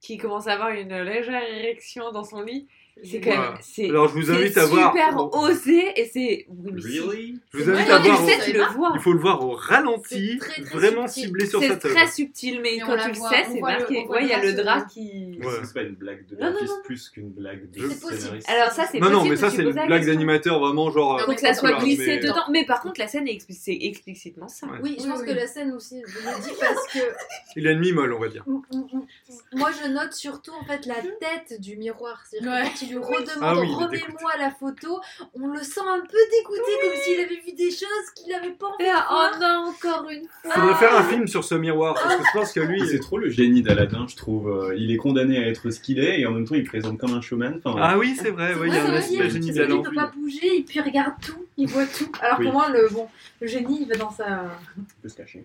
qu'il 0.00 0.18
commence 0.20 0.46
à 0.46 0.52
avoir 0.54 0.70
une 0.70 0.96
légère 1.02 1.42
érection 1.42 2.12
dans 2.12 2.24
son 2.24 2.40
lit. 2.40 2.66
C'est 3.04 3.20
quand 3.20 3.30
même. 3.30 3.54
C'est- 3.60 3.88
Alors 3.88 4.08
je 4.08 4.14
vous 4.14 4.30
invite 4.30 4.56
à 4.58 4.66
voir. 4.66 4.92
super 4.92 5.34
osé 5.34 5.92
et 6.00 6.10
c'est. 6.12 6.46
Really? 6.64 7.38
Je 7.52 7.58
vous 7.62 7.70
Ouais, 7.70 7.76
invite 7.78 7.90
à 7.90 8.00
tu 8.00 8.08
voir. 8.08 8.22
le 8.22 8.28
sais, 8.28 8.38
tu 8.44 8.52
le 8.56 8.64
vois. 8.64 8.92
Il 8.94 9.00
faut 9.00 9.12
le 9.12 9.18
voir 9.20 9.44
au 9.46 9.52
ralenti, 9.52 10.32
C'est 10.32 10.38
très, 10.38 10.62
très 10.62 10.74
vraiment 10.78 11.06
subtil. 11.06 11.24
ciblé 11.24 11.46
sur 11.46 11.60
sa 11.62 11.68
C'est 11.68 11.78
tête. 11.78 11.92
très 11.94 12.06
subtil, 12.08 12.60
mais, 12.62 12.72
Mais 12.76 12.82
on 12.82 12.86
quand 12.86 12.94
la 12.96 13.04
tu 13.04 13.10
le 13.10 13.16
voit, 13.18 13.30
sais, 13.30 13.36
on 13.48 13.52
c'est 13.52 13.58
voit 13.60 13.72
le- 13.74 13.78
marqué. 13.80 13.98
on 13.98 14.06
voit 14.06 14.16
Ouais, 14.16 14.22
il 14.24 14.28
y 14.28 14.32
a 14.32 14.42
le 14.42 14.48
le 14.48 14.52
drap 14.54 14.82
qui. 14.88 15.38
Ouais. 15.42 15.52
C'est 15.64 15.74
pas 15.74 15.82
une 15.82 15.94
blague 15.94 16.26
de 16.26 16.36
Non, 16.36 16.50
non, 16.50 16.56
non. 16.64 16.82
plus 16.84 17.08
qu'une 17.10 17.30
blague 17.30 17.70
de 17.70 17.88
C'est 17.88 18.00
possible. 18.00 18.20
scénariste. 18.20 18.48
Alors 18.50 18.70
ça, 18.72 18.84
c'est 18.90 18.98
Non, 18.98 19.06
non, 19.10 19.12
possible, 19.18 19.30
mais 19.30 19.36
ça 19.40 19.50
c'est 19.50 19.62
une 19.62 19.68
la 19.70 19.86
blague 19.86 19.98
question. 20.00 20.14
d'animateur 20.14 20.58
vraiment 20.58 20.90
genre. 20.90 21.20
Faut 21.20 21.30
euh, 21.30 21.34
que 21.34 21.40
ça 21.40 21.54
soit 21.54 21.68
voilà, 21.70 21.84
glissé 21.84 22.06
mais- 22.06 22.18
dedans. 22.18 22.44
Mais 22.50 22.64
par 22.66 22.80
contre, 22.80 22.98
la 23.00 23.06
scène 23.06 23.28
est 23.28 23.38
c'est 23.50 23.78
explicitement 23.80 24.48
ça. 24.48 24.66
Ouais. 24.66 24.78
Oui, 24.82 24.96
je 24.98 25.04
Oui, 25.04 25.10
pense 25.10 25.20
oui. 25.20 25.26
que 25.26 25.32
la 25.32 25.46
scène 25.46 25.72
aussi, 25.72 26.02
je 26.06 26.16
le 26.18 26.42
dis 26.42 26.50
parce 26.60 26.88
que 26.92 26.98
Il 27.56 27.66
a 27.68 27.72
une 27.72 27.80
mi-molle, 27.80 28.12
on 28.12 28.18
va 28.18 28.28
dire. 28.28 28.44
moi 29.52 29.70
je 29.82 29.88
note 29.88 30.12
surtout 30.12 30.52
en 30.60 30.64
fait 30.64 30.86
la 30.86 30.94
tête 30.96 31.60
du 31.60 31.76
miroir. 31.76 32.22
C'est-à-dire 32.28 32.50
que 32.50 32.54
Ouais. 32.56 32.62
quand 32.68 32.82
il 32.82 32.87
lui 32.88 32.98
redemande 32.98 33.26
Ah 33.42 33.58
oui, 33.58 33.70
est 33.70 33.74
remets-moi 33.74 34.30
la 34.38 34.50
photo, 34.50 35.00
on 35.34 35.48
le 35.48 35.62
sent 35.62 35.80
un 35.80 36.00
peu 36.00 36.18
dégoûté 36.30 36.72
comme 36.82 37.00
s'il 37.02 37.20
avait 37.20 37.40
vu 37.46 37.52
des 37.52 37.70
choses 37.70 38.10
qu'il 38.14 38.32
avait 38.34 38.50
pas 38.50 38.66
envie 38.66 38.84
Et 38.84 38.86
de 38.86 38.90
voir. 38.92 39.32
oh 39.34 39.38
non, 39.40 39.70
encore 39.70 40.08
une 40.10 40.26
fois. 40.28 40.50
Faudrait 40.52 40.74
faire 40.74 40.96
un 40.96 41.04
film 41.04 41.26
sur 41.26 41.44
ce 41.44 41.54
miroir 41.54 41.94
parce 41.94 42.16
que 42.16 42.22
je 42.24 42.38
pense 42.38 42.52
que 42.52 42.60
lui. 42.60 42.82
Et 42.82 42.86
C'est 42.86 43.00
trop 43.00 43.18
le 43.18 43.28
génie 43.30 43.62
d'Aladin, 43.62 44.06
je 44.08 44.16
trouve. 44.16 44.48
Euh, 44.50 44.74
Il 44.76 44.90
est 44.92 44.96
condamné 44.96 45.38
à 45.38 45.48
être 45.48 45.70
ce 45.70 45.80
qu'il 45.80 45.98
est 45.98 46.20
et 46.20 46.26
en 46.26 46.32
même 46.32 46.46
temps 46.46 46.54
il 46.54 46.64
présente 46.64 46.98
comme 46.98 47.12
un 47.14 47.20
showman. 47.20 47.60
Enfin, 47.64 47.78
Ah 47.82 47.98
oui, 47.98 48.16
c'est 48.20 48.30
vrai, 48.30 48.54
ouais, 48.54 48.68
il 48.68 48.74
y 48.74 48.78
a 48.78 48.84
un 48.84 48.92
aspect 48.94 49.30
génie 49.30 49.52
la 49.52 49.64
Il 49.64 49.70
lampe. 49.70 49.84
peut 49.86 49.94
pas 49.94 50.10
bouger 50.14 50.58
et 50.58 50.62
puis 50.62 50.78
il 50.78 50.82
regarde 50.82 51.14
tout, 51.24 51.44
il 51.56 51.68
voit 51.68 51.86
tout. 51.86 52.10
Alors 52.20 52.38
Oui. 52.38 52.46
que 52.46 52.52
moi, 52.52 52.68
le, 52.70 52.88
bon, 52.92 53.08
le 53.40 53.46
génie, 53.46 53.82
il 53.82 53.88
va 53.88 53.96
dans 53.96 54.10
sa, 54.10 54.44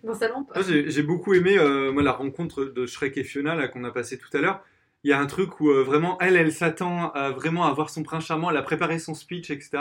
dans 0.03 0.13
lampe. 0.27 0.51
J'ai 0.87 1.03
beaucoup 1.03 1.33
aimé 1.33 1.57
euh, 1.57 1.91
moi, 1.91 2.03
la 2.03 2.11
rencontre 2.11 2.63
de 2.65 2.85
Shrek 2.85 3.17
et 3.17 3.23
Fiona 3.23 3.55
là 3.55 3.67
qu'on 3.67 3.83
a 3.83 3.91
passé 3.91 4.17
tout 4.17 4.35
à 4.37 4.41
l'heure. 4.41 4.63
Il 5.03 5.09
y 5.09 5.13
a 5.13 5.19
un 5.19 5.25
truc 5.25 5.59
où 5.59 5.69
euh, 5.69 5.83
vraiment 5.83 6.17
elle, 6.21 6.35
elle 6.37 6.51
s'attend 6.53 7.11
à 7.11 7.31
vraiment 7.31 7.65
à 7.65 7.73
voir 7.73 7.89
son 7.89 8.03
prince 8.03 8.25
charmant. 8.25 8.49
Elle 8.51 8.57
a 8.57 8.61
préparé 8.61 8.99
son 8.99 9.13
speech, 9.13 9.49
etc. 9.51 9.71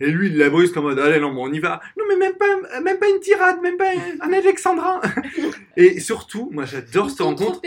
Et 0.00 0.10
lui, 0.10 0.26
il 0.28 0.36
la 0.36 0.50
brusque 0.50 0.76
en 0.76 0.82
mode 0.82 0.98
allez 0.98 1.20
non, 1.20 1.32
bon, 1.32 1.48
on 1.48 1.52
y 1.52 1.60
va. 1.60 1.80
Non 1.96 2.04
mais 2.08 2.16
même 2.16 2.34
pas, 2.34 2.80
même 2.80 2.98
pas 2.98 3.08
une 3.08 3.20
tirade, 3.20 3.62
même 3.62 3.76
pas 3.76 3.90
un 4.20 4.32
alexandrin. 4.32 5.00
et 5.76 6.00
surtout, 6.00 6.50
moi 6.52 6.64
j'adore 6.64 7.10
cette 7.10 7.20
rencontre. 7.20 7.60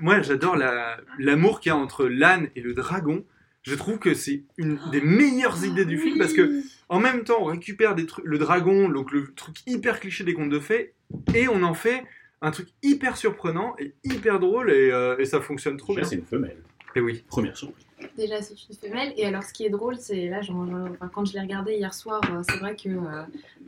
Moi, 0.00 0.20
j'adore 0.22 0.56
la- 0.56 0.98
l'amour 1.18 1.60
qu'il 1.60 1.70
y 1.70 1.72
a 1.72 1.76
entre 1.76 2.06
l'âne 2.06 2.48
et 2.56 2.60
le 2.60 2.74
dragon. 2.74 3.24
Je 3.62 3.76
trouve 3.76 3.98
que 4.00 4.14
c'est 4.14 4.42
une 4.56 4.80
des 4.90 5.00
meilleures 5.00 5.64
idées 5.64 5.84
du 5.84 5.96
film 5.96 6.18
parce 6.18 6.32
que 6.32 6.62
en 6.88 6.98
même 6.98 7.22
temps, 7.22 7.38
on 7.40 7.44
récupère 7.44 7.94
des 7.94 8.06
trucs, 8.06 8.24
le 8.24 8.38
dragon, 8.38 8.88
donc 8.88 9.12
le 9.12 9.32
truc 9.34 9.56
hyper 9.68 10.00
cliché 10.00 10.24
des 10.24 10.34
contes 10.34 10.50
de 10.50 10.58
fées, 10.58 10.94
et 11.34 11.46
on 11.46 11.62
en 11.62 11.74
fait 11.74 12.02
un 12.42 12.50
truc 12.50 12.68
hyper 12.82 13.16
surprenant 13.16 13.74
et 13.78 13.94
hyper 14.04 14.38
drôle 14.40 14.70
et, 14.70 14.90
euh, 14.90 15.16
et 15.18 15.24
ça 15.24 15.40
fonctionne 15.40 15.76
trop 15.78 15.94
Déjà, 15.94 16.02
bien. 16.02 16.10
c'est 16.10 16.16
une 16.16 16.26
femelle. 16.26 16.58
Et 16.94 17.00
oui. 17.00 17.24
Première 17.28 17.56
surprise. 17.56 17.86
Déjà, 18.18 18.42
c'est 18.42 18.54
une 18.68 18.74
femelle. 18.74 19.14
Et 19.16 19.24
alors, 19.24 19.44
ce 19.44 19.52
qui 19.52 19.64
est 19.64 19.70
drôle, 19.70 19.96
c'est 19.96 20.28
là, 20.28 20.42
genre, 20.42 20.66
genre, 20.66 20.88
enfin, 20.90 21.08
quand 21.14 21.24
je 21.24 21.32
l'ai 21.32 21.40
regardé 21.40 21.74
hier 21.76 21.94
soir, 21.94 22.20
euh, 22.30 22.42
c'est 22.46 22.58
vrai 22.58 22.76
que, 22.76 22.88
euh, 22.88 23.22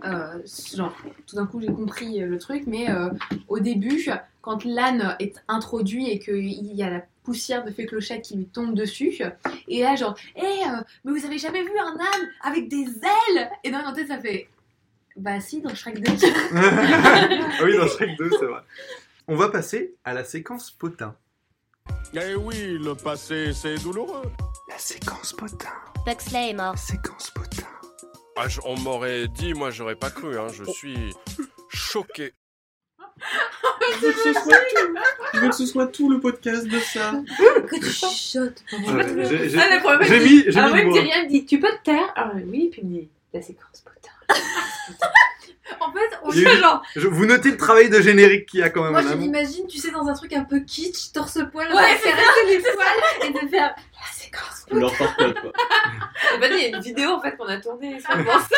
euh, 0.04 0.42
genre, 0.76 0.94
tout 1.26 1.36
d'un 1.36 1.46
coup, 1.46 1.60
j'ai 1.60 1.68
compris 1.72 2.20
euh, 2.20 2.26
le 2.26 2.38
truc, 2.38 2.64
mais 2.66 2.90
euh, 2.90 3.08
au 3.48 3.60
début, 3.60 4.04
quand 4.42 4.64
l'âne 4.64 5.16
est 5.20 5.42
introduit 5.48 6.10
et 6.10 6.18
qu'il 6.18 6.74
y 6.74 6.82
a 6.82 6.90
la 6.90 7.02
poussière 7.22 7.64
de 7.64 7.70
fée 7.70 7.86
clochette 7.86 8.22
qui 8.22 8.36
lui 8.36 8.44
tombe 8.44 8.74
dessus, 8.74 9.22
et 9.68 9.82
là, 9.82 9.94
genre, 9.96 10.16
hé, 10.36 10.42
mais 11.04 11.12
vous 11.12 11.24
avez 11.24 11.38
jamais 11.38 11.62
vu 11.62 11.72
un 11.78 11.94
âne 11.98 12.28
avec 12.42 12.68
des 12.68 12.84
ailes? 12.84 13.48
Et 13.62 13.70
dans 13.70 13.82
ma 13.82 13.92
tête, 13.92 14.08
ça 14.08 14.18
fait. 14.18 14.48
Bah, 15.16 15.40
si, 15.40 15.60
dans 15.60 15.74
Shrek 15.74 16.00
2. 16.00 16.12
ah 16.56 17.28
oui, 17.64 17.76
dans 17.76 17.86
Shrek 17.88 18.16
2, 18.18 18.30
c'est 18.38 18.46
vrai. 18.46 18.60
On 19.28 19.36
va 19.36 19.48
passer 19.48 19.94
à 20.04 20.12
la 20.12 20.24
séquence 20.24 20.70
potin. 20.70 21.14
Eh 22.14 22.34
oui, 22.34 22.78
le 22.78 22.94
passé, 22.94 23.52
c'est 23.52 23.76
douloureux. 23.76 24.22
La 24.68 24.78
séquence 24.78 25.32
potin. 25.32 25.70
Buxley 26.06 26.50
est 26.50 26.54
mort. 26.54 26.76
Séquence 26.78 27.30
potin. 27.30 27.62
Ah, 28.36 28.48
je- 28.48 28.60
on 28.64 28.76
m'aurait 28.80 29.28
dit, 29.28 29.54
moi 29.54 29.70
j'aurais 29.70 29.94
pas 29.94 30.10
cru, 30.10 30.36
hein. 30.38 30.48
Je 30.52 30.64
suis 30.64 31.14
choqué. 31.68 32.32
Je 33.92 34.06
veux 34.06 34.12
que 34.12 34.18
ce 34.18 34.32
soit 34.32 34.56
tout. 34.56 34.94
Je 35.34 35.38
veux 35.40 35.48
que 35.50 35.54
ce 35.54 35.66
soit 35.66 35.86
tout 35.86 36.10
le 36.10 36.18
podcast 36.20 36.66
de 36.66 36.78
ça. 36.80 37.12
Que 37.68 37.76
tu 37.76 37.90
chuchotes. 37.92 38.64
Ouais, 38.72 39.26
j'ai- 39.28 39.48
j'ai- 39.50 39.58
Ah, 39.60 39.74
le 39.76 39.80
problème, 39.80 40.08
j'ai 40.08 40.20
mis- 40.20 40.44
j'ai 40.48 40.58
ah, 40.58 40.66
mis 40.66 40.72
ouais, 40.72 40.82
le 40.82 40.88
mot. 40.90 40.94
rien, 40.94 41.22
me 41.24 41.28
dit 41.28 41.46
tu 41.46 41.60
peux 41.60 41.70
te 41.70 41.82
taire 41.84 42.12
Ah 42.16 42.32
oui, 42.34 42.68
puis 42.72 42.82
il 42.82 42.88
me 42.88 42.92
dit 43.00 43.08
la 43.32 43.40
séquence 43.42 43.82
potin. 43.82 44.10
En 45.80 45.92
fait, 45.92 46.18
on 46.22 46.30
eu- 46.30 46.58
genre. 46.58 46.82
je- 46.94 47.08
vous 47.08 47.24
notez 47.26 47.50
le 47.50 47.56
travail 47.56 47.88
de 47.88 48.00
générique 48.00 48.46
qu'il 48.46 48.60
y 48.60 48.62
a 48.62 48.70
quand 48.70 48.82
même 48.82 48.92
Moi, 48.92 49.02
je 49.02 49.08
amont. 49.08 49.20
l'imagine, 49.22 49.66
tu 49.66 49.78
sais, 49.78 49.90
dans 49.90 50.06
un 50.06 50.12
truc 50.14 50.32
un 50.34 50.44
peu 50.44 50.60
kitsch, 50.60 51.12
torse-poil, 51.12 51.68
Ouais, 51.68 51.74
ouais, 51.74 51.98
c'est 52.02 52.10
caresser 52.10 52.46
les 52.48 52.58
poils 52.60 53.28
et 53.28 53.32
de 53.32 53.48
faire 53.50 53.74
la 53.74 54.12
séquence. 54.12 54.66
Ou 54.70 54.78
leur 54.78 54.94
porte 54.96 55.16
quoi. 55.16 55.52
En 56.36 56.40
fait, 56.40 56.50
il 56.50 56.62
y 56.62 56.64
a 56.64 56.76
une 56.76 56.82
vidéo 56.82 57.10
en 57.12 57.20
fait 57.20 57.36
qu'on 57.36 57.46
a 57.46 57.58
tournée 57.58 57.98
sur 58.00 58.08
ça. 58.50 58.56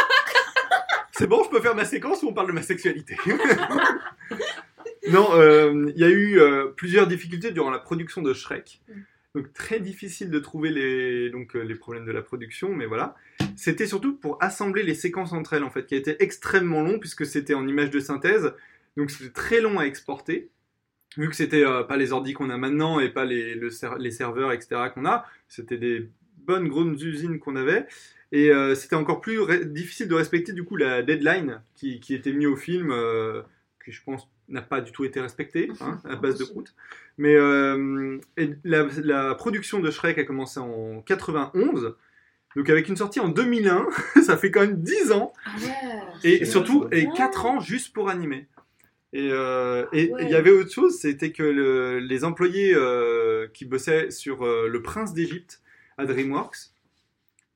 C'est 1.13 1.27
bon, 1.27 1.43
je 1.45 1.49
peux 1.51 1.61
faire 1.61 1.75
ma 1.75 1.85
séquence 1.85 2.23
où 2.23 2.29
on 2.29 2.33
parle 2.35 2.49
de 2.49 2.53
ma 2.53 2.63
sexualité? 2.63 3.17
non, 5.09 5.29
euh, 5.35 5.91
il 5.95 6.01
y 6.01 6.05
a 6.05 6.09
eu 6.09 6.39
euh, 6.41 6.67
plusieurs 6.77 7.07
difficultés 7.07 7.53
durant 7.53 7.71
la 7.71 7.79
production 7.79 8.21
de 8.23 8.35
Shrek. 8.35 8.81
Donc 9.37 9.53
très 9.53 9.81
difficile 9.81 10.31
de 10.31 10.39
trouver 10.39 10.71
euh, 10.71 11.63
les 11.63 11.75
problèmes 11.75 12.07
de 12.07 12.11
la 12.11 12.23
production, 12.23 12.75
mais 12.75 12.87
voilà. 12.87 13.15
C'était 13.55 13.87
surtout 13.87 14.17
pour 14.17 14.43
assembler 14.43 14.83
les 14.83 14.95
séquences 14.95 15.35
entre 15.35 15.53
elles, 15.53 15.63
en 15.63 15.69
fait, 15.69 15.85
qui 15.85 15.95
a 15.95 15.99
été 15.99 16.17
extrêmement 16.23 16.83
long, 16.83 16.99
puisque 16.99 17.27
c'était 17.27 17.53
en 17.53 17.69
image 17.69 17.91
de 17.91 18.01
synthèse. 18.01 18.55
Donc 18.97 19.11
c'était 19.11 19.33
très 19.33 19.61
long 19.61 19.79
à 19.79 19.85
exporter. 19.85 20.49
Vu 21.19 21.29
que 21.29 21.37
c'était 21.37 21.67
euh, 21.67 21.83
pas 21.83 21.99
les 21.99 22.13
ordi 22.13 22.33
qu'on 22.33 22.49
a 22.49 22.57
maintenant 22.57 22.99
et 22.99 23.11
pas 23.11 23.27
les, 23.27 23.55
le 23.55 23.69
ser- 23.69 23.99
les 23.99 24.11
serveurs, 24.11 24.53
etc. 24.53 24.91
qu'on 24.95 25.05
a, 25.05 25.27
c'était 25.49 25.77
des 25.77 26.09
bonnes 26.39 26.69
grosses 26.69 27.03
usines 27.03 27.39
qu'on 27.39 27.57
avait. 27.57 27.87
Et 28.33 28.51
euh, 28.51 28.75
c'était 28.75 28.97
encore 28.97 29.21
plus 29.21 29.39
difficile 29.67 30.09
de 30.09 30.15
respecter 30.15 30.55
du 30.55 30.65
coup 30.65 30.77
la 30.77 31.03
deadline 31.03 31.61
qui, 31.75 32.01
qui 32.01 32.15
était 32.15 32.33
mise 32.33 32.49
au 32.49 32.57
film, 32.57 32.91
euh, 32.91 33.43
qui 33.85 33.93
je 33.93 34.03
pense 34.03 34.29
n'a 34.49 34.63
pas 34.63 34.81
du 34.81 34.93
tout 34.93 35.05
été 35.05 35.21
respectée 35.21 35.71
hein, 35.81 36.01
à 36.09 36.17
base 36.17 36.39
de 36.39 36.45
route. 36.45 36.75
Mais 37.19 37.35
euh, 37.35 38.19
et 38.37 38.51
la, 38.65 38.87
la 39.03 39.35
production 39.35 39.81
de 39.81 39.91
Shrek 39.91 40.19
a 40.19 40.25
commencé 40.25 40.61
en 40.61 41.01
91, 41.03 41.95
donc 42.57 42.71
avec 42.71 42.89
une 42.89 42.97
sortie 42.97 43.21
en 43.21 43.29
2001, 43.29 43.87
ça 44.23 44.37
fait 44.37 44.51
quand 44.51 44.61
même 44.61 44.81
10 44.81 45.13
ans. 45.13 45.33
Ah 45.45 45.51
ouais. 45.61 46.31
Et 46.31 46.45
surtout, 46.45 46.87
et 46.93 47.09
4 47.17 47.47
ans 47.47 47.61
juste 47.61 47.93
pour 47.93 48.09
animer. 48.09 48.47
Et 49.13 49.31
euh, 49.33 49.87
il 49.93 50.13
Ouais. 50.13 50.31
y 50.31 50.35
avait 50.35 50.51
autre 50.51 50.71
chose, 50.73 50.99
c'était 50.99 51.33
que 51.33 51.43
le- 51.43 51.99
les 52.01 52.25
employés 52.25 52.73
euh, 52.75 53.47
qui 53.55 53.65
bossaient 53.65 54.11
sur 54.11 54.45
euh, 54.45 54.69
Le 54.69 54.83
Prince 54.83 55.15
d'Égypte 55.15 55.63
à 55.97 56.05
DreamWorks, 56.05 56.71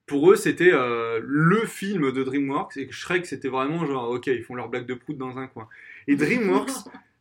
pour 0.07 0.31
eux, 0.33 0.37
c'était 0.37 0.73
le 0.73 1.67
film 1.67 2.11
de 2.11 2.25
DreamWorks, 2.25 2.77
et 2.79 2.91
Shrek, 2.91 3.27
c'était 3.27 3.49
vraiment 3.49 3.87
genre, 3.87 4.11
ok, 4.11 4.27
ils 4.27 4.43
font 4.43 4.57
leur 4.57 4.69
blague 4.69 4.87
de 4.87 4.95
prout 4.95 5.17
dans 5.17 5.39
un 5.39 5.47
coin. 5.47 5.69
Et 6.13 6.17
DreamWorks, 6.17 6.71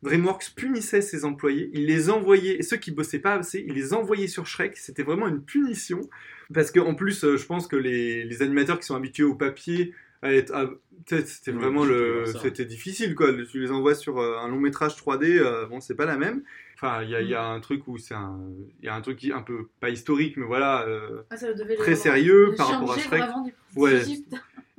DreamWorks 0.04 0.52
punissait 0.56 1.02
ses 1.02 1.26
employés, 1.26 1.70
il 1.74 1.86
les 1.86 2.10
envoyait, 2.10 2.58
et 2.58 2.64
ceux 2.64 2.78
qui 2.78 2.92
bossaient 2.92 3.20
pas 3.20 3.36
assez, 3.36 3.64
il 3.68 3.74
les 3.74 3.94
envoyait 3.94 4.28
sur 4.28 4.46
Shrek, 4.48 4.78
c'était 4.78 5.04
vraiment 5.04 5.28
une 5.28 5.44
punition, 5.44 6.02
parce 6.54 6.72
qu'en 6.72 6.96
plus, 6.96 7.24
euh, 7.24 7.38
je 7.38 7.46
pense 7.46 7.68
que 7.68 7.76
les, 7.76 8.24
les 8.24 8.42
animateurs 8.42 8.80
qui 8.80 8.86
sont 8.86 8.96
habitués 8.96 9.24
au 9.24 9.36
papier, 9.36 9.94
à 10.22 10.34
être- 10.34 10.54
à- 10.54 10.68
peut-être 11.06 11.28
c'était 11.28 11.52
vraiment 11.52 11.86
le, 11.86 12.26
c'était 12.42 12.66
difficile 12.66 13.16
quoi. 13.16 13.32
Tu 13.50 13.60
les 13.62 13.72
envoies 13.72 13.96
sur 13.96 14.20
euh, 14.20 14.38
un 14.38 14.50
long 14.50 14.60
métrage 14.60 14.96
3D, 14.98 15.38
euh, 15.40 15.66
bon 15.66 15.80
c'est 15.80 15.96
pas 15.96 16.06
la 16.06 16.18
même. 16.18 16.44
Enfin, 16.76 17.04
il 17.04 17.10
y, 17.10 17.16
a- 17.16 17.22
y 17.22 17.34
a 17.34 17.44
un 17.46 17.60
truc 17.62 17.88
où 17.88 17.98
c'est 17.98 18.14
un, 18.16 18.38
il 18.82 18.86
y 18.86 18.90
a 18.90 18.96
un 18.96 19.02
truc 19.02 19.18
qui 19.18 19.30
est 19.30 19.34
un 19.34 19.42
peu 19.42 19.68
pas 19.80 19.90
historique, 19.90 20.36
mais 20.38 20.46
voilà, 20.46 20.86
euh, 20.88 21.22
Ah, 21.30 21.36
très 21.84 21.96
sérieux 21.96 22.54
par 22.58 22.68
rapport 22.74 22.92
à 22.92 22.96
Shrek. 23.08 23.22
Ouais. 23.78 24.02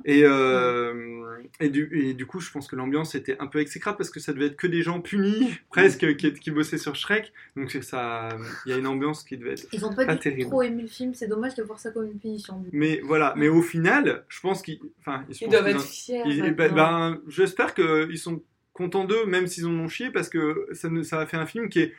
Et, 0.05 0.23
euh, 0.23 1.41
et, 1.59 1.69
du, 1.69 1.89
et 1.93 2.13
du 2.13 2.25
coup, 2.25 2.39
je 2.39 2.51
pense 2.51 2.67
que 2.67 2.75
l'ambiance 2.75 3.15
était 3.15 3.37
un 3.39 3.47
peu 3.47 3.59
exécrable 3.59 3.97
parce 3.97 4.09
que 4.09 4.19
ça 4.19 4.33
devait 4.33 4.47
être 4.47 4.55
que 4.57 4.67
des 4.67 4.81
gens 4.81 5.01
punis, 5.01 5.51
presque, 5.69 6.15
qui, 6.17 6.33
qui 6.33 6.51
bossaient 6.51 6.77
sur 6.77 6.95
Shrek. 6.95 7.31
Donc 7.55 7.71
c'est 7.71 7.81
ça, 7.83 8.29
il 8.65 8.71
y 8.71 8.73
a 8.73 8.77
une 8.77 8.87
ambiance 8.87 9.23
qui 9.23 9.37
devait 9.37 9.51
être 9.53 9.67
Ils 9.73 9.85
ont 9.85 9.93
pas, 9.93 10.05
pas 10.05 10.15
terrible. 10.15 10.49
trop 10.49 10.61
aimé 10.63 10.83
le 10.83 10.87
film, 10.87 11.13
c'est 11.13 11.27
dommage 11.27 11.55
de 11.55 11.63
voir 11.63 11.79
ça 11.79 11.91
comme 11.91 12.05
une 12.07 12.19
punition. 12.19 12.63
Mais 12.71 13.01
voilà, 13.03 13.33
mais 13.37 13.47
au 13.47 13.61
final, 13.61 14.25
je 14.29 14.39
pense 14.39 14.61
qu'ils, 14.61 14.79
enfin, 14.99 15.25
Ils 15.39 15.49
doivent 15.49 15.67
être 15.67 15.81
fiers 15.83 16.23
ils- 16.25 16.53
ben, 16.53 16.73
ben, 16.73 17.21
j'espère 17.27 17.73
qu'ils 17.73 18.17
sont 18.17 18.41
contents 18.73 19.05
d'eux, 19.05 19.25
même 19.25 19.47
s'ils 19.47 19.65
en 19.67 19.71
ont 19.71 19.87
chié, 19.89 20.09
parce 20.11 20.29
que 20.29 20.67
ça, 20.71 20.89
ça 21.03 21.19
a 21.19 21.25
fait 21.25 21.37
un 21.37 21.45
film 21.45 21.69
qui 21.69 21.79
est, 21.81 21.93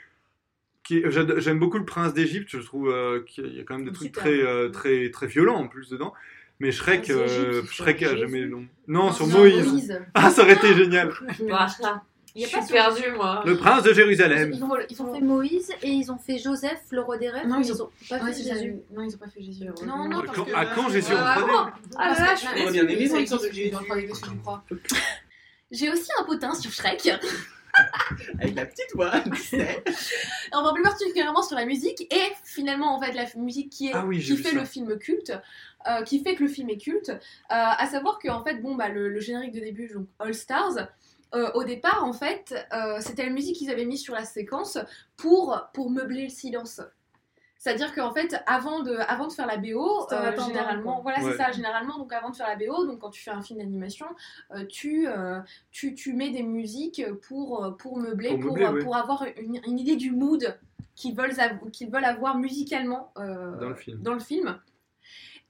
j'aime 0.88 1.58
beaucoup 1.58 1.78
le 1.78 1.84
Prince 1.84 2.12
d'Égypte. 2.14 2.48
Je 2.50 2.58
trouve 2.58 2.90
euh, 2.90 3.22
qu'il 3.22 3.54
y 3.54 3.60
a 3.60 3.62
quand 3.64 3.76
même 3.76 3.86
des 3.86 3.92
trucs 3.92 4.12
très, 4.12 4.42
euh, 4.42 4.68
très, 4.68 5.10
très 5.10 5.26
violents 5.26 5.56
en 5.56 5.68
plus 5.68 5.88
dedans. 5.90 6.12
Mais 6.62 6.70
Shrek, 6.72 7.02
Prince 7.08 7.10
euh, 7.16 7.62
Shrek 7.70 8.02
a 8.04 8.16
jamais 8.16 8.38
Jésus. 8.42 8.50
non. 8.50 8.64
Non, 8.86 9.12
sur 9.12 9.26
Moïse. 9.26 9.66
Moïse. 9.66 10.00
Ah, 10.14 10.30
ça 10.30 10.42
aurait 10.42 10.54
été 10.54 10.74
génial. 10.74 11.10
Voilà. 11.40 12.02
Il 12.34 12.40
y 12.40 12.44
a 12.44 12.48
Je 12.48 12.54
pas 12.54 12.62
suis 12.62 12.72
perdue, 12.72 13.10
moi. 13.14 13.42
Le 13.44 13.56
prince 13.58 13.82
de 13.82 13.92
Jérusalem. 13.92 14.52
Ils 14.54 14.64
ont, 14.64 14.70
ils 14.88 15.02
ont 15.02 15.12
fait 15.14 15.20
Moïse 15.20 15.70
et 15.82 15.90
ils 15.90 16.10
ont 16.10 16.16
fait 16.16 16.38
Joseph, 16.38 16.80
le 16.90 17.00
roi 17.02 17.18
des 17.18 17.28
rêves. 17.28 17.46
Non, 17.46 17.60
ils 17.60 17.70
ont 17.82 17.90
pas 18.08 18.18
fait 18.20 18.32
Jésus? 18.42 18.76
Non, 18.90 19.02
ils 19.02 19.14
ont 19.14 19.18
pas 19.18 19.28
fait 19.28 19.42
Jésus. 19.42 19.64
Non, 19.86 20.08
non, 20.08 20.22
parce 20.22 20.38
Quand- 20.38 20.44
que- 20.46 20.54
à 20.54 20.64
quand 20.66 20.88
Jésus 20.88 21.12
Ah, 21.14 21.36
3D 21.38 21.46
bon 21.46 21.52
Ah, 21.58 21.72
Parce 21.96 22.18
là, 22.20 22.34
je 22.36 22.44
non, 22.46 22.64
suis 22.70 22.72
bien 22.72 22.88
aimé, 22.88 23.06
ça 23.06 23.14
mais 23.16 23.20
existe, 23.22 23.26
sur 23.40 23.42
le 23.42 23.52
Jésus 23.52 23.70
dans 23.70 23.80
le 23.80 23.86
3D 23.86 24.08
dessus, 24.08 24.22
je 24.24 24.40
crois. 24.40 24.64
J'ai 25.72 25.90
aussi 25.90 26.08
un 26.18 26.24
potin 26.24 26.54
sur 26.54 26.70
Shrek. 26.72 27.10
Avec 28.40 28.54
la 28.54 28.66
petite 28.66 28.94
voix. 28.94 29.12
On 30.52 30.62
va 30.62 30.72
plus 30.74 30.82
particulièrement 30.82 31.42
sur 31.42 31.56
la 31.56 31.64
musique 31.64 32.02
et 32.12 32.32
finalement 32.44 32.94
en 32.96 33.00
fait 33.00 33.12
la 33.14 33.24
musique 33.36 33.70
qui 33.70 33.88
est 33.88 33.92
Ah 33.94 34.04
oui, 34.06 34.20
qui 34.20 34.36
fait 34.36 34.50
ça. 34.50 34.56
le 34.58 34.64
film 34.66 34.98
culte, 34.98 35.32
euh, 35.88 36.02
qui 36.02 36.20
fait 36.22 36.34
que 36.34 36.42
le 36.44 36.48
film 36.48 36.68
est 36.70 36.78
culte. 36.78 37.10
Euh, 37.10 37.16
à 37.50 37.86
savoir 37.86 38.18
que 38.18 38.28
en 38.28 38.42
fait 38.44 38.56
bon 38.62 38.74
bah 38.74 38.88
le, 38.88 39.08
le 39.08 39.20
générique 39.20 39.52
de 39.52 39.60
début 39.60 39.88
donc 39.92 40.06
All 40.18 40.34
Stars. 40.34 40.88
euh, 41.34 41.50
au 41.54 41.64
départ, 41.64 42.04
en 42.04 42.12
fait, 42.12 42.54
euh, 42.74 42.98
c'était 43.00 43.24
la 43.24 43.30
musique 43.30 43.56
qu'ils 43.56 43.70
avaient 43.70 43.86
mise 43.86 44.02
sur 44.02 44.14
la 44.14 44.24
séquence 44.24 44.76
pour, 45.16 45.58
pour 45.72 45.90
meubler 45.90 46.24
le 46.24 46.28
silence. 46.28 46.82
C'est-à-dire 47.56 47.94
qu'en 47.94 48.12
fait, 48.12 48.42
avant 48.46 48.80
de, 48.82 48.96
avant 49.08 49.28
de 49.28 49.32
faire 49.32 49.46
la 49.46 49.56
BO, 49.56 50.08
euh, 50.12 50.32
généralement, 50.46 50.94
quoi. 50.94 51.02
voilà, 51.04 51.22
Ouais. 51.24 51.30
c'est 51.30 51.36
ça, 51.38 51.52
généralement, 51.52 51.96
donc 51.96 52.12
avant 52.12 52.30
de 52.30 52.36
faire 52.36 52.48
la 52.48 52.56
BO, 52.56 52.84
donc 52.86 52.98
quand 52.98 53.10
tu 53.10 53.22
fais 53.22 53.30
un 53.30 53.40
film 53.40 53.60
d'animation, 53.60 54.06
euh, 54.54 54.66
tu, 54.66 55.06
euh, 55.08 55.38
tu, 55.70 55.94
tu 55.94 56.12
mets 56.12 56.30
des 56.30 56.42
musiques 56.42 57.02
pour, 57.28 57.76
pour 57.78 57.98
meubler, 57.98 58.30
Pour 58.30 58.40
pour, 58.40 58.48
meubler, 58.58 58.64
euh, 58.66 58.72
ouais. 58.72 58.82
pour 58.82 58.96
avoir 58.96 59.24
une, 59.38 59.60
une 59.64 59.78
idée 59.78 59.94
du 59.96 60.10
mood 60.10 60.58
qu'ils 60.96 61.14
veulent, 61.16 61.38
av- 61.40 61.70
qu'ils 61.70 61.88
veulent 61.90 62.04
avoir 62.04 62.36
musicalement 62.36 63.12
euh, 63.16 63.56
Dans 63.58 63.68
le 63.68 63.74
film. 63.76 64.02
dans 64.02 64.14
le 64.14 64.20
film. 64.20 64.58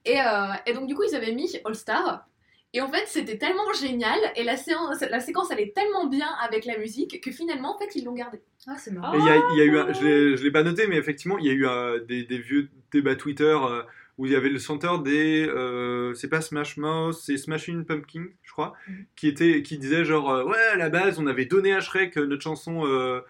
Et, 0.05 0.19
euh, 0.19 0.25
et 0.65 0.73
donc, 0.73 0.87
du 0.87 0.95
coup, 0.95 1.03
ils 1.09 1.15
avaient 1.15 1.31
mis 1.33 1.55
All 1.65 1.75
Star. 1.75 2.27
Et 2.75 2.81
en 2.81 2.87
fait, 2.91 3.03
c'était 3.05 3.37
tellement 3.37 3.71
génial, 3.79 4.17
et 4.35 4.43
la, 4.43 4.57
séance, 4.57 4.99
la 5.01 5.19
séquence 5.19 5.51
allait 5.51 5.71
tellement 5.75 6.07
bien 6.07 6.27
avec 6.43 6.65
la 6.65 6.75
musique 6.79 7.21
que 7.21 7.29
finalement, 7.31 7.75
en 7.75 7.77
fait, 7.77 7.95
ils 7.95 8.03
l'ont 8.03 8.13
gardée. 8.15 8.41
Ah, 8.65 8.75
c'est 8.79 8.91
marrant. 8.91 9.13
il 9.13 9.23
y 9.23 9.29
a, 9.29 9.35
il 9.53 9.57
y 9.59 9.61
a 9.61 9.65
eu, 9.65 9.77
un- 9.77 9.93
je 9.93 10.03
l'ai- 10.03 10.37
je 10.37 10.43
l'ai 10.43 10.49
pas 10.49 10.63
noté, 10.63 10.87
mais 10.87 10.97
effectivement, 10.97 11.37
il 11.37 11.45
y 11.45 11.49
a 11.51 11.53
eu 11.53 11.67
euh, 11.67 11.99
des, 12.03 12.23
des 12.23 12.39
vieux 12.39 12.69
débats 12.91 13.15
Twitter 13.15 13.43
euh, 13.63 13.83
où 14.17 14.25
il 14.25 14.31
y 14.31 14.35
avait 14.35 14.49
le 14.49 14.57
chanteur 14.57 15.03
des, 15.03 15.47
euh, 15.47 16.15
c'est 16.15 16.29
pas 16.29 16.41
Smash 16.41 16.77
Mouth, 16.77 17.13
c'est 17.13 17.37
Smashing 17.37 17.85
Pumpkin, 17.85 18.25
je 18.41 18.51
crois, 18.51 18.73
qui 19.15 19.27
était, 19.27 19.61
qui 19.61 19.77
disait 19.77 20.03
genre, 20.03 20.31
euh, 20.31 20.43
ouais, 20.43 20.57
à 20.71 20.75
la 20.75 20.89
base, 20.89 21.19
on 21.19 21.27
avait 21.27 21.45
donné 21.45 21.73
à 21.75 21.79
Shrek 21.79 22.15
notre 22.17 22.41
chanson 22.41 22.87
euh, 22.87 23.21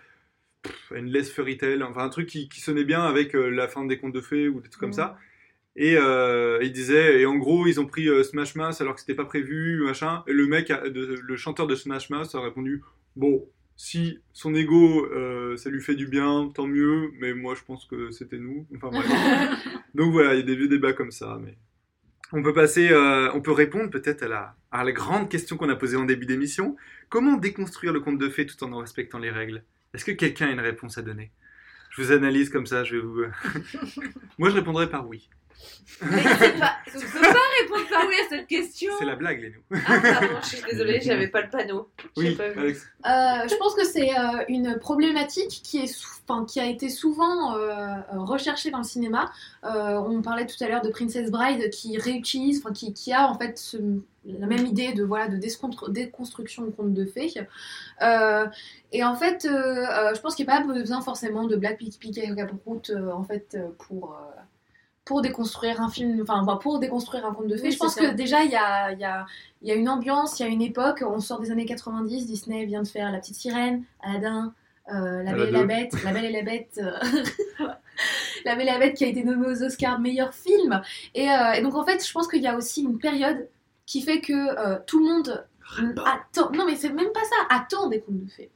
pff, 0.62 0.94
Endless 0.98 1.30
Fairy 1.30 1.58
Tale, 1.58 1.84
enfin 1.84 2.04
un 2.06 2.10
truc 2.10 2.28
qui, 2.30 2.48
qui 2.48 2.62
sonnait 2.62 2.86
bien 2.86 3.04
avec 3.04 3.36
euh, 3.36 3.50
la 3.50 3.68
fin 3.68 3.84
des 3.84 3.98
contes 3.98 4.14
de 4.14 4.22
fées 4.22 4.48
ou 4.48 4.62
des 4.62 4.70
trucs 4.70 4.80
comme 4.80 4.94
ça. 4.94 5.18
Et 5.76 5.98
euh, 5.98 6.60
il 6.62 6.72
disait, 6.72 7.22
et 7.22 7.26
en 7.26 7.36
gros, 7.36 7.66
ils 7.66 7.80
ont 7.80 7.86
pris 7.88 8.08
euh, 8.08 8.24
Smash 8.24 8.56
Mouth 8.56 8.80
alors 8.80 8.94
que 8.94 9.00
c'était 9.02 9.16
pas 9.16 9.26
prévu, 9.26 9.82
machin. 9.84 10.24
Et 10.28 10.34
le 10.34 10.46
mec, 10.46 10.70
a- 10.70 10.88
de- 10.90 11.20
le 11.22 11.36
chanteur 11.38 11.66
de 11.68 11.76
Smash 11.76 12.10
Mouth 12.12 12.34
a 12.36 12.42
répondu, 12.42 12.84
bon, 13.16 13.44
si 13.76 14.20
son 14.34 14.54
ego, 14.54 15.06
euh, 15.12 15.58
ça 15.58 15.72
lui 15.72 15.82
fait 15.82 15.96
du 15.96 16.06
bien, 16.08 16.52
tant 16.54 16.68
mieux. 16.68 17.12
Mais 17.20 17.34
moi, 17.34 17.56
je 17.56 17.64
pense 17.64 17.86
que 17.86 18.12
c'était 18.12 18.38
nous. 18.38 18.68
Enfin 18.76 18.90
bref. 18.90 19.08
Donc 19.96 20.12
voilà, 20.12 20.34
il 20.36 20.42
y 20.42 20.44
a 20.44 20.46
des 20.46 20.56
vieux 20.56 20.68
débats 20.68 20.94
comme 20.94 21.12
ça. 21.12 21.40
Mais 21.44 21.56
on 22.32 22.44
peut 22.44 22.54
passer, 22.54 22.92
on 23.34 23.42
peut 23.42 23.52
répondre 23.52 23.90
peut-être 23.90 24.24
à 24.24 24.28
la, 24.28 24.56
à 24.72 24.84
la 24.84 24.92
grande 24.92 25.30
question 25.30 25.58
qu'on 25.58 25.70
a 25.70 25.76
posée 25.76 25.98
en 25.98 26.06
début 26.06 26.26
d'émission. 26.28 26.76
Comment 27.10 27.38
déconstruire 27.38 27.94
le 27.94 28.00
conte 28.00 28.18
de 28.20 28.30
fées 28.30 28.46
tout 28.46 28.64
en 28.64 28.72
en 28.74 28.78
respectant 28.78 29.20
les 29.20 29.30
règles? 29.32 29.64
Est-ce 29.96 30.06
que 30.06 30.12
quelqu'un 30.12 30.48
a 30.48 30.52
une 30.52 30.60
réponse 30.60 30.98
à 31.00 31.02
donner? 31.04 31.32
Je 31.92 32.02
vous 32.02 32.12
analyse 32.12 32.50
comme 32.50 32.66
ça. 32.66 32.84
Je 32.84 32.96
vais 32.96 33.02
vous. 33.02 33.24
moi, 34.40 34.50
je 34.50 34.56
répondrai 34.56 34.90
par 34.90 35.08
oui. 35.08 35.30
C'est 35.86 36.60
pas- 36.60 36.76
Tu 36.86 37.00
peux 37.06 37.22
pas 37.22 37.28
répondre 37.62 37.90
par 37.90 38.06
oui 38.08 38.16
à 38.26 38.30
cette 38.30 38.48
question. 38.48 38.92
C'est 39.00 39.06
la 39.06 39.16
blague, 39.16 39.42
les 39.42 39.50
nous. 39.52 39.80
Ah, 39.88 40.00
pardon, 40.02 40.28
je 40.42 40.48
suis 40.48 40.64
désolée, 40.70 41.00
j'avais 41.02 41.28
pas 41.28 41.42
le 41.42 41.50
panneau. 41.50 41.90
Oui, 42.18 42.36
pas 42.36 42.50
vu. 42.50 42.60
Alex. 42.60 42.80
Euh, 43.06 43.48
je 43.48 43.56
pense 43.58 43.74
que 43.76 43.84
c'est 43.86 44.10
euh, 44.18 44.44
une 44.50 44.78
problématique 44.80 45.62
qui, 45.64 45.80
est 45.80 45.88
sou- 45.88 46.08
enfin, 46.28 46.46
qui 46.46 46.60
a 46.60 46.66
été 46.66 46.90
souvent 46.90 47.56
euh, 47.58 47.96
recherchée 48.12 48.72
dans 48.72 48.80
le 48.80 48.84
cinéma. 48.84 49.32
Euh, 49.64 49.98
on 50.00 50.22
parlait 50.22 50.46
tout 50.46 50.62
à 50.64 50.68
l'heure 50.68 50.82
de 50.82 50.90
Princess 50.90 51.30
Bride 51.32 51.70
qui 51.70 51.98
réutilise, 51.98 52.60
enfin, 52.64 52.74
qui, 52.74 52.94
qui 52.94 53.14
a 53.14 53.28
en 53.30 53.38
fait 53.38 53.58
ce- 53.58 53.78
la 54.26 54.48
même 54.48 54.66
idée 54.66 54.94
de, 54.94 55.04
voilà, 55.04 55.28
de 55.28 55.38
déconstruction 55.90 56.64
de 56.64 56.72
conte 56.72 56.94
de 56.94 57.06
fées. 57.06 57.34
Euh, 58.02 58.46
et 58.92 59.04
en 59.04 59.16
fait, 59.16 59.46
euh, 59.46 59.50
euh, 59.52 60.14
je 60.16 60.22
pense 60.22 60.36
qu'il 60.36 60.46
n'y 60.46 60.52
a 60.52 60.58
pas 60.62 60.66
besoin 60.66 61.02
forcément 61.02 61.46
de 61.46 61.56
Black 61.56 61.78
Pig 61.78 61.94
Pig 62.00 62.18
et 62.20 62.34
Caproute 62.36 62.90
euh, 62.92 63.12
en 63.12 63.24
fait, 63.24 63.56
euh, 63.56 63.68
pour, 63.88 64.14
euh, 64.14 64.40
pour 65.06 65.22
déconstruire 65.22 65.82
un 65.82 65.90
film, 65.90 66.22
enfin 66.22 66.42
enfin, 66.42 66.58
pour 66.58 66.80
déconstruire 66.80 67.26
un 67.26 67.34
conte 67.34 67.48
de 67.48 67.58
fées. 67.58 67.64
Oui, 67.64 67.72
je 67.72 67.78
pense 67.78 67.94
c'est 67.94 68.02
ça. 68.02 68.10
que 68.12 68.16
déjà 68.16 68.44
il 68.44 68.52
y 68.52 68.56
a, 68.56 68.92
il 68.92 69.00
y, 69.00 69.06
a, 69.06 69.26
il 69.62 69.68
y 69.68 69.72
a 69.72 69.76
une 69.76 69.90
ambiance, 69.90 70.40
il 70.40 70.44
y 70.44 70.46
a 70.46 70.50
une 70.50 70.62
époque, 70.62 71.04
on 71.06 71.20
sort 71.20 71.40
des 71.40 71.52
années 71.52 71.66
90, 71.66 72.26
Disney 72.26 72.66
vient 72.66 72.84
de 72.84 72.88
faire 72.88 73.12
La 73.12 73.20
Petite 73.20 73.36
Sirène, 73.36 73.84
Aladdin, 74.02 74.54
euh, 74.94 75.24
La 75.24 75.34
Belle 75.34 75.50
et 75.50 75.52
la. 75.52 75.64
Bête, 75.66 76.04
La 76.04 76.12
Belle 76.12 76.26
et 76.26 76.32
la 76.32 76.42
Bête, 76.42 76.80
euh, 76.82 76.92
La 78.46 78.56
Belle 78.56 78.68
et 78.68 78.72
la 78.72 78.80
Bête 78.80 78.96
qui 78.96 79.04
a 79.04 79.08
été 79.08 79.24
nommée 79.24 79.48
aux 79.48 79.64
Oscars 79.64 80.00
meilleur 80.00 80.34
film. 80.34 80.82
Et, 81.16 81.30
euh, 81.30 81.54
et 81.54 81.62
donc 81.62 81.76
en 81.76 81.86
fait, 81.86 82.06
je 82.06 82.12
pense 82.12 82.28
qu'il 82.28 82.42
y 82.42 82.48
a 82.48 82.56
aussi 82.56 82.84
une 82.84 82.98
période 82.98 83.48
qui 83.86 84.02
fait 84.02 84.22
que 84.22 84.34
euh, 84.34 84.80
tout 84.88 85.00
le 85.00 85.14
monde 85.14 85.46
attend, 86.06 86.52
non 86.52 86.66
mais 86.66 86.76
c'est 86.76 86.90
même 86.90 87.12
pas 87.14 87.24
ça, 87.24 87.56
attend 87.56 87.88
des 87.88 88.00
contes 88.00 88.24
de 88.24 88.30
fées. 88.30 88.50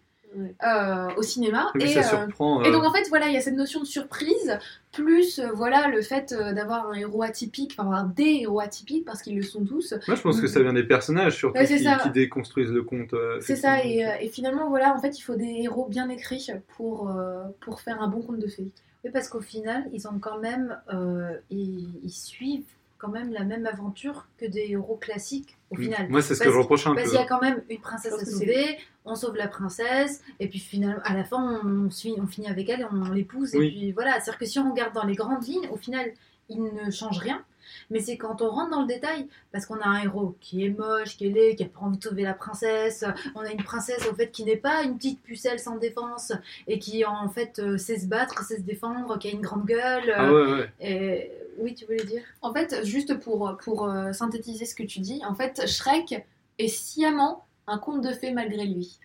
Euh, 0.64 1.08
au 1.18 1.22
cinéma 1.22 1.72
et, 1.80 1.88
ça 1.88 2.00
euh, 2.00 2.04
surprend, 2.26 2.64
et 2.64 2.68
euh. 2.68 2.72
donc 2.72 2.84
en 2.84 2.92
fait 2.94 3.08
voilà 3.10 3.28
il 3.28 3.34
y 3.34 3.38
a 3.38 3.42
cette 3.42 3.56
notion 3.56 3.80
de 3.80 3.86
surprise 3.86 4.58
plus 4.92 5.40
euh, 5.40 5.50
voilà 5.54 5.88
le 5.88 6.02
fait 6.02 6.32
euh, 6.34 6.54
d'avoir 6.54 6.90
un 6.90 6.94
héros 6.94 7.24
atypique 7.24 7.74
enfin 7.78 7.88
avoir 7.90 8.06
des 8.06 8.40
héros 8.42 8.60
atypiques 8.60 9.06
parce 9.06 9.22
qu'ils 9.22 9.36
le 9.36 9.44
sont 9.44 9.64
tous 9.66 9.94
Moi, 10.08 10.16
je 10.16 10.22
pense 10.22 10.40
que 10.42 10.48
ça 10.48 10.62
vient 10.62 10.74
des 10.74 10.84
personnages 10.84 11.36
surtout 11.38 11.58
Ouais, 11.60 11.66
qui, 11.68 11.80
ça. 11.84 11.98
qui 12.04 12.10
déconstruisent 12.10 12.72
le 12.72 12.84
conte. 12.84 13.14
euh, 13.14 13.40
c'est 13.42 13.56
ça 13.56 13.84
et, 13.84 14.06
euh, 14.06 14.10
et 14.22 14.30
finalement 14.30 14.70
voilà 14.70 14.94
en 14.94 15.00
fait 15.00 15.18
il 15.18 15.22
faut 15.22 15.36
des 15.36 15.62
héros 15.64 15.88
bien 15.88 16.10
écrits 16.10 16.48
pour 16.76 17.10
euh, 17.10 17.44
pour 17.62 17.82
faire 17.82 18.02
un 18.02 18.08
bon 18.08 18.22
conte 18.22 18.40
de 18.40 18.48
fées 18.48 18.72
Oui, 19.04 19.12
parce 19.12 19.30
qu'au 19.30 19.42
final, 19.42 19.84
ils 19.94 20.08
ont 20.08 20.20
quand 20.20 20.40
même, 20.40 20.78
euh, 20.94 21.34
ils, 21.50 21.88
ils 22.04 22.10
suivent 22.12 22.66
quand 22.98 23.10
même 23.10 23.32
la 23.32 23.43
même 23.43 23.66
aventure 23.66 24.28
que 24.38 24.45
des 24.45 24.68
héros 24.70 24.95
classiques 24.95 25.58
au 25.70 25.76
final. 25.76 26.08
Moi, 26.10 26.22
c'est 26.22 26.34
ce 26.36 26.39
que 26.39 26.45
Parce- 26.45 26.56
je 26.56 26.60
reproche 26.62 26.88
un 26.88 26.93
Parce 26.95 27.06
peu. 27.06 27.12
qu'il 27.12 27.20
y 27.20 27.24
a 27.24 27.28
quand 27.28 27.41
même 27.41 27.62
une 27.70 27.80
princesse 27.80 28.14
à 28.14 28.26
sauver, 28.26 28.78
on 29.06 29.16
sauve 29.16 29.36
la 29.36 29.48
princesse, 29.48 30.22
et 30.39 30.48
puis 30.48 30.60
finalement, 30.60 31.02
à 31.04 31.14
la 31.14 31.24
fin, 31.24 31.62
on, 31.64 31.86
on, 31.86 31.89
on 32.22 32.28
finit 32.28 32.48
avec 32.48 32.70
elle, 32.70 32.88
on 32.91 33.12
l'épouse, 33.12 33.54
Oui. 33.56 33.68
et 33.68 33.70
puis 33.72 33.91
voilà. 33.91 34.14
C'est-à-dire 34.20 34.38
que 34.38 34.45
si 34.45 34.60
on 34.60 34.72
regarde 34.72 34.93
dans 34.93 35.06
les 35.06 35.16
grandes 35.16 35.43
lignes, 35.45 35.68
au 35.72 35.78
final, 35.78 36.12
il 36.50 36.64
ne 36.64 36.91
change 36.91 37.18
rien. 37.20 37.43
Mais 37.89 38.00
c'est 38.00 38.16
quand 38.18 38.41
on 38.41 38.50
rentre 38.50 38.72
dans 38.72 38.82
le 38.82 38.88
détail, 38.88 39.28
parce 39.52 39.66
qu'on 39.66 39.80
a 39.82 39.88
un 39.88 40.02
héros 40.02 40.36
qui 40.39 40.66
est 40.66 40.70
moche, 40.70 41.18
qui 41.18 41.28
est 41.28 41.30
laid, 41.30 41.56
qui 41.56 41.64
a 41.64 41.68
pas 41.68 41.82
envie 41.82 41.98
de 41.98 42.04
sauver 42.04 42.24
la 42.24 42.34
princesse. 42.34 43.04
On 43.36 43.41
a 43.41 43.52
une 43.52 43.64
princesse 43.64 44.08
au 44.08 44.14
fait 44.16 44.32
qui 44.32 44.45
n'est 44.45 44.56
pas 44.56 44.84
une 44.84 44.95
petite 44.95 45.22
pucelle 45.22 45.60
sans 45.60 45.76
défense 45.78 46.32
et 46.68 46.80
qui 46.80 47.04
en 47.04 47.28
fait 47.28 47.60
euh, 47.60 47.78
sait 47.78 48.00
se 48.00 48.06
battre, 48.06 48.43
sait 48.43 48.58
se 48.58 48.62
défendre, 48.62 49.20
qui 49.20 49.28
a 49.28 49.32
une 49.32 49.41
grande 49.41 49.66
gueule. 49.66 50.14
Ah 50.16 50.32
ouais, 50.32 50.52
ouais. 50.52 50.72
Et... 50.80 51.32
Oui, 51.60 51.74
tu 51.74 51.86
voulais 51.86 52.04
dire? 52.04 52.22
En 52.43 52.54
fait, 52.54 52.86
juste 52.86 53.20
pour, 53.20 53.58
pour 53.64 53.89
euh, 53.89 54.14
synthétiser 54.14 54.66
ce 54.66 54.76
que 54.76 54.84
tu 54.84 55.00
dis, 55.00 55.26
en 55.26 55.34
fait, 55.34 55.68
Shrek 55.68 56.24
est 56.60 56.68
sciemment 56.68 57.48
un 57.66 57.80
conte 57.80 58.02
de 58.02 58.14
fées 58.14 58.32
malgré 58.32 58.66
lui. 58.66 59.00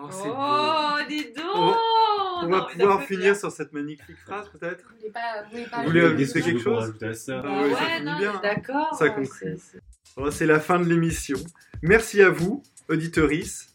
Oh, 0.00 0.06
c'est 0.10 0.28
beau. 0.28 0.34
Oh, 0.34 0.96
dis 1.08 1.24
donc 1.36 1.44
On 1.54 2.09
On 2.42 2.48
va 2.48 2.58
ça 2.60 2.66
pouvoir 2.72 3.02
finir 3.02 3.36
sur 3.36 3.50
cette 3.52 3.72
magnifique 3.72 4.16
phrase, 4.24 4.48
peut-être 4.48 4.84
Vous 4.88 4.96
voulez 4.98 5.10
pas, 5.12 5.20
vous 5.44 5.50
voulez 5.50 5.64
pas 5.66 5.76
Vous 5.82 5.86
voulez 5.88 6.00
ajouter 6.00 6.22
ajouter 6.22 6.42
quelque 6.42 6.60
chose 6.62 6.94
à 7.02 7.14
ça. 7.14 7.38
Ah 7.38 7.42
Bah 7.42 7.50
oui, 7.64 7.70
ça 7.72 7.76
ouais, 7.78 7.96
finit 7.98 8.04
non, 8.10 8.18
bien. 8.18 8.40
d'accord. 8.42 8.94
Ça 8.98 9.08
conclut. 9.10 9.28
c'est- 9.38 9.56
c'est- 9.58 10.30
c'est 10.30 10.46
la 10.46 10.60
fin 10.60 10.78
de 10.80 10.84
l'émission. 10.88 11.38
Merci 11.82 12.20
à 12.22 12.30
vous, 12.30 12.62
auditeurice, 12.88 13.74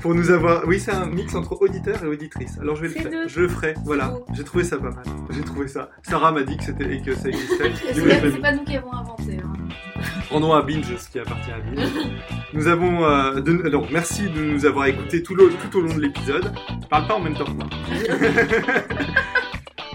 pour 0.00 0.14
nous 0.14 0.30
avoir. 0.30 0.66
Oui, 0.66 0.80
c'est 0.80 0.90
un 0.90 1.06
mix 1.06 1.34
entre 1.34 1.60
auditeur 1.62 2.02
et 2.02 2.06
auditrice. 2.08 2.58
Alors 2.58 2.74
je 2.76 2.82
vais 2.82 2.88
le 2.88 2.94
faire. 2.94 3.10
deux. 3.10 3.28
Je 3.28 3.40
le 3.40 3.48
ferai. 3.48 3.74
Voilà. 3.84 4.14
J'ai 4.34 4.42
trouvé 4.44 4.64
ça 4.64 4.76
pas 4.78 4.90
mal. 4.90 5.04
J'ai 5.30 5.42
trouvé 5.42 5.68
ça. 5.68 5.90
Sarah 6.02 6.32
m'a 6.32 6.42
dit 6.42 6.56
que 6.56 6.64
c'était 6.64 6.92
et 6.96 7.02
que 7.02 7.14
ça 7.14 7.28
existait. 7.28 7.72
C'est 7.94 8.32
pas, 8.32 8.38
pas 8.40 8.52
nous 8.52 8.64
qui 8.64 8.76
avons 8.76 8.92
inventé. 8.92 9.38
hein. 9.38 9.52
Rendons 10.30 10.52
à 10.52 10.62
Binge 10.62 10.96
ce 10.96 11.08
qui 11.10 11.18
appartient 11.18 11.50
à 11.50 11.58
Binge. 11.58 11.88
Nous 12.52 12.66
avons. 12.68 13.04
euh, 13.04 13.40
de- 13.40 13.62
merci 13.90 14.28
de 14.28 14.40
nous 14.40 14.66
avoir 14.66 14.86
écoutés 14.86 15.22
tout, 15.22 15.34
le- 15.34 15.50
tout 15.50 15.78
au 15.78 15.82
long 15.82 15.94
de 15.94 16.00
l'épisode. 16.00 16.52
Je 16.82 16.86
parle 16.88 17.06
pas 17.06 17.14
en 17.14 17.20
même 17.20 17.34
temps 17.34 17.44
que 17.44 17.50
moi. 17.50 17.66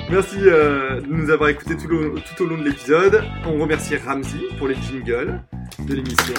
merci 0.09 0.37
euh, 0.41 1.01
de 1.01 1.07
nous 1.07 1.29
avoir 1.29 1.49
écoutés 1.49 1.75
tout, 1.77 1.87
le- 1.87 2.15
tout 2.35 2.43
au 2.43 2.47
long 2.47 2.57
de 2.57 2.63
l'épisode. 2.63 3.23
On 3.45 3.59
remercie 3.59 3.95
Ramsey 3.97 4.39
pour 4.57 4.67
les 4.67 4.75
jingles 4.75 5.41
de 5.79 5.93
l'émission. 5.95 6.33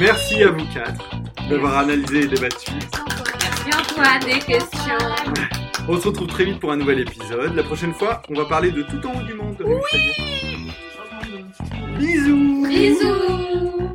Merci 0.00 0.42
à 0.42 0.50
vous 0.50 0.64
quatre 0.72 1.10
d'avoir 1.48 1.78
analysé 1.78 2.20
et 2.22 2.26
débattu. 2.26 2.72
Merci 2.72 3.70
Antoine, 3.92 4.20
des 4.20 4.38
questions. 4.38 4.98
On 5.86 6.00
se 6.00 6.08
retrouve 6.08 6.28
très 6.28 6.44
vite 6.46 6.58
pour 6.60 6.72
un 6.72 6.76
nouvel 6.76 7.00
épisode. 7.00 7.54
La 7.54 7.62
prochaine 7.62 7.92
fois, 7.92 8.22
on 8.30 8.34
va 8.34 8.46
parler 8.46 8.70
de 8.70 8.82
tout 8.82 9.06
en 9.06 9.12
haut 9.20 9.22
du 9.22 9.34
monde. 9.34 9.56
Oui 9.66 10.53
Bisous. 11.98 12.68
Bisous. 12.68 13.94